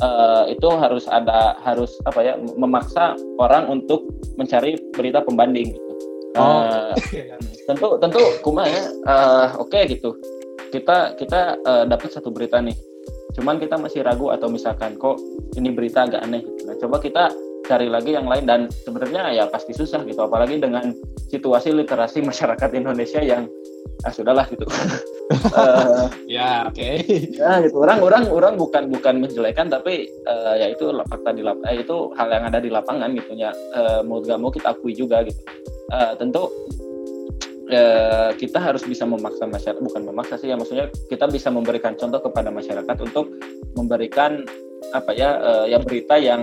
uh, 0.00 0.48
itu 0.48 0.68
harus 0.72 1.04
ada 1.10 1.58
harus 1.60 2.00
apa 2.08 2.20
ya 2.24 2.34
memaksa 2.56 3.12
orang 3.36 3.68
untuk 3.68 4.08
mencari 4.40 4.80
berita 4.96 5.20
pembanding 5.20 5.76
gitu. 5.76 5.92
Uh, 6.36 6.92
tentu 7.68 7.96
tentu 7.96 8.20
kuma 8.44 8.68
ya 8.68 8.92
uh, 9.08 9.56
oke 9.56 9.72
okay, 9.72 9.88
gitu 9.88 10.12
kita 10.70 11.16
kita 11.18 11.60
uh, 11.62 11.84
dapat 11.86 12.10
satu 12.12 12.30
berita 12.30 12.58
nih. 12.62 12.76
Cuman 13.36 13.60
kita 13.60 13.76
masih 13.76 14.00
ragu 14.00 14.32
atau 14.32 14.48
misalkan 14.48 14.96
kok 14.96 15.20
ini 15.60 15.68
berita 15.70 16.08
agak 16.08 16.24
aneh? 16.24 16.40
Gitu. 16.40 16.62
nah 16.64 16.76
coba 16.80 16.96
kita 17.04 17.24
cari 17.66 17.90
lagi 17.90 18.14
yang 18.14 18.30
lain 18.30 18.46
dan 18.46 18.60
sebenarnya 18.70 19.34
ya 19.34 19.44
pasti 19.50 19.74
susah 19.74 20.06
gitu 20.06 20.22
apalagi 20.22 20.62
dengan 20.62 20.94
situasi 21.28 21.74
literasi 21.74 22.22
masyarakat 22.22 22.70
Indonesia 22.78 23.18
yang 23.20 23.50
ah 24.06 24.12
sudahlah 24.14 24.46
gitu. 24.48 24.64
Uh, 25.50 26.06
ya 26.38 26.70
oke. 26.70 26.78
okay. 26.78 27.02
ya 27.34 27.58
gitu. 27.66 27.82
Orang 27.82 28.00
orang 28.04 28.30
orang 28.30 28.54
bukan 28.54 28.86
bukan 28.88 29.18
menjelekan 29.18 29.66
tapi 29.66 30.06
uh, 30.30 30.54
ya 30.54 30.70
itu 30.70 30.94
fakta 31.10 31.34
di 31.34 31.42
lapangan 31.42 31.74
eh, 31.74 31.82
itu 31.82 31.96
hal 32.14 32.28
yang 32.30 32.44
ada 32.46 32.58
di 32.62 32.70
lapangan 32.70 33.10
gitu 33.18 33.32
ya. 33.34 33.50
Uh, 33.74 34.00
mau 34.06 34.22
gak 34.22 34.38
mau 34.38 34.54
kita 34.54 34.70
akui 34.70 34.94
juga 34.94 35.26
gitu. 35.26 35.40
Uh, 35.90 36.14
tentu 36.18 36.50
uh, 37.70 38.30
kita 38.36 38.58
harus 38.58 38.82
bisa 38.86 39.06
memaksa 39.06 39.46
masyarakat 39.46 39.82
bukan 39.82 40.02
memaksa 40.06 40.34
sih 40.38 40.50
ya 40.50 40.56
maksudnya 40.58 40.90
kita 41.10 41.26
bisa 41.30 41.50
memberikan 41.50 41.94
contoh 41.98 42.20
kepada 42.22 42.50
masyarakat 42.50 42.96
untuk 43.02 43.30
memberikan 43.74 44.46
apa 44.94 45.10
ya 45.16 45.40
uh, 45.40 45.64
ya 45.66 45.82
berita 45.82 46.14
yang 46.20 46.42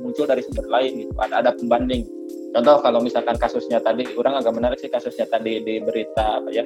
muncul 0.00 0.24
dari 0.26 0.42
sumber 0.42 0.66
lain 0.66 1.06
gitu. 1.06 1.12
Ada 1.18 1.34
ada 1.44 1.50
pembanding. 1.54 2.06
Contoh 2.54 2.80
kalau 2.80 2.98
misalkan 3.04 3.36
kasusnya 3.36 3.78
tadi 3.78 4.08
orang 4.16 4.40
agak 4.40 4.56
menarik 4.56 4.78
sih 4.80 4.88
kasusnya 4.88 5.28
tadi 5.28 5.60
di 5.60 5.78
berita 5.84 6.40
apa 6.40 6.48
ya 6.50 6.64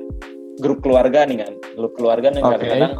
grup 0.62 0.80
keluarga 0.84 1.26
nih 1.26 1.42
kan. 1.42 1.52
Grup 1.74 1.92
keluarga 1.98 2.30
nih 2.30 2.40
okay. 2.40 2.52
kadang-kadang 2.56 2.92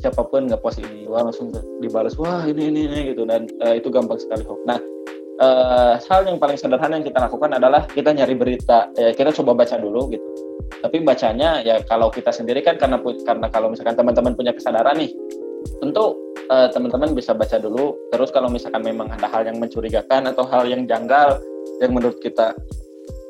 siapa 0.00 0.22
pun 0.28 0.48
nggak 0.48 0.60
post 0.64 0.80
ini 0.80 1.04
wah 1.04 1.20
langsung 1.24 1.52
dibalas 1.80 2.16
wah 2.16 2.44
ini 2.44 2.68
ini, 2.68 2.80
ini 2.86 2.98
gitu. 3.14 3.24
Dan 3.24 3.48
uh, 3.64 3.74
itu 3.74 3.88
gampang 3.88 4.20
sekali 4.20 4.44
hoax. 4.44 4.60
Nah 4.68 4.78
uh, 5.40 5.96
hal 5.98 6.22
yang 6.28 6.38
paling 6.38 6.60
sederhana 6.60 7.00
yang 7.00 7.06
kita 7.08 7.18
lakukan 7.18 7.50
adalah 7.56 7.88
kita 7.88 8.12
nyari 8.12 8.36
berita 8.36 8.92
ya 8.94 9.10
kita 9.16 9.34
coba 9.42 9.64
baca 9.64 9.80
dulu 9.80 10.12
gitu 10.12 10.28
tapi 10.80 11.02
bacanya 11.02 11.60
ya 11.60 11.82
kalau 11.84 12.08
kita 12.08 12.30
sendiri 12.30 12.62
kan 12.62 12.78
karena 12.78 13.00
karena 13.00 13.46
kalau 13.50 13.72
misalkan 13.72 13.98
teman-teman 13.98 14.32
punya 14.38 14.54
kesadaran 14.54 14.96
nih 14.96 15.10
tentu 15.80 16.16
uh, 16.50 16.68
teman-teman 16.72 17.12
bisa 17.12 17.32
baca 17.36 17.56
dulu. 17.60 17.96
Terus 18.10 18.32
kalau 18.32 18.48
misalkan 18.48 18.82
memang 18.82 19.12
ada 19.12 19.30
hal 19.30 19.46
yang 19.46 19.60
mencurigakan 19.60 20.28
atau 20.28 20.44
hal 20.48 20.66
yang 20.66 20.84
janggal 20.88 21.38
yang 21.80 21.92
menurut 21.92 22.18
kita 22.20 22.52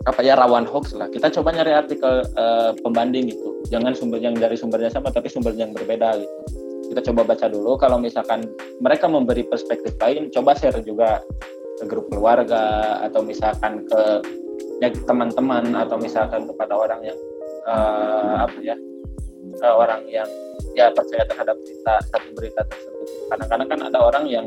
apa 0.09 0.25
ya 0.25 0.33
rawan 0.33 0.65
hoax 0.65 0.97
lah, 0.97 1.13
kita 1.13 1.29
coba 1.29 1.53
nyari 1.53 1.77
artikel 1.77 2.25
uh, 2.41 2.73
pembanding 2.81 3.29
gitu. 3.37 3.61
Jangan 3.69 3.93
sumber 3.93 4.17
yang 4.17 4.33
dari 4.33 4.57
sumbernya 4.57 4.89
sama 4.89 5.13
tapi 5.13 5.29
sumber 5.29 5.53
yang 5.53 5.77
berbeda 5.77 6.17
gitu. 6.17 6.37
Kita 6.91 7.13
coba 7.13 7.37
baca 7.37 7.47
dulu. 7.47 7.77
Kalau 7.77 8.01
misalkan 8.01 8.49
mereka 8.81 9.07
memberi 9.07 9.45
perspektif 9.47 9.95
lain, 10.01 10.33
coba 10.33 10.57
share 10.57 10.81
juga 10.83 11.21
ke 11.79 11.85
grup 11.87 12.11
keluarga 12.11 12.97
atau 13.07 13.23
misalkan 13.23 13.87
ke 13.87 14.01
ya, 14.81 14.89
teman-teman 15.07 15.77
atau 15.77 16.01
misalkan 16.01 16.49
kepada 16.49 16.75
orang 16.75 17.01
yang 17.05 17.19
uh, 17.69 18.49
apa 18.49 18.59
ya 18.65 18.77
uh, 19.63 19.75
orang 19.77 20.03
yang 20.09 20.29
ya 20.75 20.89
percaya 20.95 21.27
terhadap 21.27 21.57
berita 21.61 21.95
satu 22.09 22.29
berita 22.35 22.61
tersebut. 22.67 23.07
Kadang-kadang 23.31 23.69
kan 23.69 23.81
ada 23.91 23.99
orang 24.01 24.25
yang 24.27 24.47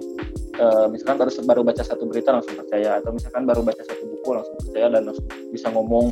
uh, 0.60 0.86
misalkan 0.90 1.20
baru 1.22 1.32
baru 1.46 1.62
baca 1.66 1.84
satu 1.84 2.04
berita 2.08 2.30
langsung 2.34 2.56
percaya 2.58 3.00
atau 3.00 3.12
misalkan 3.14 3.44
baru 3.44 3.62
baca 3.62 3.82
satu 3.84 4.04
buku 4.08 4.30
langsung 4.34 4.56
percaya 4.60 4.88
dan 4.92 5.02
langsung 5.08 5.28
bisa 5.52 5.68
ngomong 5.72 6.12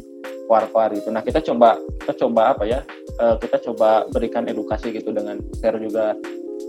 kuar-kuar 0.49 0.91
gitu. 0.91 1.09
Nah 1.13 1.23
kita 1.23 1.39
coba 1.39 1.79
kita 2.03 2.13
coba 2.27 2.41
apa 2.55 2.63
ya? 2.67 2.79
Uh, 3.19 3.35
kita 3.39 3.61
coba 3.71 4.07
berikan 4.11 4.47
edukasi 4.49 4.91
gitu 4.91 5.13
dengan 5.13 5.39
share 5.61 5.79
juga 5.79 6.17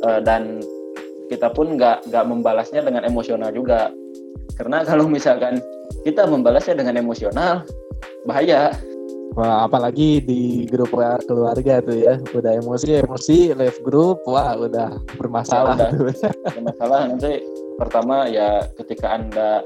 uh, 0.07 0.21
dan 0.23 0.61
kita 1.33 1.49
pun 1.49 1.81
nggak 1.81 2.13
nggak 2.13 2.25
membalasnya 2.29 2.85
dengan 2.85 3.09
emosional 3.09 3.49
juga 3.51 3.89
karena 4.57 4.85
kalau 4.85 5.09
misalkan 5.09 5.59
kita 6.03 6.27
membalasnya 6.29 6.79
dengan 6.79 7.01
emosional 7.01 7.67
bahaya 8.27 8.73
Wah, 9.33 9.65
apalagi 9.65 10.21
di 10.21 10.69
grup 10.69 10.93
keluarga 11.25 11.81
tuh 11.81 11.97
ya, 11.97 12.21
udah 12.37 12.53
emosi 12.61 13.01
emosi 13.01 13.57
live 13.57 13.81
grup, 13.81 14.21
wah 14.29 14.53
udah 14.61 15.01
bermasalah. 15.17 15.73
Ya, 15.73 15.89
udah 15.89 16.33
bermasalah 16.61 17.01
nanti 17.09 17.41
pertama 17.81 18.29
ya 18.29 18.69
ketika 18.77 19.17
anda 19.17 19.65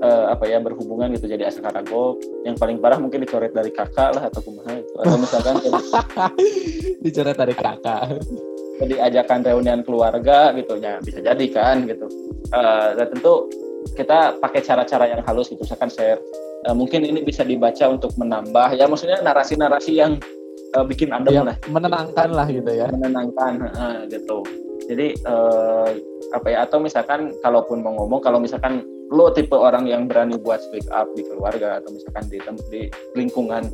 uh, 0.00 0.32
apa 0.32 0.48
ya 0.48 0.56
berhubungan 0.64 1.12
gitu 1.12 1.28
jadi 1.28 1.52
asal 1.52 1.60
karago, 1.60 2.16
yang 2.48 2.56
paling 2.56 2.80
parah 2.80 2.96
mungkin 2.96 3.20
dicoret 3.20 3.52
dari 3.52 3.68
kakak 3.76 4.16
lah 4.16 4.24
atau 4.24 4.40
kumaha 4.40 4.80
itu 4.80 4.94
atau 4.96 5.16
misalkan 5.20 5.54
jadi, 5.60 5.82
dicoret 7.04 7.36
dari 7.36 7.54
kakak. 7.60 8.24
Jadi 8.80 8.94
ajakan 9.04 9.40
reunian 9.44 9.80
keluarga 9.84 10.50
gitu 10.56 10.80
ya 10.80 10.96
bisa 11.04 11.20
jadi 11.20 11.46
kan 11.52 11.84
gitu. 11.84 12.08
Uh, 12.56 12.96
dan 12.96 13.12
tentu 13.12 13.52
kita 13.94 14.38
pakai 14.42 14.60
cara-cara 14.60 15.08
yang 15.08 15.22
halus 15.24 15.48
gitu, 15.48 15.62
misalkan 15.62 15.90
share 15.90 16.20
uh, 16.66 16.74
mungkin 16.76 17.06
ini 17.06 17.22
bisa 17.22 17.46
dibaca 17.46 17.86
untuk 17.88 18.12
menambah 18.18 18.74
ya 18.74 18.90
maksudnya 18.90 19.22
narasi-narasi 19.22 19.92
yang 19.96 20.18
uh, 20.74 20.84
bikin 20.84 21.14
adem 21.14 21.32
ya, 21.32 21.42
lah. 21.46 21.56
menenangkan 21.70 22.28
lah 22.34 22.46
gitu 22.50 22.70
ya. 22.70 22.90
Menenangkan 22.90 23.52
uh, 23.72 23.98
gitu. 24.10 24.42
Jadi 24.84 25.16
uh, 25.24 25.88
apa 26.36 26.46
ya 26.50 26.68
atau 26.68 26.76
misalkan 26.82 27.32
kalaupun 27.40 27.80
mau 27.80 27.96
ngomong 28.04 28.20
kalau 28.20 28.36
misalkan 28.36 28.84
lo 29.08 29.32
tipe 29.32 29.56
orang 29.56 29.88
yang 29.88 30.04
berani 30.10 30.36
buat 30.36 30.60
speak 30.60 30.84
up 30.92 31.08
di 31.16 31.24
keluarga 31.24 31.80
atau 31.80 31.94
misalkan 31.94 32.24
di 32.28 32.38
di 32.68 32.82
lingkungan 33.16 33.68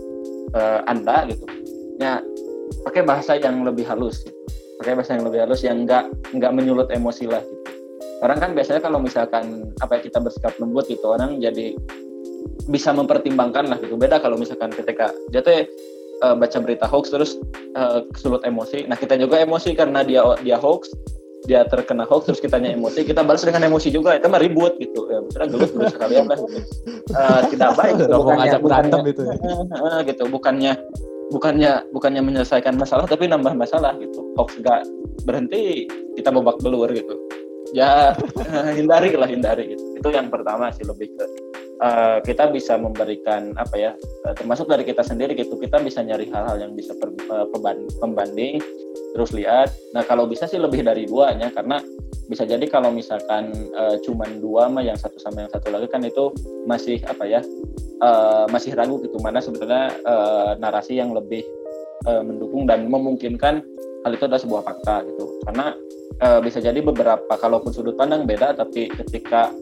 uh, 0.54 0.80
anda 0.86 1.26
gitu 1.26 1.46
ya 1.98 2.22
pakai 2.86 3.02
bahasa 3.02 3.38
yang 3.38 3.62
lebih 3.62 3.86
halus 3.86 4.22
gitu. 4.22 4.38
pakai 4.82 4.92
bahasa 4.98 5.16
yang 5.18 5.24
lebih 5.26 5.40
halus 5.46 5.60
yang 5.62 5.82
enggak 5.86 6.06
enggak 6.34 6.52
menyulut 6.54 6.88
emosi 6.90 7.26
lah 7.30 7.42
gitu 7.42 7.79
orang 8.20 8.38
kan 8.38 8.50
biasanya 8.52 8.80
kalau 8.84 9.00
misalkan 9.00 9.72
apa 9.80 9.98
ya 9.98 10.00
kita 10.08 10.18
bersikap 10.20 10.52
lembut 10.60 10.86
gitu 10.88 11.08
orang 11.08 11.40
jadi 11.40 11.72
bisa 12.68 12.92
mempertimbangkan 12.92 13.66
lah 13.66 13.78
gitu. 13.80 13.96
Beda 13.96 14.20
kalau 14.20 14.36
misalkan 14.36 14.70
ketika 14.70 15.10
dia 15.32 15.40
tuh 15.40 15.66
uh, 16.22 16.36
baca 16.36 16.58
berita 16.60 16.84
hoax 16.86 17.10
terus 17.10 17.40
uh, 17.74 18.04
kesulut 18.12 18.44
emosi. 18.44 18.84
Nah 18.86 18.96
kita 18.96 19.16
juga 19.16 19.40
emosi 19.40 19.72
karena 19.74 20.04
dia 20.04 20.22
dia 20.44 20.60
hoax 20.60 20.92
dia 21.48 21.64
terkena 21.64 22.04
hoax 22.04 22.28
terus 22.28 22.40
kitanya 22.44 22.76
emosi 22.76 23.02
kita 23.02 23.24
balas 23.24 23.42
dengan 23.42 23.64
emosi 23.64 23.88
juga. 23.90 24.16
Itu 24.20 24.28
mah 24.28 24.40
ribut 24.40 24.76
gitu. 24.78 25.08
Ya 25.08 25.18
misalnya 25.24 25.48
gelut 25.50 25.70
gelut 25.72 25.90
sekalian 25.92 26.24
lah 26.28 26.38
gitu. 26.38 26.58
uh, 27.16 27.40
tidak 27.48 27.70
baik 27.74 27.94
gitu. 27.98 28.14
bukannya, 28.20 28.40
ngajak 28.44 28.60
berantem 28.60 29.00
itu 29.08 29.22
ya. 29.24 29.34
uh, 29.80 30.00
gitu. 30.08 30.22
Bukannya 30.28 30.72
bukannya 31.30 31.70
bukannya 31.94 32.22
menyelesaikan 32.26 32.74
masalah 32.76 33.08
tapi 33.08 33.26
nambah 33.26 33.56
masalah 33.56 33.96
gitu. 33.98 34.20
Hoax 34.36 34.60
gak 34.60 34.84
berhenti 35.24 35.88
kita 36.16 36.32
babak 36.32 36.60
belur 36.64 36.88
gitu 36.92 37.16
ya 37.76 38.14
hindari 38.78 39.14
lah 39.14 39.28
hindari. 39.28 39.74
Gitu 39.74 39.90
itu 40.00 40.08
yang 40.16 40.32
pertama 40.32 40.72
sih 40.72 40.88
lebih 40.88 41.12
ke 41.12 41.24
uh, 41.84 42.18
kita 42.24 42.48
bisa 42.48 42.80
memberikan 42.80 43.52
apa 43.60 43.76
ya 43.76 43.92
uh, 44.24 44.32
termasuk 44.32 44.66
dari 44.66 44.82
kita 44.88 45.04
sendiri 45.04 45.36
gitu. 45.36 45.60
Kita 45.60 45.76
bisa 45.84 46.00
nyari 46.00 46.32
hal-hal 46.32 46.56
yang 46.56 46.72
bisa 46.72 46.96
per, 46.96 47.12
uh, 47.28 47.46
pembanding 48.00 48.58
terus 49.12 49.36
lihat. 49.36 49.68
Nah 49.92 50.00
kalau 50.08 50.24
bisa 50.24 50.48
sih 50.48 50.56
lebih 50.56 50.80
dari 50.88 51.04
duanya 51.04 51.52
karena 51.52 51.84
bisa 52.32 52.46
jadi 52.46 52.62
kalau 52.70 52.94
misalkan 52.94 53.52
uh, 53.76 54.00
cuman 54.06 54.40
dua 54.40 54.70
mah 54.72 54.86
yang 54.86 54.96
satu 54.96 55.20
sama 55.20 55.44
yang 55.44 55.52
satu 55.52 55.68
lagi 55.68 55.90
kan 55.90 56.00
itu 56.06 56.30
masih 56.64 57.02
apa 57.04 57.28
ya 57.28 57.44
uh, 58.00 58.48
masih 58.48 58.72
ragu 58.72 58.96
gitu. 59.04 59.20
Mana 59.20 59.44
sebenarnya 59.44 60.00
uh, 60.08 60.56
narasi 60.56 60.96
yang 60.96 61.12
lebih 61.12 61.44
uh, 62.08 62.24
mendukung 62.24 62.64
dan 62.64 62.88
memungkinkan 62.88 63.60
hal 64.04 64.10
itu 64.16 64.24
adalah 64.24 64.42
sebuah 64.42 64.62
fakta 64.64 64.94
gitu 65.08 65.24
karena 65.48 65.66
uh, 66.20 66.40
bisa 66.40 66.58
jadi 66.60 66.80
beberapa 66.80 67.32
kalaupun 67.36 67.72
sudut 67.72 67.96
pandang 67.96 68.24
beda 68.24 68.56
tapi 68.56 68.88
ketika 68.88 69.52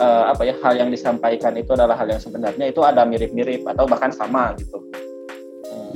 uh, 0.00 0.32
apa 0.32 0.42
ya 0.46 0.54
hal 0.62 0.74
yang 0.76 0.90
disampaikan 0.92 1.56
itu 1.56 1.72
adalah 1.72 1.96
hal 1.96 2.08
yang 2.08 2.20
sebenarnya 2.20 2.68
itu 2.68 2.80
ada 2.84 3.02
mirip-mirip 3.04 3.64
atau 3.66 3.84
bahkan 3.88 4.12
sama 4.12 4.52
gitu. 4.60 4.80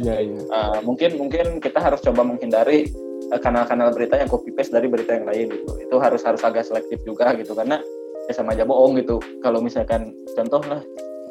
Iya 0.00 0.16
iya. 0.22 0.40
Uh, 0.48 0.78
mungkin 0.84 1.20
mungkin 1.20 1.60
kita 1.60 1.78
harus 1.80 2.00
coba 2.00 2.24
menghindari 2.24 2.88
uh, 3.32 3.40
kanal-kanal 3.40 3.92
berita 3.92 4.16
yang 4.16 4.30
copy 4.30 4.52
paste 4.54 4.72
dari 4.72 4.88
berita 4.88 5.16
yang 5.16 5.28
lain 5.28 5.52
gitu. 5.52 5.70
Itu 5.80 5.96
harus 6.00 6.24
harus 6.24 6.40
agak 6.40 6.64
selektif 6.64 7.00
juga 7.04 7.32
gitu 7.36 7.52
karena 7.52 7.80
ya 8.28 8.32
sama 8.32 8.56
aja 8.56 8.64
bohong 8.64 8.96
gitu. 9.00 9.20
Kalau 9.44 9.60
misalkan 9.60 10.14
contoh 10.32 10.62
lah 10.64 10.80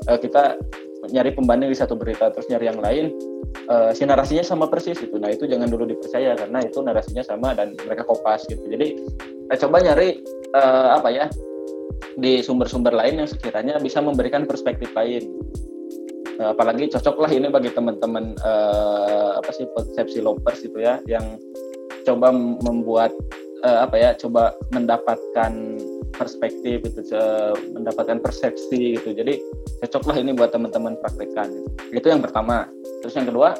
uh, 0.07 0.19
kita 0.19 0.55
nyari 1.09 1.31
pembanding 1.31 1.71
di 1.71 1.77
satu 1.79 1.95
berita 1.95 2.29
terus 2.29 2.45
nyari 2.51 2.67
yang 2.69 2.79
lain 2.79 3.15
uh, 3.71 3.89
si 3.95 4.03
narasinya 4.03 4.43
sama 4.43 4.67
persis 4.67 4.99
gitu. 4.99 5.15
Nah 5.17 5.31
itu 5.31 5.47
jangan 5.47 5.71
dulu 5.71 5.87
dipercaya 5.89 6.35
karena 6.35 6.59
itu 6.63 6.79
narasinya 6.83 7.23
sama 7.23 7.55
dan 7.55 7.73
mereka 7.87 8.03
kopas 8.05 8.45
gitu. 8.47 8.61
Jadi 8.67 8.99
uh, 9.49 9.57
coba 9.57 9.81
nyari 9.83 10.19
uh, 10.55 10.99
apa 10.99 11.09
ya 11.09 11.25
di 12.19 12.43
sumber-sumber 12.43 12.91
lain 12.91 13.23
yang 13.23 13.29
sekiranya 13.29 13.79
bisa 13.79 14.03
memberikan 14.03 14.43
perspektif 14.43 14.91
lain. 14.91 15.31
Nah, 16.39 16.55
apalagi 16.55 16.87
cocoklah 16.87 17.31
ini 17.35 17.51
bagi 17.51 17.67
teman-teman 17.71 18.35
uh, 18.43 19.39
apa 19.39 19.51
sih 19.51 19.67
persepsi 19.75 20.23
lovers 20.23 20.63
gitu 20.63 20.79
ya 20.79 21.03
yang 21.03 21.35
coba 22.07 22.31
membuat 22.31 23.11
uh, 23.67 23.83
apa 23.83 23.95
ya 23.99 24.09
coba 24.15 24.55
mendapatkan 24.71 25.51
perspektif 26.15 26.83
itu 26.83 27.01
mendapatkan 27.73 28.19
persepsi 28.19 28.99
gitu. 28.99 29.15
Jadi 29.15 29.39
cocoklah 29.83 30.17
ini 30.19 30.35
buat 30.35 30.51
teman-teman 30.51 30.99
praktekkan 30.99 31.47
gitu. 31.49 31.69
itu 31.95 32.07
yang 32.09 32.21
pertama. 32.23 32.67
Terus 33.03 33.15
yang 33.15 33.27
kedua 33.29 33.55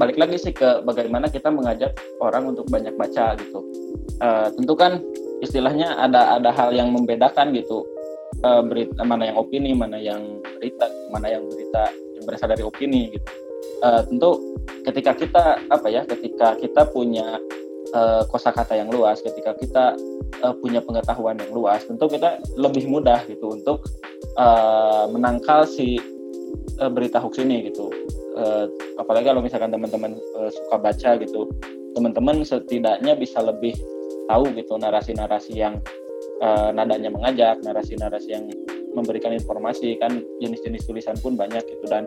balik 0.00 0.16
lagi 0.16 0.40
sih 0.40 0.52
ke 0.54 0.80
bagaimana 0.82 1.28
kita 1.28 1.52
mengajak 1.52 1.92
orang 2.22 2.54
untuk 2.54 2.66
banyak 2.72 2.94
baca 2.96 3.36
gitu. 3.36 3.60
Uh, 4.22 4.48
tentu 4.54 4.74
kan 4.78 5.02
istilahnya 5.42 5.98
ada 5.98 6.38
ada 6.38 6.50
hal 6.54 6.72
yang 6.72 6.94
membedakan 6.94 7.52
gitu. 7.52 7.84
Uh, 8.44 8.60
berita 8.60 9.00
mana 9.06 9.30
yang 9.30 9.36
opini 9.40 9.72
mana 9.72 9.96
yang 9.96 10.20
berita 10.58 10.84
mana 11.08 11.32
yang 11.32 11.44
berita 11.48 11.88
yang 12.16 12.24
berasal 12.24 12.48
dari 12.50 12.64
opini 12.64 13.12
gitu. 13.12 13.28
Uh, 13.84 14.00
tentu 14.06 14.30
ketika 14.88 15.12
kita 15.12 15.44
apa 15.68 15.88
ya 15.92 16.02
ketika 16.08 16.56
kita 16.56 16.88
punya 16.88 17.36
uh, 17.92 18.22
kosakata 18.28 18.76
yang 18.76 18.88
luas 18.88 19.20
ketika 19.20 19.52
kita 19.56 19.96
uh, 20.42 20.54
punya 20.58 20.80
pengetahuan 20.82 21.38
yang 21.38 21.52
luas 21.54 21.84
tentu 21.86 22.10
kita 22.10 22.40
lebih 22.58 22.88
mudah 22.90 23.22
gitu 23.28 23.54
untuk 23.54 23.84
uh, 24.40 25.06
menangkal 25.12 25.68
si 25.68 26.00
uh, 26.82 26.90
berita 26.90 27.22
hoax 27.22 27.38
ini 27.38 27.70
gitu. 27.70 27.92
Uh, 28.34 28.66
apalagi 28.98 29.30
kalau 29.30 29.38
misalkan 29.38 29.70
teman-teman 29.70 30.18
uh, 30.34 30.50
suka 30.50 30.74
baca 30.82 31.14
gitu 31.22 31.46
teman-teman 31.94 32.42
setidaknya 32.42 33.14
bisa 33.14 33.38
lebih 33.38 33.78
tahu 34.26 34.50
gitu 34.58 34.74
narasi-narasi 34.74 35.54
yang 35.54 35.78
uh, 36.42 36.74
nadanya 36.74 37.14
mengajak, 37.14 37.62
narasi-narasi 37.62 38.28
yang 38.34 38.44
memberikan 38.94 39.30
informasi 39.34 39.94
kan 39.98 40.22
jenis-jenis 40.42 40.86
tulisan 40.86 41.14
pun 41.22 41.38
banyak 41.38 41.62
gitu 41.62 41.86
dan 41.86 42.06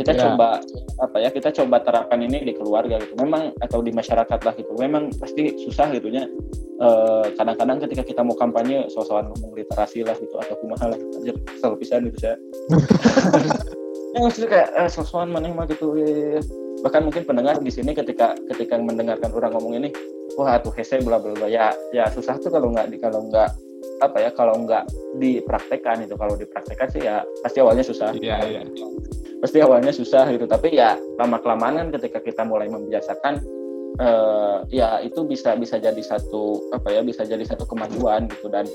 kita 0.00 0.16
ya. 0.16 0.20
coba 0.24 0.64
apa 1.04 1.16
ya 1.20 1.28
kita 1.28 1.52
coba 1.52 1.84
terapkan 1.84 2.20
ini 2.24 2.40
di 2.48 2.52
keluarga 2.56 2.96
gitu. 2.96 3.14
Memang 3.20 3.52
atau 3.60 3.84
di 3.84 3.92
masyarakat 3.92 4.40
lah 4.40 4.54
gitu. 4.56 4.72
Memang 4.80 5.12
pasti 5.20 5.52
susah 5.60 5.92
gitunya 5.92 6.24
uh, 6.80 7.28
kadang-kadang 7.36 7.78
ketika 7.84 8.02
kita 8.02 8.20
mau 8.24 8.34
kampanye 8.34 8.88
soal 8.88 9.28
ngomong 9.28 9.52
literasi 9.52 10.02
lah 10.02 10.16
gitu 10.16 10.34
atau 10.40 10.56
kumaha 10.64 10.96
lah 10.96 10.98
anjir 11.20 11.36
kesel 11.44 11.76
pisan 11.76 12.08
gitu 12.08 12.18
saya. 12.18 12.36
Ya 14.10 14.26
maksudnya 14.26 14.50
kayak 14.50 14.68
eh, 14.74 14.90
sosokan 14.90 15.30
mana 15.30 15.54
mah 15.54 15.70
gitu 15.70 15.94
ya. 15.94 16.42
bahkan 16.82 17.06
mungkin 17.06 17.22
pendengar 17.22 17.62
di 17.62 17.70
sini 17.70 17.94
ketika 17.94 18.34
ketika 18.50 18.74
mendengarkan 18.74 19.30
orang 19.30 19.54
ngomong 19.54 19.78
ini 19.78 19.94
wah 20.34 20.58
tuh 20.58 20.74
hese 20.74 20.98
bla 21.06 21.22
bla 21.22 21.30
bla. 21.30 21.46
Ya 21.46 21.70
ya 21.94 22.10
susah 22.10 22.34
tuh 22.42 22.50
kalau 22.50 22.74
nggak 22.74 22.90
kalau 22.98 23.30
nggak 23.30 23.54
apa 24.00 24.16
ya 24.22 24.30
kalau 24.32 24.56
nggak 24.64 24.88
dipraktekkan 25.20 26.04
itu 26.04 26.16
kalau 26.16 26.34
dipraktekkan 26.36 26.88
sih 26.88 27.02
ya 27.04 27.24
pasti 27.44 27.58
awalnya 27.60 27.84
susah. 27.84 28.10
Iya, 28.16 28.36
iya. 28.48 28.62
pasti 29.40 29.56
awalnya 29.64 29.88
susah 29.88 30.28
gitu 30.36 30.44
tapi 30.44 30.76
ya 30.76 31.00
lama 31.16 31.40
kelamaan 31.40 31.88
ketika 31.88 32.20
kita 32.20 32.44
mulai 32.44 32.68
membiasakan 32.68 33.40
uh, 33.98 34.62
ya 34.68 35.00
itu 35.02 35.24
bisa 35.24 35.56
bisa 35.56 35.80
jadi 35.80 35.98
satu 36.00 36.70
apa 36.76 36.92
ya 36.92 37.00
bisa 37.02 37.26
jadi 37.26 37.42
satu 37.42 37.66
kemajuan 37.66 38.28
gitu. 38.30 38.46
Dan 38.52 38.68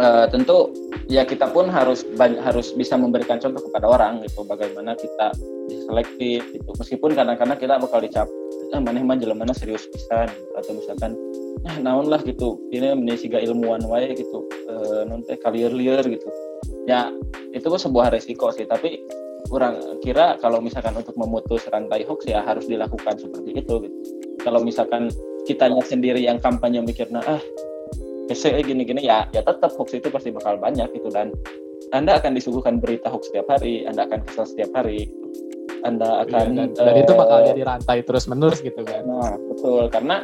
uh, 0.00 0.26
tentu 0.26 0.72
ya 1.06 1.22
kita 1.24 1.48
pun 1.52 1.68
harus 1.70 2.04
banyak, 2.16 2.40
harus 2.40 2.72
bisa 2.76 2.96
memberikan 2.98 3.38
contoh 3.38 3.62
kepada 3.70 3.86
orang 3.86 4.24
gitu 4.24 4.42
bagaimana 4.44 4.96
kita 4.98 5.32
selektif 5.88 6.42
gitu. 6.50 6.70
Meskipun 6.76 7.14
kadang-kadang 7.16 7.58
kita 7.60 7.74
bakal 7.80 8.00
dicap 8.02 8.26
ah, 8.72 8.80
mana 8.80 9.00
mana 9.04 9.52
serius 9.54 9.88
pisan 9.92 10.28
atau 10.56 10.72
misalkan 10.76 11.14
nah 11.64 11.76
naon 11.80 12.06
lah 12.10 12.20
gitu. 12.22 12.58
Ini 12.70 12.94
menjadi 12.94 13.18
siga 13.18 13.38
ilmuwan 13.42 13.82
wae 13.86 14.14
gitu. 14.14 14.46
E, 14.68 14.74
eh, 14.74 15.02
nanti 15.06 15.34
kalier 15.40 15.72
liar 15.72 16.04
gitu. 16.06 16.28
Ya 16.86 17.10
itu 17.54 17.66
kan 17.66 17.80
sebuah 17.80 18.14
resiko 18.14 18.52
sih 18.52 18.64
tapi 18.68 19.02
kurang 19.48 19.80
kira 20.04 20.36
kalau 20.42 20.60
misalkan 20.60 20.92
untuk 20.92 21.16
memutus 21.16 21.64
rantai 21.72 22.04
hoax 22.04 22.28
ya 22.28 22.44
harus 22.44 22.68
dilakukan 22.68 23.16
seperti 23.16 23.50
itu 23.56 23.74
gitu. 23.88 23.96
Kalau 24.44 24.60
misalkan 24.62 25.08
kitanya 25.48 25.80
sendiri 25.82 26.20
yang 26.20 26.36
kampanye 26.38 26.84
mikirnya 26.84 27.24
ah 27.24 27.40
PC 28.28 28.60
gini-gini 28.60 29.08
ya 29.08 29.24
ya 29.32 29.40
tetap 29.40 29.72
hoax 29.74 29.96
itu 29.96 30.12
pasti 30.12 30.28
bakal 30.30 30.60
banyak 30.60 30.88
gitu. 30.92 31.08
Dan 31.08 31.32
anda 31.96 32.20
akan 32.20 32.36
disuguhkan 32.36 32.76
berita 32.84 33.08
hoax 33.08 33.32
setiap 33.32 33.48
hari, 33.48 33.88
Anda 33.88 34.04
akan 34.04 34.20
kesal 34.28 34.44
setiap 34.44 34.76
hari, 34.76 35.08
anda 35.86 36.26
akan 36.26 36.44
iya, 36.52 36.66
dan, 36.68 36.68
dan 36.74 36.92
uh, 36.92 36.96
itu 36.98 37.12
bakal 37.14 37.38
jadi 37.46 37.62
rantai 37.64 37.98
terus 38.02 38.24
menerus 38.26 38.60
gitu 38.60 38.82
kan. 38.82 39.02
Nah 39.06 39.34
betul. 39.38 39.84
Karena 39.92 40.16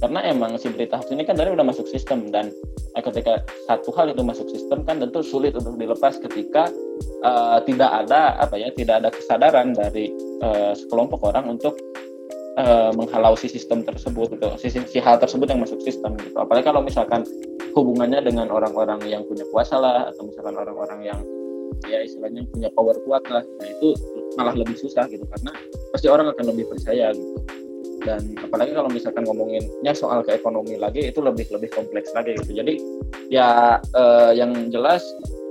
karena 0.00 0.20
emang 0.24 0.56
si 0.56 0.72
berita 0.72 0.96
hoax 0.96 1.12
ini 1.12 1.28
kan 1.28 1.36
dari 1.36 1.52
udah 1.52 1.62
masuk 1.62 1.84
sistem 1.84 2.32
dan 2.32 2.48
eh, 2.96 3.02
ketika 3.04 3.44
satu 3.68 3.92
hal 3.92 4.08
itu 4.08 4.24
masuk 4.24 4.48
sistem 4.48 4.80
kan 4.88 4.96
tentu 4.96 5.20
sulit 5.20 5.52
untuk 5.52 5.76
dilepas 5.76 6.16
ketika 6.16 6.72
uh, 7.20 7.60
tidak 7.68 7.90
ada 7.92 8.40
apa 8.40 8.56
ya 8.56 8.72
tidak 8.72 9.04
ada 9.04 9.12
kesadaran 9.12 9.76
dari 9.76 10.08
uh, 10.40 10.72
sekelompok 10.72 11.20
orang 11.28 11.52
untuk 11.52 11.76
uh, 12.56 12.90
menghalau 12.96 13.36
si 13.36 13.52
sistem 13.52 13.84
tersebut 13.84 14.40
gitu 14.40 14.48
si, 14.56 14.72
si 14.72 14.98
hal 14.98 15.20
tersebut 15.20 15.46
yang 15.52 15.60
masuk 15.60 15.78
sistem 15.84 16.16
gitu. 16.16 16.34
Apalagi 16.40 16.64
kalau 16.64 16.80
misalkan 16.80 17.20
hubungannya 17.76 18.24
dengan 18.24 18.48
orang-orang 18.48 19.04
yang 19.04 19.22
punya 19.28 19.44
kuasa 19.52 19.76
lah 19.76 20.08
atau 20.10 20.26
misalkan 20.26 20.56
orang-orang 20.56 21.00
yang 21.06 21.20
ya 21.88 22.02
istilahnya 22.04 22.44
punya 22.52 22.68
power 22.76 22.96
kuat 23.08 23.24
lah 23.32 23.40
nah 23.40 23.66
itu 23.68 23.96
malah 24.36 24.52
lebih 24.52 24.76
susah 24.76 25.08
gitu 25.08 25.24
karena 25.24 25.52
pasti 25.94 26.12
orang 26.12 26.28
akan 26.28 26.52
lebih 26.52 26.68
percaya 26.68 27.14
gitu 27.16 27.59
dan 28.02 28.34
apalagi 28.40 28.72
kalau 28.72 28.90
misalkan 28.90 29.24
ngomonginnya 29.24 29.92
soal 29.92 30.24
ke 30.24 30.36
ekonomi 30.36 30.76
lagi 30.76 31.08
itu 31.08 31.20
lebih 31.20 31.48
lebih 31.52 31.70
kompleks 31.72 32.10
lagi 32.16 32.36
gitu. 32.38 32.56
Jadi 32.56 32.80
ya 33.28 33.78
eh, 33.80 34.32
yang 34.36 34.72
jelas 34.72 35.04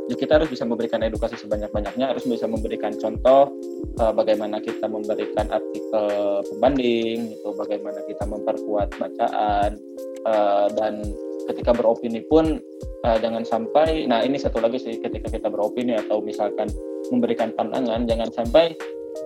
ya 0.10 0.18
kita 0.18 0.42
harus 0.42 0.50
bisa 0.50 0.66
memberikan 0.66 1.06
edukasi 1.06 1.38
sebanyak-banyaknya 1.38 2.10
harus 2.10 2.26
bisa 2.26 2.50
memberikan 2.50 2.98
contoh 2.98 3.54
eh, 4.02 4.14
bagaimana 4.14 4.58
kita 4.60 4.90
memberikan 4.90 5.48
artikel 5.54 6.08
pembanding 6.50 7.38
gitu. 7.38 7.54
Bagaimana 7.56 8.02
kita 8.10 8.26
memperkuat 8.26 8.98
bacaan 8.98 9.78
eh, 10.26 10.68
dan 10.74 11.02
ketika 11.50 11.74
beropini 11.74 12.22
pun 12.22 12.62
uh, 13.02 13.18
jangan 13.18 13.42
sampai 13.42 14.06
nah 14.06 14.22
ini 14.22 14.38
satu 14.38 14.62
lagi 14.62 14.78
sih 14.78 15.02
ketika 15.02 15.34
kita 15.34 15.50
beropini 15.50 15.98
atau 15.98 16.22
misalkan 16.22 16.70
memberikan 17.10 17.50
pandangan 17.58 18.06
jangan 18.06 18.30
sampai 18.30 18.78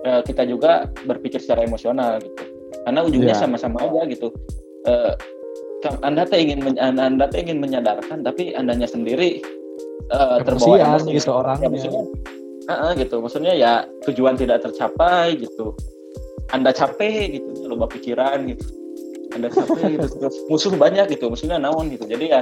uh, 0.08 0.24
kita 0.24 0.48
juga 0.48 0.88
berpikir 1.04 1.36
secara 1.36 1.68
emosional 1.68 2.16
gitu 2.24 2.53
karena 2.84 3.00
ujungnya 3.04 3.34
sama 3.34 3.56
sama-sama 3.56 3.90
aja 3.90 4.02
gitu. 4.12 4.28
Uh, 4.84 5.12
anda 6.00 6.24
teh 6.24 6.40
ingin 6.40 6.64
anda 6.80 7.28
teh 7.28 7.44
ingin 7.44 7.60
menyadarkan 7.60 8.24
tapi 8.24 8.56
andanya 8.56 8.88
sendiri 8.88 9.44
uh, 10.12 10.40
terbawa 10.40 10.96
emosi. 10.96 11.20
gitu 11.20 11.30
orang 11.32 11.58
ya, 11.60 11.68
maksudnya 11.68 12.04
uh, 12.68 12.90
gitu. 12.96 13.16
Maksudnya 13.20 13.52
ya 13.56 13.72
tujuan 14.08 14.36
tidak 14.36 14.64
tercapai 14.64 15.36
gitu. 15.36 15.76
Anda 16.52 16.72
capek 16.72 17.40
gitu 17.40 17.68
lupa 17.68 17.88
pikiran 17.88 18.48
gitu. 18.48 18.64
Ada 19.34 19.48
capek 19.50 19.98
gitu 19.98 20.06
terus 20.24 20.36
musuh 20.48 20.72
banyak 20.76 21.12
gitu 21.16 21.28
musuhnya 21.28 21.60
naon 21.60 21.92
gitu. 21.92 22.04
Jadi 22.08 22.32
ya 22.32 22.40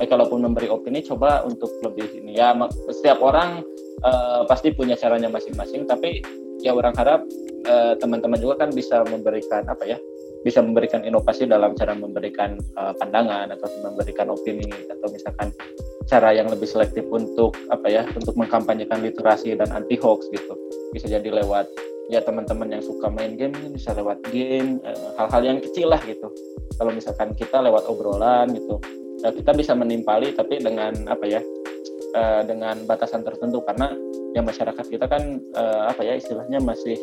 eh, 0.00 0.08
kalaupun 0.08 0.44
memberi 0.44 0.68
opini 0.72 1.04
coba 1.04 1.44
untuk 1.44 1.68
lebih 1.84 2.08
ini. 2.24 2.36
Ya 2.40 2.56
setiap 2.92 3.20
orang 3.20 3.64
uh, 4.02 4.42
pasti 4.46 4.74
punya 4.74 4.94
caranya 4.98 5.30
masing-masing 5.30 5.86
tapi 5.86 6.22
ya 6.62 6.74
orang 6.74 6.94
harap 6.98 7.22
uh, 7.70 7.94
teman-teman 7.98 8.38
juga 8.38 8.66
kan 8.66 8.70
bisa 8.74 9.02
memberikan 9.06 9.66
apa 9.70 9.84
ya 9.86 9.98
bisa 10.46 10.62
memberikan 10.62 11.02
inovasi 11.02 11.50
dalam 11.50 11.74
cara 11.74 11.98
memberikan 11.98 12.58
uh, 12.78 12.94
pandangan 12.94 13.50
atau 13.50 13.66
memberikan 13.82 14.30
opini 14.30 14.70
atau 14.86 15.10
misalkan 15.10 15.50
cara 16.06 16.30
yang 16.30 16.46
lebih 16.46 16.64
selektif 16.64 17.04
untuk 17.10 17.58
apa 17.74 17.90
ya 17.90 18.02
untuk 18.14 18.38
mengkampanyekan 18.38 19.02
literasi 19.02 19.58
dan 19.58 19.68
anti 19.74 19.98
hoax 19.98 20.30
gitu. 20.30 20.54
Bisa 20.94 21.10
jadi 21.10 21.26
lewat 21.42 21.68
ya 22.08 22.22
teman-teman 22.22 22.70
yang 22.70 22.80
suka 22.80 23.10
main 23.12 23.36
game 23.36 23.52
bisa 23.74 23.92
lewat 23.92 24.22
game 24.30 24.80
hal-hal 25.20 25.42
yang 25.42 25.58
kecil 25.58 25.90
lah 25.90 26.00
gitu. 26.06 26.30
Kalau 26.78 26.94
misalkan 26.94 27.34
kita 27.34 27.58
lewat 27.58 27.84
obrolan 27.90 28.54
gitu 28.54 28.78
ya 29.22 29.34
kita 29.34 29.50
bisa 29.54 29.74
menimpali 29.74 30.30
tapi 30.34 30.62
dengan 30.62 30.94
apa 31.10 31.26
ya 31.26 31.42
dengan 32.48 32.88
batasan 32.88 33.20
tertentu 33.20 33.60
karena 33.62 33.92
ya 34.36 34.42
masyarakat 34.44 34.86
kita 34.86 35.06
kan 35.08 35.40
uh, 35.56 35.88
apa 35.88 36.04
ya 36.04 36.14
istilahnya 36.14 36.60
masih 36.60 36.96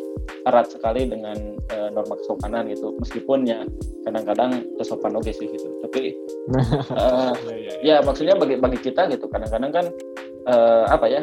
erat 0.46 0.70
sekali 0.70 1.10
dengan 1.10 1.36
uh, 1.74 1.88
norma 1.90 2.14
kesopanan 2.18 2.70
gitu. 2.70 2.94
Meskipun 3.02 3.44
ya 3.46 3.66
kadang-kadang 4.06 4.62
kesopan 4.78 5.18
oke 5.18 5.30
sih 5.30 5.50
gitu. 5.50 5.68
Tapi 5.86 6.14
uh, 6.94 7.34
ya 7.88 8.00
maksudnya 8.02 8.38
bagi 8.38 8.56
bagi 8.56 8.78
kita 8.78 9.10
gitu. 9.10 9.26
Kadang-kadang 9.26 9.70
kan 9.74 9.86
uh, 10.46 10.84
apa 10.86 11.06
ya 11.10 11.22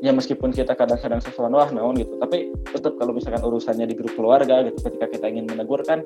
ya 0.00 0.10
meskipun 0.10 0.50
kita 0.50 0.72
kadang-kadang 0.72 1.20
sesuatu 1.20 1.52
wah 1.52 1.68
naon 1.68 2.00
gitu. 2.00 2.16
Tapi 2.16 2.48
tetap 2.72 2.96
kalau 2.96 3.12
misalkan 3.12 3.44
urusannya 3.44 3.84
di 3.84 3.94
grup 3.94 4.16
keluarga 4.16 4.64
gitu 4.64 4.78
ketika 4.88 5.06
kita 5.12 5.26
ingin 5.28 5.46
menegur 5.46 5.84
kan 5.84 6.00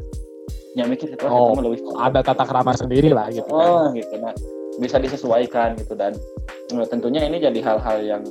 ya 0.77 0.85
mikir 0.85 1.17
itu 1.17 1.25
oh, 1.25 1.57
lebih 1.57 1.81
ada 1.97 2.21
tata 2.21 2.45
krama 2.45 2.77
sendiri 2.77 3.09
lah 3.09 3.33
gitu 3.33 3.49
oh 3.49 3.89
kan. 3.89 3.97
gitu. 3.97 4.15
Nah 4.19 4.35
bisa 4.77 5.01
disesuaikan 5.01 5.79
gitu. 5.79 5.95
Dan 5.95 6.19
tentunya 6.67 7.23
ini 7.27 7.39
jadi 7.39 7.61
hal-hal 7.63 7.99
yang 8.03 8.23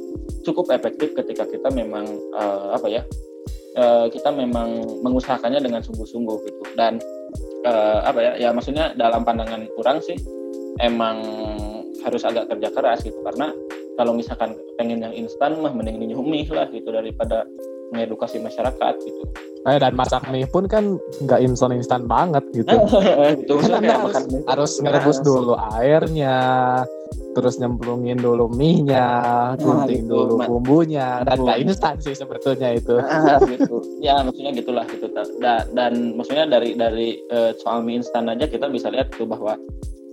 cukup 0.44 0.70
efektif 0.76 1.16
ketika 1.16 1.48
kita 1.48 1.72
memang 1.72 2.06
uh, 2.36 2.76
apa 2.76 2.88
ya 2.92 3.02
uh, 3.80 4.08
kita 4.12 4.32
memang 4.32 4.84
mengusahakannya 5.04 5.62
dengan 5.64 5.82
sungguh-sungguh 5.84 6.38
gitu. 6.48 6.64
Dan 6.76 7.00
uh, 7.68 8.00
apa 8.04 8.20
ya 8.20 8.32
ya 8.38 8.50
maksudnya 8.52 8.96
dalam 8.96 9.24
pandangan 9.24 9.68
kurang 9.76 10.00
sih 10.04 10.18
emang 10.84 11.22
harus 12.04 12.22
agak 12.28 12.52
kerja 12.52 12.70
keras 12.72 13.00
gitu. 13.04 13.18
Karena 13.24 13.52
kalau 13.96 14.12
misalkan 14.12 14.56
pengen 14.76 15.04
yang 15.04 15.14
instan 15.16 15.56
mah 15.64 15.72
mending 15.72 16.00
mie 16.00 16.48
lah 16.52 16.68
gitu 16.70 16.92
daripada 16.92 17.48
mengedukasi 17.94 18.42
masyarakat 18.42 18.94
gitu. 19.04 19.24
Eh, 19.66 19.82
dan 19.82 19.98
masak 19.98 20.30
mie 20.30 20.46
pun 20.46 20.70
kan 20.70 21.02
nggak 21.26 21.42
instan 21.42 21.74
instan 21.74 22.06
banget 22.06 22.46
gitu. 22.54 22.70
gitu 23.42 23.54
kan 23.66 23.82
harus, 23.82 24.16
harus 24.46 24.72
ngerebus 24.78 25.20
dulu 25.26 25.58
airnya, 25.74 26.38
terus 27.34 27.58
nyemplungin 27.58 28.22
dulu 28.22 28.46
mie-nya, 28.54 29.10
gunting 29.58 30.06
nah, 30.06 30.12
dulu 30.14 30.34
bumbunya, 30.46 31.26
dan 31.26 31.42
nggak 31.42 31.66
instan 31.66 31.98
sih 31.98 32.14
sebetulnya 32.14 32.78
itu. 32.78 33.02
Nah, 33.02 33.42
gitu. 33.42 33.82
Ya 34.06 34.22
maksudnya 34.22 34.54
gitulah 34.54 34.86
gitu. 34.86 35.10
Dan, 35.42 35.66
dan 35.74 35.94
maksudnya 36.14 36.46
dari 36.46 36.78
dari 36.78 37.18
uh, 37.34 37.58
soal 37.58 37.82
mie 37.82 38.06
instan 38.06 38.30
aja 38.30 38.46
kita 38.46 38.70
bisa 38.70 38.94
lihat 38.94 39.10
tuh 39.18 39.26
bahwa 39.26 39.58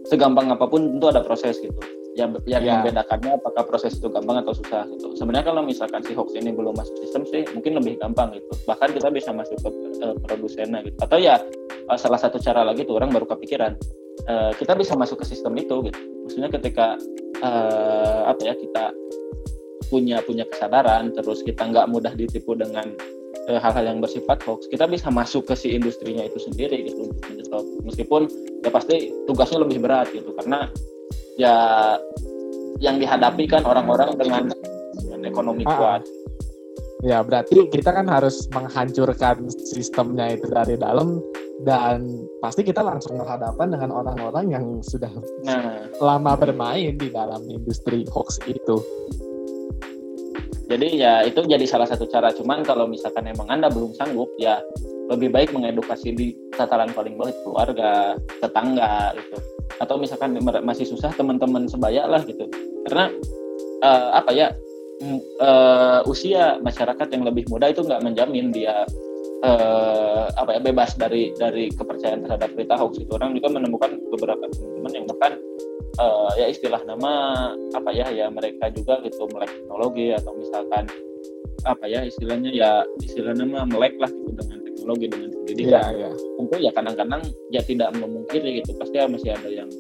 segampang 0.07 0.51
apa 0.51 0.67
pun 0.67 0.99
tentu 0.99 1.07
ada 1.11 1.23
proses 1.23 1.59
gitu 1.63 1.79
yang 2.13 2.37
yang 2.45 2.61
yeah. 2.61 2.77
membedakannya 2.81 3.41
apakah 3.41 3.65
proses 3.65 3.97
itu 3.97 4.09
gampang 4.13 4.45
atau 4.45 4.53
susah 4.53 4.85
gitu. 4.93 5.17
Sebenarnya 5.17 5.49
kalau 5.49 5.65
misalkan 5.65 6.05
si 6.05 6.13
hoax 6.13 6.37
ini 6.37 6.53
belum 6.53 6.77
masuk 6.77 6.93
sistem 7.01 7.25
sih 7.25 7.43
mungkin 7.57 7.81
lebih 7.81 7.97
gampang 7.97 8.37
gitu. 8.37 8.53
Bahkan 8.69 8.89
kita 8.93 9.09
bisa 9.09 9.33
masuk 9.33 9.57
ke 9.65 9.71
uh, 10.05 10.17
produsennya 10.21 10.85
gitu. 10.85 10.97
Atau 11.01 11.17
ya 11.17 11.41
uh, 11.89 11.99
salah 11.99 12.21
satu 12.21 12.37
cara 12.37 12.69
lagi 12.69 12.85
tuh 12.85 13.01
orang 13.01 13.09
baru 13.17 13.25
kepikiran 13.25 13.73
uh, 14.29 14.53
kita 14.61 14.77
bisa 14.77 14.93
masuk 14.93 15.25
ke 15.25 15.27
sistem 15.33 15.57
itu 15.57 15.89
gitu. 15.89 15.99
Maksudnya 16.29 16.51
ketika 16.53 17.01
uh, 17.41 18.29
apa 18.29 18.41
ya 18.45 18.55
kita 18.61 18.93
punya 19.89 20.21
punya 20.25 20.45
kesadaran 20.49 21.13
terus 21.17 21.41
kita 21.45 21.65
nggak 21.69 21.89
mudah 21.89 22.13
ditipu 22.13 22.53
dengan 22.57 22.93
hal-hal 23.49 23.85
yang 23.85 23.99
bersifat 23.99 24.39
hoax 24.47 24.71
kita 24.71 24.87
bisa 24.87 25.11
masuk 25.11 25.49
ke 25.51 25.55
si 25.59 25.75
industrinya 25.75 26.23
itu 26.25 26.39
sendiri 26.39 26.87
gitu 26.87 27.11
meskipun 27.83 28.31
ya 28.63 28.71
pasti 28.71 29.11
tugasnya 29.27 29.67
lebih 29.67 29.83
berat 29.83 30.09
gitu 30.15 30.31
karena 30.39 30.71
ya 31.37 31.55
yang 32.83 32.99
dihadapi 32.99 33.47
kan 33.47 33.63
orang-orang 33.63 34.19
dengan, 34.19 34.51
dengan 34.99 35.21
ekonomi 35.23 35.63
ah, 35.65 35.77
kuat. 35.79 36.03
Ya 37.03 37.19
berarti 37.23 37.71
kita 37.71 37.95
kan 37.95 38.07
harus 38.11 38.47
menghancurkan 38.51 39.51
sistemnya 39.51 40.35
itu 40.35 40.47
dari 40.51 40.79
dalam 40.79 41.23
dan 41.63 42.07
pasti 42.43 42.67
kita 42.67 42.83
langsung 42.83 43.19
berhadapan 43.19 43.75
dengan 43.75 43.91
orang-orang 43.95 44.47
yang 44.51 44.65
sudah 44.83 45.11
nah. 45.47 45.87
lama 46.03 46.35
bermain 46.35 46.99
di 46.99 47.09
dalam 47.11 47.43
industri 47.47 48.07
hoax 48.11 48.43
itu. 48.51 48.83
Jadi 50.73 51.05
ya 51.05 51.21
itu 51.21 51.45
jadi 51.45 51.69
salah 51.69 51.85
satu 51.85 52.09
cara. 52.09 52.33
Cuman 52.33 52.65
kalau 52.65 52.89
misalkan 52.89 53.29
emang 53.29 53.45
anda 53.53 53.69
belum 53.69 53.93
sanggup 53.93 54.33
ya 54.41 54.57
lebih 55.13 55.29
baik 55.29 55.53
mengedukasi 55.53 56.17
di 56.17 56.33
tataran 56.57 56.89
paling 56.97 57.21
bawah 57.21 57.37
keluarga, 57.45 58.17
tetangga 58.41 59.13
gitu. 59.21 59.37
Atau 59.77 60.01
misalkan 60.01 60.41
masih 60.65 60.89
susah 60.89 61.13
teman-teman 61.13 61.69
sebaya 61.69 62.09
lah 62.09 62.25
gitu. 62.25 62.49
Karena 62.89 63.13
uh, 63.85 64.17
apa 64.17 64.33
ya 64.33 64.49
uh, 65.45 66.01
usia 66.09 66.57
masyarakat 66.65 67.09
yang 67.13 67.29
lebih 67.29 67.45
muda 67.53 67.69
itu 67.69 67.85
nggak 67.85 68.01
menjamin 68.01 68.49
dia 68.49 68.89
uh, 69.45 70.25
apa 70.41 70.57
ya 70.57 70.61
bebas 70.65 70.97
dari 70.97 71.37
dari 71.37 71.69
kepercayaan 71.69 72.25
terhadap 72.25 72.49
berita 72.57 72.81
hoax 72.81 72.97
itu. 72.97 73.13
Orang 73.13 73.37
juga 73.37 73.53
menemukan 73.53 74.01
beberapa 74.09 74.49
teman-teman 74.49 74.93
yang 74.97 75.07
bahkan 75.13 75.33
uh, 76.01 76.33
ya 76.39 76.47
istilah 76.49 76.81
nama 76.89 77.13
apa 77.77 77.91
ya 77.93 78.09
ya 78.09 78.31
mereka 78.33 78.73
juga 78.73 79.01
gitu 79.05 79.29
melek 79.33 79.51
teknologi 79.53 80.15
atau 80.17 80.33
misalkan 80.39 80.85
apa 81.63 81.85
ya 81.87 82.03
istilahnya 82.03 82.51
ya 82.51 82.71
istilah 83.03 83.35
nama 83.37 83.63
melek 83.69 83.95
lah 84.01 84.11
gitu 84.11 84.33
dengan 84.35 84.59
teknologi 84.67 85.07
dengan 85.07 85.31
pendidikan. 85.31 85.83
Ya, 85.95 86.09
ya. 86.09 86.11
tentu 86.11 86.57
ya 86.59 86.71
kadang-kadang 86.75 87.23
ya 87.55 87.63
tidak 87.63 87.89
memungkiri 87.95 88.63
gitu 88.63 88.75
pasti 88.83 88.97
masih 88.99 89.31
ada 89.31 89.49
yang 89.49 89.71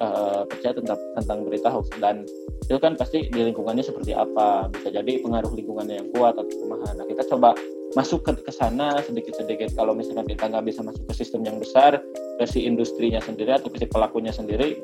uh, 0.00 0.48
percaya 0.48 0.72
tentang 0.72 0.98
tentang 1.20 1.38
berita 1.44 1.68
hoax. 1.68 1.92
Dan 2.00 2.24
itu 2.66 2.78
kan 2.80 2.96
pasti 2.96 3.28
di 3.28 3.40
lingkungannya 3.52 3.84
seperti 3.84 4.16
apa. 4.16 4.72
Bisa 4.72 4.88
jadi 4.88 5.20
pengaruh 5.20 5.52
lingkungannya 5.52 6.00
yang 6.00 6.08
kuat 6.16 6.40
atau 6.40 6.48
kemahan 6.48 6.94
nah 6.96 7.04
kita 7.04 7.22
coba 7.28 7.52
masuk 7.92 8.24
ke, 8.24 8.32
ke 8.40 8.52
sana 8.52 8.96
sedikit-sedikit. 9.04 9.76
Kalau 9.76 9.92
misalnya 9.92 10.24
kita 10.24 10.48
nggak 10.48 10.64
bisa 10.64 10.80
masuk 10.80 11.04
ke 11.04 11.14
sistem 11.20 11.44
yang 11.44 11.60
besar 11.60 12.00
ke 12.40 12.44
si 12.48 12.64
industrinya 12.64 13.20
sendiri 13.20 13.60
atau 13.60 13.68
ke 13.68 13.76
si 13.76 13.86
pelakunya 13.88 14.32
sendiri 14.32 14.80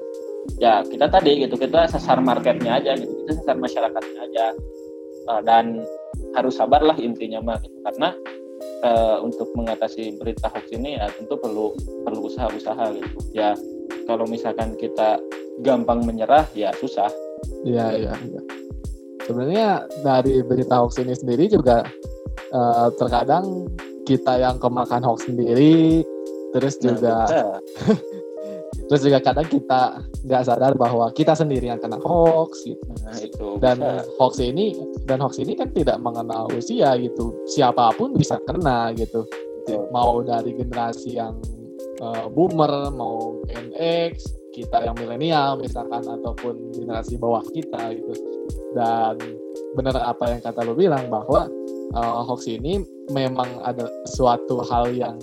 ya 0.59 0.82
kita 0.86 1.07
tadi 1.07 1.47
gitu 1.47 1.55
kita 1.55 1.86
sasar 1.90 2.18
marketnya 2.18 2.78
aja 2.78 2.99
gitu 2.99 3.11
kita 3.24 3.43
sasar 3.43 3.57
masyarakatnya 3.59 4.20
aja 4.30 4.47
uh, 5.30 5.40
dan 5.43 5.82
harus 6.34 6.57
sabar 6.57 6.82
lah 6.82 6.97
intinya 6.99 7.38
mah 7.43 7.59
gitu. 7.62 7.78
karena 7.86 8.09
uh, 8.82 9.16
untuk 9.22 9.49
mengatasi 9.55 10.16
berita 10.18 10.51
hoax 10.51 10.66
ini 10.74 10.99
ya 10.99 11.07
tentu 11.14 11.38
perlu 11.38 11.74
perlu 12.03 12.26
usaha-usaha 12.30 12.95
gitu 12.99 13.18
ya 13.34 13.55
kalau 14.07 14.26
misalkan 14.26 14.74
kita 14.76 15.18
gampang 15.62 16.03
menyerah 16.03 16.47
ya 16.57 16.74
susah 16.78 17.11
iya 17.62 17.95
iya 17.95 18.14
ya. 18.16 18.40
sebenarnya 19.28 19.68
dari 20.03 20.43
berita 20.43 20.82
hoax 20.82 20.99
ini 20.99 21.14
sendiri 21.14 21.47
juga 21.53 21.86
uh, 22.51 22.88
terkadang 22.99 23.70
kita 24.03 24.43
yang 24.43 24.59
kemakan 24.59 25.05
hoax 25.07 25.26
sendiri 25.30 26.03
terus 26.53 26.76
nah, 26.80 26.82
juga 26.90 27.14
terus 28.93 29.09
juga 29.09 29.24
kadang 29.24 29.49
kita 29.49 30.05
nggak 30.28 30.43
sadar 30.45 30.76
bahwa 30.76 31.09
kita 31.16 31.32
sendiri 31.32 31.72
yang 31.72 31.80
kena 31.80 31.97
hoax 31.97 32.61
gitu 32.61 32.93
nah, 33.01 33.16
itu 33.16 33.49
dan 33.57 33.80
bisa. 33.80 34.05
hoax 34.20 34.36
ini 34.36 34.76
dan 35.09 35.16
hoax 35.24 35.40
ini 35.40 35.57
kan 35.57 35.72
tidak 35.72 35.97
mengenal 35.97 36.45
usia 36.53 36.93
gitu 37.01 37.32
siapa 37.49 37.88
pun 37.97 38.12
bisa 38.12 38.36
kena 38.45 38.93
gitu 38.93 39.24
Betul. 39.64 39.88
mau 39.97 40.20
dari 40.20 40.53
generasi 40.53 41.16
yang 41.16 41.32
uh, 42.05 42.28
boomer 42.28 42.93
mau 42.93 43.40
Gen 43.49 43.72
X 44.12 44.28
kita 44.53 44.84
yang 44.84 44.93
milenial 45.01 45.57
misalkan 45.57 46.05
ataupun 46.05 46.76
generasi 46.76 47.16
bawah 47.16 47.40
kita 47.49 47.97
gitu 47.97 48.12
dan 48.76 49.16
benar 49.72 50.05
apa 50.05 50.36
yang 50.36 50.45
kata 50.45 50.68
lo 50.68 50.76
bilang 50.76 51.09
bahwa 51.09 51.49
uh, 51.97 52.20
hoax 52.28 52.45
ini 52.45 52.84
memang 53.09 53.49
ada 53.64 53.88
suatu 54.05 54.61
hal 54.68 54.93
yang 54.93 55.16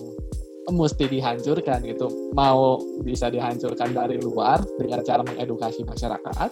mesti 0.70 1.05
dihancurkan 1.09 1.84
gitu. 1.86 2.07
Mau 2.34 2.82
bisa 3.01 3.30
dihancurkan 3.30 3.93
dari 3.93 4.22
luar 4.22 4.61
dengan 4.78 5.01
cara 5.05 5.22
mengedukasi 5.26 5.86
masyarakat 5.86 6.49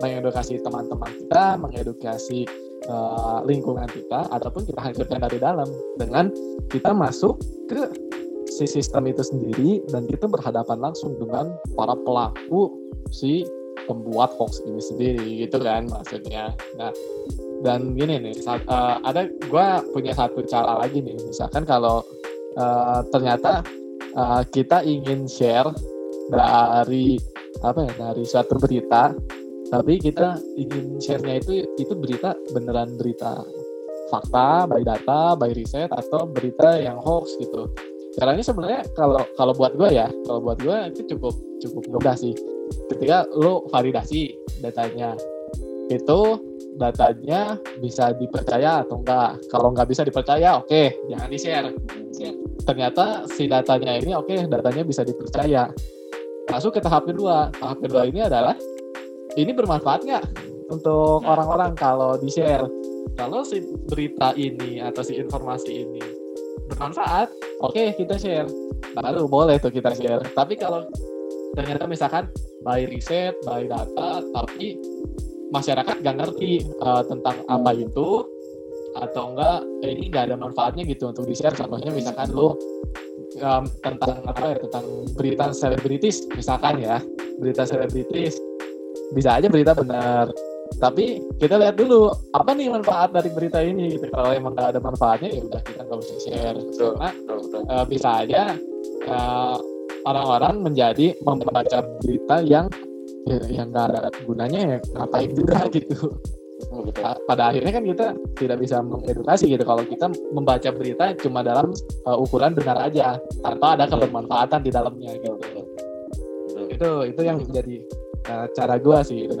mengedukasi 0.00 0.60
teman-teman 0.60 1.08
kita 1.08 1.56
mengedukasi 1.56 2.44
uh, 2.88 3.40
lingkungan 3.48 3.88
kita 3.88 4.28
ataupun 4.28 4.68
kita 4.68 4.80
hancurkan 4.80 5.20
dari 5.24 5.38
dalam 5.40 5.68
dengan 5.96 6.28
kita 6.68 6.92
masuk 6.92 7.40
ke 7.70 7.80
si 8.46 8.64
sistem 8.68 9.08
itu 9.10 9.24
sendiri 9.24 9.84
dan 9.90 10.04
kita 10.06 10.28
berhadapan 10.28 10.78
langsung 10.80 11.16
dengan 11.18 11.52
para 11.74 11.96
pelaku 11.96 12.72
si 13.12 13.44
pembuat 13.84 14.34
hoax 14.36 14.64
ini 14.66 14.82
sendiri 14.82 15.26
gitu 15.46 15.60
kan 15.60 15.88
maksudnya. 15.88 16.52
Nah 16.76 16.92
dan 17.64 17.96
gini 17.96 18.20
nih 18.20 18.34
uh, 18.46 19.00
ada 19.02 19.28
gue 19.28 19.66
punya 19.96 20.12
satu 20.12 20.44
cara 20.44 20.84
lagi 20.84 21.00
nih. 21.00 21.16
Misalkan 21.24 21.64
kalau 21.64 22.04
uh, 22.56 23.00
ternyata 23.12 23.62
uh, 24.16 24.42
kita 24.48 24.82
ingin 24.82 25.28
share 25.28 25.70
dari 26.32 27.16
apa 27.62 27.86
ya 27.86 27.92
dari 28.10 28.24
suatu 28.26 28.58
berita 28.58 29.14
tapi 29.70 29.98
kita 29.98 30.38
ingin 30.58 30.98
share-nya 30.98 31.42
itu 31.42 31.66
itu 31.78 31.94
berita 31.94 32.34
beneran 32.54 32.94
berita 32.98 33.42
fakta, 34.08 34.70
by 34.70 34.82
data, 34.86 35.34
by 35.34 35.50
riset 35.52 35.90
atau 35.90 36.26
berita 36.30 36.78
yang 36.78 36.98
hoax 37.02 37.34
gitu. 37.42 37.66
Caranya 38.16 38.44
sebenarnya 38.46 38.82
kalau 38.96 39.20
kalau 39.36 39.52
buat 39.52 39.76
gue 39.76 39.92
ya, 39.92 40.08
kalau 40.24 40.40
buat 40.40 40.58
gue 40.62 40.78
itu 40.94 41.00
cukup 41.14 41.34
cukup 41.60 41.82
mudah 41.92 42.16
sih. 42.16 42.32
Ketika 42.90 43.28
lo 43.36 43.68
validasi 43.68 44.34
datanya, 44.64 45.14
itu 45.92 46.20
datanya 46.76 47.56
bisa 47.80 48.12
dipercaya 48.12 48.84
atau 48.84 49.00
enggak. 49.00 49.40
Kalau 49.48 49.72
nggak 49.72 49.88
bisa 49.88 50.02
dipercaya, 50.04 50.60
oke, 50.60 50.68
okay, 50.68 50.94
jangan 51.08 51.28
di 51.28 51.38
share. 51.40 51.68
Ternyata 52.66 53.24
si 53.32 53.48
datanya 53.48 53.96
ini 53.96 54.12
oke, 54.12 54.28
okay, 54.28 54.44
datanya 54.46 54.82
bisa 54.84 55.02
dipercaya. 55.02 55.68
Masuk 56.52 56.76
ke 56.76 56.80
tahap 56.84 57.08
kedua. 57.08 57.50
Tahap 57.56 57.80
kedua 57.82 58.06
ini 58.06 58.22
adalah 58.22 58.54
ini 59.36 59.52
bermanfaat 59.52 60.00
nggak 60.08 60.24
untuk 60.72 61.22
orang-orang 61.22 61.76
kalau 61.76 62.16
di 62.18 62.32
share 62.32 62.66
kalau 63.14 63.44
si 63.46 63.62
berita 63.86 64.34
ini 64.34 64.82
atau 64.82 65.04
si 65.04 65.20
informasi 65.20 65.86
ini 65.86 66.02
bermanfaat 66.72 67.30
oke 67.62 67.72
okay, 67.76 67.94
kita 67.94 68.16
share 68.18 68.48
baru 68.96 69.28
boleh 69.28 69.60
tuh 69.60 69.70
kita 69.70 69.92
share 69.94 70.24
tapi 70.34 70.56
kalau 70.58 70.82
ternyata 71.54 71.86
misalkan 71.86 72.26
by 72.64 72.88
riset 72.88 73.36
by 73.46 73.68
data 73.68 74.24
tapi 74.34 74.80
masyarakat 75.54 76.02
gak 76.02 76.16
ngerti 76.18 76.66
uh, 76.82 77.02
tentang 77.06 77.42
apa 77.46 77.70
itu 77.76 78.26
atau 78.96 79.36
enggak 79.36 79.60
eh, 79.84 79.92
ini 79.92 80.08
nggak 80.08 80.24
ada 80.32 80.36
manfaatnya 80.40 80.80
gitu 80.88 81.12
untuk 81.12 81.28
di 81.28 81.36
share 81.36 81.52
contohnya 81.52 81.92
misalkan 81.92 82.32
lu 82.32 82.56
um, 83.44 83.68
tentang 83.84 84.24
apa 84.24 84.56
ya 84.56 84.56
tentang 84.56 84.84
berita 85.12 85.52
selebritis 85.52 86.24
misalkan 86.32 86.80
ya 86.80 86.96
berita 87.38 87.68
selebritis. 87.68 88.40
Bisa 89.14 89.38
aja 89.38 89.46
berita 89.46 89.76
benar. 89.76 90.32
Tapi 90.82 91.22
kita 91.38 91.62
lihat 91.62 91.78
dulu 91.78 92.10
apa 92.34 92.50
nih 92.52 92.72
manfaat 92.74 93.14
dari 93.14 93.30
berita 93.30 93.62
ini 93.62 93.96
gitu. 93.96 94.10
Kalau 94.10 94.34
emang 94.34 94.58
nggak 94.58 94.74
ada 94.74 94.80
manfaatnya 94.82 95.30
ya 95.30 95.42
udah 95.46 95.62
kita 95.62 95.80
nggak 95.86 95.98
usah 96.02 96.18
share. 96.26 96.58
Betul, 96.58 96.90
karena 96.98 97.10
betul, 97.14 97.36
betul. 97.46 97.62
Uh, 97.70 97.84
bisa 97.86 98.08
aja 98.26 98.42
uh, 99.06 99.56
orang-orang 100.06 100.54
menjadi 100.66 101.06
membaca 101.22 101.78
berita 102.02 102.36
yang 102.42 102.66
ya, 103.26 103.38
yang 103.50 103.68
nggak 103.74 103.86
ada 103.92 104.00
gunanya 104.24 104.60
ya 104.76 104.78
ngapain 104.94 105.30
juga 105.34 105.66
gitu. 105.76 106.14
Betul. 106.56 107.04
pada 107.28 107.52
akhirnya 107.52 107.68
kan 107.68 107.84
kita 107.84 108.06
tidak 108.40 108.58
bisa 108.64 108.80
mengedukasi 108.80 109.44
gitu. 109.52 109.60
Kalau 109.60 109.84
kita 109.84 110.08
membaca 110.32 110.68
berita 110.72 111.12
cuma 111.20 111.44
dalam 111.44 111.68
uh, 112.08 112.16
ukuran 112.16 112.56
benar 112.56 112.80
aja 112.80 113.20
tanpa 113.44 113.76
ada 113.76 113.84
kebermanfaatan 113.84 114.64
di 114.64 114.70
dalamnya 114.72 115.20
gitu. 115.20 115.36
Itu 116.72 116.90
itu 117.12 117.20
yang 117.20 117.44
menjadi 117.44 117.84
uh, 118.32 118.46
cara 118.56 118.80
gue 118.80 118.98
sih 119.04 119.28
gitu. 119.28 119.36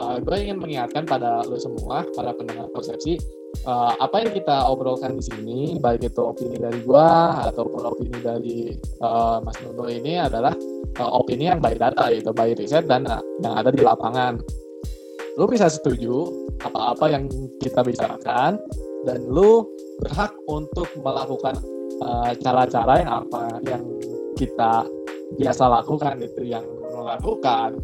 uh, 0.00 0.16
gue 0.16 0.36
ingin 0.48 0.56
mengingatkan 0.56 1.04
pada 1.04 1.44
lo 1.44 1.60
semua 1.60 2.08
para 2.16 2.32
pendengar 2.32 2.72
persepsi 2.72 3.20
uh, 3.64 3.92
apa 3.96 4.24
yang 4.24 4.32
kita 4.32 4.56
obrolkan 4.68 5.16
di 5.16 5.24
sini 5.24 5.58
baik 5.80 6.12
itu 6.12 6.20
opini 6.20 6.60
dari 6.60 6.80
gue 6.84 7.08
ataupun 7.52 7.80
opini 7.84 8.18
dari 8.20 8.58
uh, 9.00 9.40
Mas 9.40 9.56
Nuno 9.64 9.88
ini 9.88 10.20
adalah 10.20 10.52
uh, 11.00 11.10
opini 11.16 11.48
yang 11.48 11.60
by 11.60 11.74
data 11.76 12.08
itu 12.12 12.30
by 12.32 12.52
riset 12.56 12.88
dan 12.88 13.04
uh, 13.08 13.20
yang 13.42 13.54
ada 13.56 13.70
di 13.72 13.82
lapangan. 13.84 14.40
Lu 15.36 15.44
bisa 15.44 15.68
setuju 15.68 16.32
apa-apa 16.64 17.12
yang 17.12 17.28
kita 17.60 17.84
bicarakan 17.84 18.56
dan 19.04 19.18
lu 19.28 19.68
berhak 20.00 20.32
untuk 20.48 20.88
melakukan 21.00 21.56
cara-cara 22.44 22.92
uh, 22.92 23.00
yang 23.00 23.12
apa 23.24 23.42
yang 23.64 23.84
kita 24.36 24.84
biasa 25.40 25.64
lakukan 25.68 26.20
itu 26.20 26.44
yang 26.44 26.64
melakukan 26.92 27.80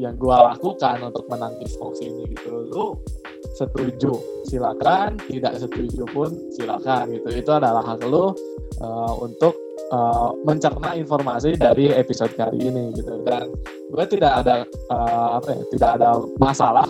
yang 0.00 0.16
gue 0.16 0.32
lakukan 0.32 0.96
untuk 1.02 1.28
menangkis 1.28 1.76
hoax 1.76 2.00
ini 2.00 2.24
gitu. 2.32 2.68
Lu 2.72 2.96
setuju 3.54 4.18
silakan. 4.46 5.18
Tidak 5.26 5.54
setuju 5.58 6.02
pun 6.10 6.30
silakan 6.54 7.10
gitu. 7.14 7.28
Itu 7.34 7.50
adalah 7.54 7.82
hak 7.84 8.04
lu 8.06 8.30
uh, 8.82 9.12
untuk 9.20 9.54
uh, 9.90 10.34
mencerna 10.46 10.94
informasi 10.96 11.56
dari 11.56 11.90
episode 11.90 12.34
kali 12.34 12.58
ini 12.70 12.94
gitu. 12.94 13.22
Dan 13.26 13.50
gue 13.90 14.04
tidak 14.06 14.46
ada 14.46 14.66
uh, 14.92 15.40
apa 15.42 15.48
ya 15.54 15.62
tidak 15.74 15.90
ada 16.00 16.10
masalah 16.38 16.86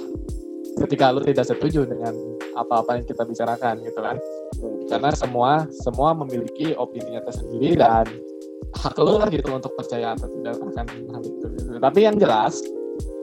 ketika 0.86 1.12
lu 1.12 1.20
tidak 1.24 1.44
setuju 1.44 1.84
dengan 1.84 2.14
apa-apa 2.56 3.00
yang 3.00 3.06
kita 3.06 3.22
bicarakan 3.24 3.80
gitu 3.84 4.00
kan. 4.00 4.16
Karena 4.90 5.10
semua 5.14 5.64
semua 5.84 6.12
memiliki 6.12 6.74
opininya 6.74 7.22
tersendiri 7.24 7.78
dan 7.78 8.04
hak 8.76 8.96
lu 9.02 9.18
lah 9.18 9.28
gitu 9.28 9.50
untuk 9.50 9.72
percaya 9.74 10.14
atau 10.14 10.30
tidak 10.30 10.54
akan 10.56 10.86
hal 10.86 11.22
itu 11.26 11.46
gitu. 11.58 11.70
tapi 11.82 11.98
yang 12.06 12.16
jelas 12.16 12.62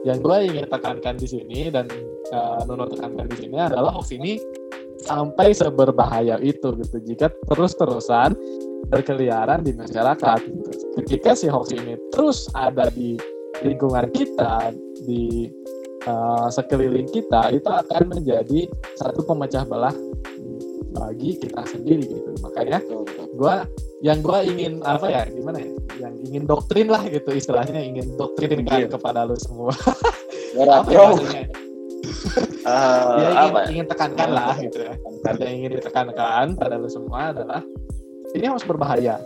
yang 0.06 0.18
gue 0.22 0.36
ingin 0.46 0.66
tekankan 0.70 1.18
di 1.18 1.26
sini 1.26 1.70
dan 1.74 1.90
uh, 2.30 2.62
Nuno 2.66 2.86
tekankan 2.86 3.26
di 3.34 3.46
sini 3.46 3.56
adalah 3.58 3.90
hoax 3.94 4.14
ini 4.14 4.38
sampai 5.02 5.54
seberbahaya 5.54 6.38
itu 6.42 6.74
gitu. 6.78 6.96
Jika 7.02 7.30
terus-terusan 7.50 8.34
berkeliaran 8.88 9.66
di 9.66 9.74
masyarakat 9.74 10.38
gitu. 10.46 10.70
ketika 11.02 11.34
si 11.34 11.50
hoax 11.50 11.74
ini 11.74 11.98
terus 12.14 12.46
ada 12.54 12.88
di 12.94 13.18
lingkungan 13.66 14.06
kita 14.14 14.70
di 15.02 15.50
uh, 16.06 16.46
sekeliling 16.46 17.10
kita 17.10 17.50
itu 17.50 17.66
akan 17.66 18.02
menjadi 18.14 18.70
satu 18.96 19.26
pemecah 19.26 19.66
belah 19.66 19.94
bagi 20.94 21.36
kita 21.38 21.62
sendiri 21.68 22.06
gitu. 22.06 22.30
Makanya 22.42 22.80
gue 23.34 23.56
yang 23.98 24.22
gue 24.22 24.38
ingin 24.46 24.72
apa 24.86 25.06
ya 25.10 25.22
gimana 25.26 25.58
ya? 25.58 25.70
Yang 25.98 26.14
ingin 26.30 26.42
doktrin 26.46 26.86
lah 26.86 27.02
gitu 27.06 27.30
istilahnya 27.34 27.82
ingin 27.82 28.14
doktrin 28.14 28.62
kan 28.62 28.86
kepada 28.86 29.26
lu 29.26 29.34
semua. 29.34 29.74
Apa 30.58 30.88
ya 30.90 31.00
maksudnya? 31.10 31.44
Uh, 32.62 33.18
ya, 33.18 33.28
ingin, 33.28 33.50
apa? 33.50 33.60
ingin 33.74 33.86
tekankan 33.90 34.30
lah 34.30 34.54
gitu 34.62 34.78
ya. 34.86 34.94
Yang 35.34 35.52
ingin 35.58 35.70
ditekankan 35.82 36.46
pada 36.54 36.74
lu 36.78 36.86
semua 36.86 37.34
adalah 37.34 37.60
ini 38.38 38.44
harus 38.46 38.62
berbahaya. 38.62 39.18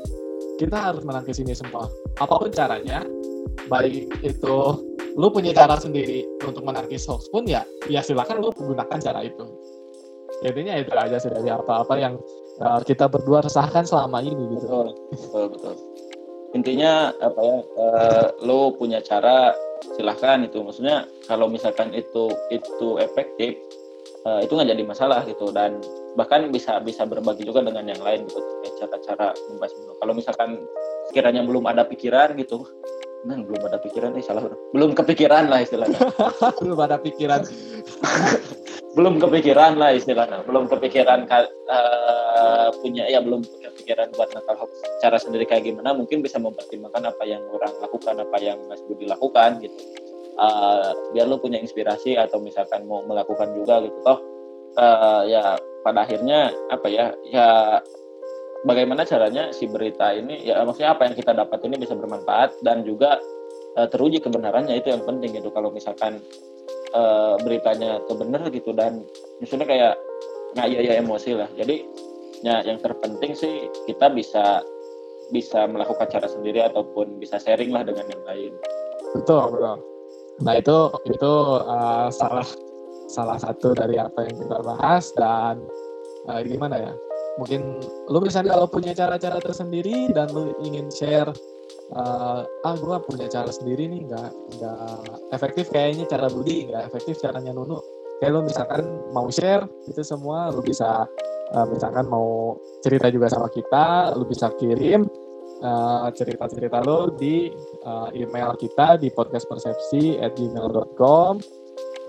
Kita 0.57 0.77
harus 0.79 1.05
menangkis 1.05 1.37
ini 1.43 1.53
semua. 1.53 1.93
Apa 2.17 2.41
pun 2.41 2.49
caranya 2.49 3.05
baik 3.69 4.09
itu 4.25 4.57
lu 5.13 5.29
punya 5.29 5.53
cara 5.53 5.77
sendiri 5.77 6.25
untuk 6.41 6.65
menangkis 6.65 7.05
hoax 7.05 7.29
pun 7.29 7.45
ya 7.45 7.61
ya 7.93 8.01
silakan 8.01 8.41
lu 8.41 8.49
gunakan 8.57 8.99
cara 8.99 9.21
itu. 9.21 9.45
Intinya 10.43 10.75
itu 10.81 10.91
aja 10.97 11.21
sih 11.21 11.31
dari 11.31 11.53
apa-apa 11.53 11.95
yang 12.01 12.17
uh, 12.61 12.81
kita 12.85 13.09
berdua 13.09 13.41
resahkan 13.41 13.87
selama 13.87 14.21
ini 14.21 14.59
gitu. 14.59 14.67
Betul 14.69 14.89
betul, 15.15 15.47
betul. 15.57 15.75
intinya 16.53 17.17
apa 17.25 17.41
ya 17.41 17.59
uh, 17.81 18.27
lo 18.45 18.77
punya 18.77 19.01
cara 19.01 19.57
silahkan 19.97 20.45
itu. 20.45 20.61
Maksudnya 20.61 21.09
kalau 21.25 21.49
misalkan 21.49 21.97
itu 21.97 22.29
itu 22.53 23.01
efektif 23.01 23.57
uh, 24.29 24.45
itu 24.45 24.53
nggak 24.53 24.69
jadi 24.77 24.85
masalah 24.85 25.25
gitu. 25.25 25.49
Dan 25.49 25.81
bahkan 26.13 26.53
bisa 26.53 26.77
bisa 26.85 27.09
berbagi 27.09 27.49
juga 27.49 27.65
dengan 27.65 27.89
yang 27.89 28.03
lain 28.05 28.29
gitu. 28.29 28.41
Cara-cara 28.83 29.33
membahas 29.49 29.73
kalau 30.03 30.13
misalkan 30.13 30.51
sekiranya 31.09 31.41
belum 31.47 31.65
ada 31.65 31.89
pikiran 31.89 32.37
gitu. 32.37 32.69
Nah 33.23 33.39
belum 33.39 33.63
ada 33.73 33.79
pikiran 33.81 34.13
eh 34.19 34.25
salah. 34.25 34.45
Belum 34.77 34.93
kepikiran 34.93 35.49
lah 35.49 35.63
istilahnya. 35.63 35.95
Belum 36.61 36.79
ada 36.83 36.99
pikiran 36.99 37.47
belum 38.93 39.17
kepikiran 39.21 39.81
lah 39.81 39.97
istilahnya. 39.97 40.45
Belum 40.45 40.69
kepikiran 40.69 41.25
uh, 41.29 42.69
punya 42.81 43.09
ya 43.09 43.25
belum 43.25 43.41
punya 43.41 43.73
pikiran 43.73 44.13
buat 44.13 44.29
nakal 44.37 44.65
hoax 44.65 44.73
cara 45.01 45.17
sendiri 45.17 45.49
kayak 45.49 45.65
gimana. 45.65 45.97
Mungkin 45.97 46.21
bisa 46.21 46.37
mempertimbangkan 46.37 47.09
apa 47.09 47.25
yang 47.25 47.41
orang 47.49 47.73
lakukan 47.81 48.15
apa 48.21 48.37
yang 48.41 48.59
Mas 48.69 48.85
Budi 48.85 49.09
lakukan 49.09 49.65
gitu. 49.65 49.77
Uh, 50.37 50.97
biar 51.13 51.29
lo 51.29 51.37
punya 51.37 51.61
inspirasi 51.61 52.17
atau 52.17 52.41
misalkan 52.41 52.85
mau 52.85 53.01
melakukan 53.05 53.53
juga 53.57 53.81
gitu. 53.85 53.97
Toh 54.05 54.19
uh, 54.77 55.23
ya 55.25 55.57
pada 55.83 56.05
akhirnya 56.05 56.53
apa 56.69 56.89
ya 56.89 57.17
ya 57.29 57.49
bagaimana 58.69 59.09
caranya 59.09 59.51
si 59.57 59.67
berita 59.67 60.13
ini 60.13 60.47
ya 60.47 60.63
maksudnya 60.63 60.95
apa 60.95 61.09
yang 61.09 61.17
kita 61.17 61.33
dapat 61.33 61.59
ini 61.65 61.81
bisa 61.81 61.97
bermanfaat 61.97 62.61
dan 62.61 62.85
juga 62.85 63.19
teruji 63.73 64.21
kebenarannya 64.21 64.85
itu 64.85 64.93
yang 64.93 65.01
penting 65.09 65.33
gitu. 65.33 65.49
Kalau 65.49 65.73
misalkan 65.73 66.21
uh, 66.93 67.35
beritanya 67.43 68.01
tuh 68.07 68.17
bener 68.21 68.45
gitu 68.53 68.73
dan 68.73 69.05
misalnya 69.41 69.67
kayak 69.69 69.95
nggak 70.57 70.69
ya 70.69 70.81
ya 70.81 70.93
emosi 71.01 71.31
lah. 71.37 71.49
Jadi 71.57 71.85
ya 72.43 72.61
yang 72.67 72.79
terpenting 72.83 73.33
sih 73.37 73.69
kita 73.89 74.13
bisa 74.13 74.61
bisa 75.33 75.65
melakukan 75.65 76.09
cara 76.13 76.29
sendiri 76.29 76.61
ataupun 76.61 77.17
bisa 77.17 77.41
sharing 77.41 77.73
lah 77.73 77.83
dengan 77.83 78.05
yang 78.09 78.23
lain. 78.29 78.53
Betul 79.17 79.57
betul. 79.57 79.77
Nah 80.45 80.55
itu 80.59 80.79
itu 81.09 81.33
uh, 81.65 82.09
salah 82.13 82.49
salah 83.09 83.37
satu 83.41 83.77
dari 83.77 84.01
apa 84.01 84.25
yang 84.29 84.37
kita 84.41 84.59
bahas 84.65 85.13
dan 85.17 85.61
uh, 86.29 86.41
gimana 86.45 86.77
ya? 86.81 86.93
Mungkin 87.41 87.81
lu 88.13 88.19
misalnya 88.21 88.61
kalau 88.61 88.69
punya 88.69 88.93
cara-cara 88.93 89.41
tersendiri 89.41 90.13
dan 90.13 90.29
lu 90.37 90.53
ingin 90.61 90.93
share 90.93 91.33
uh, 91.97 92.45
ah 92.45 92.75
gue 92.77 92.97
punya 93.07 93.29
cara 93.29 93.53
sendiri 93.53 93.89
nih 93.89 94.03
nggak 94.09 94.31
nggak 94.59 94.77
efektif 95.37 95.71
kayaknya 95.71 96.07
cara 96.09 96.29
Budi 96.33 96.65
nggak 96.69 96.87
efektif 96.93 97.19
caranya 97.21 97.53
Nunu. 97.55 97.81
Lo 98.23 98.39
misalkan 98.47 98.87
mau 99.11 99.27
share 99.35 99.67
itu 99.91 99.99
semua 100.07 100.55
lo 100.55 100.63
bisa 100.63 101.11
uh, 101.53 101.67
misalkan 101.67 102.07
mau 102.07 102.55
cerita 102.79 103.11
juga 103.11 103.27
sama 103.27 103.51
kita 103.51 104.15
lo 104.15 104.23
bisa 104.23 104.47
kirim 104.63 105.11
uh, 105.63 106.07
cerita-cerita 106.15 106.87
lo 106.87 107.11
di 107.19 107.51
uh, 107.83 108.15
email 108.15 108.55
kita 108.55 108.95
di 109.03 109.11
podcastpersepsi@gmail.com 109.11 111.62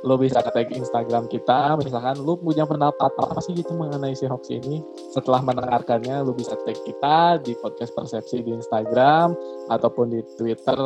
lo 0.03 0.19
bisa 0.19 0.43
tag 0.43 0.67
Instagram 0.67 1.31
kita 1.31 1.79
misalkan 1.79 2.19
lo 2.19 2.35
punya 2.35 2.67
pendapat 2.67 3.11
apa 3.15 3.39
sih 3.39 3.55
gitu 3.55 3.71
mengenai 3.71 4.11
si 4.11 4.27
hoax 4.27 4.51
ini 4.51 4.83
setelah 5.15 5.39
mendengarkannya 5.39 6.27
lo 6.27 6.35
bisa 6.35 6.59
tag 6.67 6.75
kita 6.83 7.39
di 7.39 7.55
podcast 7.63 7.95
persepsi 7.95 8.43
di 8.43 8.51
Instagram 8.51 9.31
ataupun 9.71 10.11
di 10.11 10.19
Twitter 10.35 10.77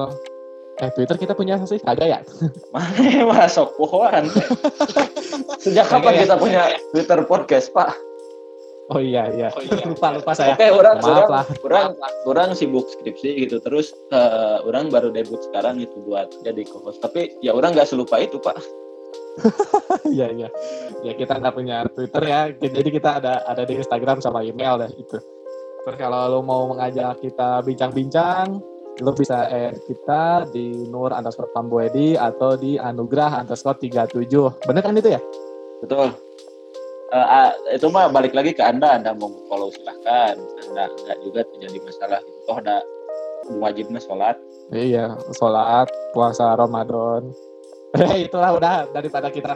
eh 0.77 0.93
Twitter 0.93 1.17
kita 1.17 1.33
punya 1.33 1.57
sih 1.65 1.81
kagak 1.81 2.07
ya 2.07 2.19
mana 2.73 3.25
masuk 3.25 3.73
pohon 3.81 4.29
sejak 5.65 5.89
kapan 5.89 6.13
ya? 6.13 6.19
kita 6.29 6.35
punya 6.37 6.63
Twitter 6.93 7.19
podcast 7.25 7.73
pak 7.73 7.97
Oh 8.87 9.03
iya 9.03 9.27
iya. 9.35 9.51
Oh, 9.51 9.59
iya. 9.59 9.83
lupa 9.83 10.15
lupa 10.15 10.31
saya. 10.31 10.55
Oke, 10.55 10.71
orang 10.71 11.03
Maaf 11.03 11.11
orang, 11.11 11.27
lah. 11.27 11.45
orang 11.67 11.87
orang 12.23 12.49
sibuk 12.55 12.87
skripsi 12.87 13.43
gitu 13.43 13.59
terus 13.59 13.91
uh, 14.15 14.63
orang 14.63 14.87
baru 14.87 15.11
debut 15.11 15.43
sekarang 15.43 15.83
itu 15.83 15.91
buat 16.07 16.31
jadi 16.47 16.63
co-host. 16.63 17.03
Tapi 17.03 17.35
ya 17.43 17.51
orang 17.51 17.75
nggak 17.75 17.83
selupa 17.91 18.15
itu, 18.23 18.39
Pak. 18.39 18.55
Iya 20.17 20.27
iya. 20.33 20.49
Ya 21.05 21.13
kita 21.13 21.37
nggak 21.37 21.55
punya 21.55 21.85
Twitter 21.93 22.23
ya. 22.25 22.41
Jadi 22.53 22.89
kita 22.89 23.21
ada 23.21 23.43
ada 23.45 23.63
di 23.63 23.77
Instagram 23.77 24.23
sama 24.23 24.41
email 24.41 24.81
deh 24.81 24.91
itu. 24.97 25.17
Terus 25.87 25.97
kalau 25.97 26.27
lo 26.27 26.39
mau 26.43 26.67
mengajak 26.67 27.23
kita 27.23 27.63
bincang-bincang, 27.63 28.59
lo 28.99 29.11
bisa 29.15 29.47
add 29.47 29.79
kita 29.87 30.49
di 30.51 30.89
Nur 30.91 31.15
underscore 31.15 31.47
Pambuedi 31.55 32.19
atau 32.19 32.59
di 32.59 32.75
Anugrah 32.75 33.39
underscore 33.39 33.79
37. 33.79 34.67
Bener 34.67 34.83
kan 34.83 34.97
itu 34.99 35.15
ya? 35.15 35.21
Betul. 35.79 36.11
Uh, 37.07 37.15
uh, 37.15 37.49
itu 37.71 37.87
mah 37.87 38.11
balik 38.11 38.35
lagi 38.35 38.51
ke 38.51 38.59
Anda, 38.59 38.99
Anda 38.99 39.15
mau 39.15 39.31
follow 39.47 39.71
silahkan. 39.71 40.35
Anda 40.67 40.91
nggak 40.91 41.17
juga 41.23 41.41
terjadi 41.55 41.79
masalah. 41.87 42.19
Itu 42.19 42.39
toh 42.43 42.57
ada 42.59 42.77
wajibnya 43.55 44.03
sholat. 44.03 44.35
Iya, 44.75 45.15
sholat, 45.39 45.87
puasa 46.11 46.59
Ramadan. 46.59 47.31
itulah 48.27 48.51
udah 48.59 48.73
daripada 48.91 49.31
kita 49.31 49.55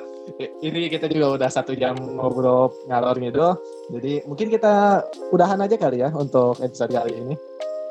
ini 0.63 0.87
kita 0.87 1.11
juga 1.11 1.35
udah 1.35 1.49
satu 1.51 1.75
jam 1.75 1.93
ngobrol 1.99 2.71
ngalor 2.87 3.19
gitu 3.19 3.47
jadi 3.91 4.23
mungkin 4.23 4.47
kita 4.47 5.03
udahan 5.35 5.59
aja 5.59 5.75
kali 5.75 5.99
ya 5.99 6.09
untuk 6.15 6.57
episode 6.63 6.95
kali 6.95 7.13
ini. 7.17 7.35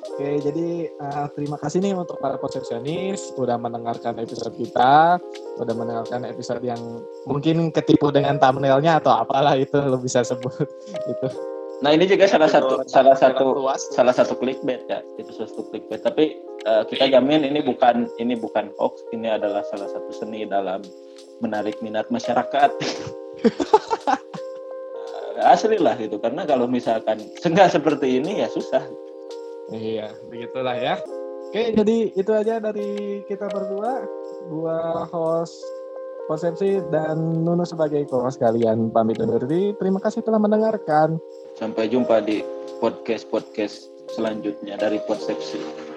Oke 0.01 0.41
jadi 0.41 0.89
uh, 0.97 1.29
terima 1.37 1.61
kasih 1.61 1.85
nih 1.85 1.93
untuk 1.93 2.17
para 2.21 2.41
konsepsionis 2.41 3.37
udah 3.37 3.61
mendengarkan 3.61 4.17
episode 4.17 4.57
kita 4.57 5.21
udah 5.61 5.75
mendengarkan 5.77 6.25
episode 6.25 6.65
yang 6.65 6.81
mungkin 7.29 7.69
ketipu 7.69 8.09
dengan 8.09 8.41
thumbnailnya 8.41 9.01
atau 9.01 9.13
apalah 9.13 9.57
itu 9.61 9.77
lo 9.77 10.01
bisa 10.01 10.25
sebut 10.25 10.65
itu 11.13 11.29
Nah 11.81 11.97
ini 11.97 12.05
juga 12.05 12.29
salah 12.29 12.49
satu 12.49 12.85
salah 12.85 13.17
satu 13.17 13.57
salah 13.97 14.13
satu 14.13 14.37
clickbait 14.37 14.85
ya 14.85 15.01
itu 15.17 15.33
satu 15.33 15.65
clickbait. 15.73 16.05
Tapi 16.05 16.37
uh, 16.69 16.85
kita 16.85 17.09
jamin 17.09 17.41
ini 17.41 17.65
bukan 17.65 18.05
ini 18.21 18.37
bukan 18.37 18.69
hoax. 18.77 19.01
Ini 19.17 19.41
adalah 19.41 19.65
salah 19.73 19.89
satu 19.89 20.13
seni 20.13 20.45
dalam 20.45 20.85
menarik 21.41 21.81
minat 21.81 22.09
masyarakat. 22.13 22.71
Asli 25.41 25.81
lah 25.81 25.97
gitu 25.97 26.21
karena 26.21 26.45
kalau 26.45 26.69
misalkan 26.69 27.17
enggak 27.41 27.73
seperti 27.73 28.21
ini 28.21 28.45
ya 28.45 28.49
susah. 28.53 28.85
Iya 29.73 30.13
begitulah 30.29 30.77
ya. 30.77 31.01
Oke 31.49 31.73
jadi 31.73 31.97
itu 32.13 32.31
aja 32.37 32.61
dari 32.61 33.25
kita 33.25 33.49
berdua. 33.49 34.05
Dua 34.53 35.09
host 35.09 35.65
Konsepsi 36.31 36.79
dan 36.95 37.43
Nunu 37.43 37.67
sebagai 37.67 38.07
co-host 38.07 38.39
kalian 38.39 38.95
pamit 38.95 39.19
undur 39.19 39.43
diri. 39.43 39.75
Terima 39.83 39.99
kasih 39.99 40.23
telah 40.23 40.39
mendengarkan. 40.39 41.19
Sampai 41.61 41.93
jumpa 41.93 42.25
di 42.25 42.41
podcast-podcast 42.81 43.93
selanjutnya 44.17 44.81
dari 44.81 44.97
Konsepsi. 45.05 45.90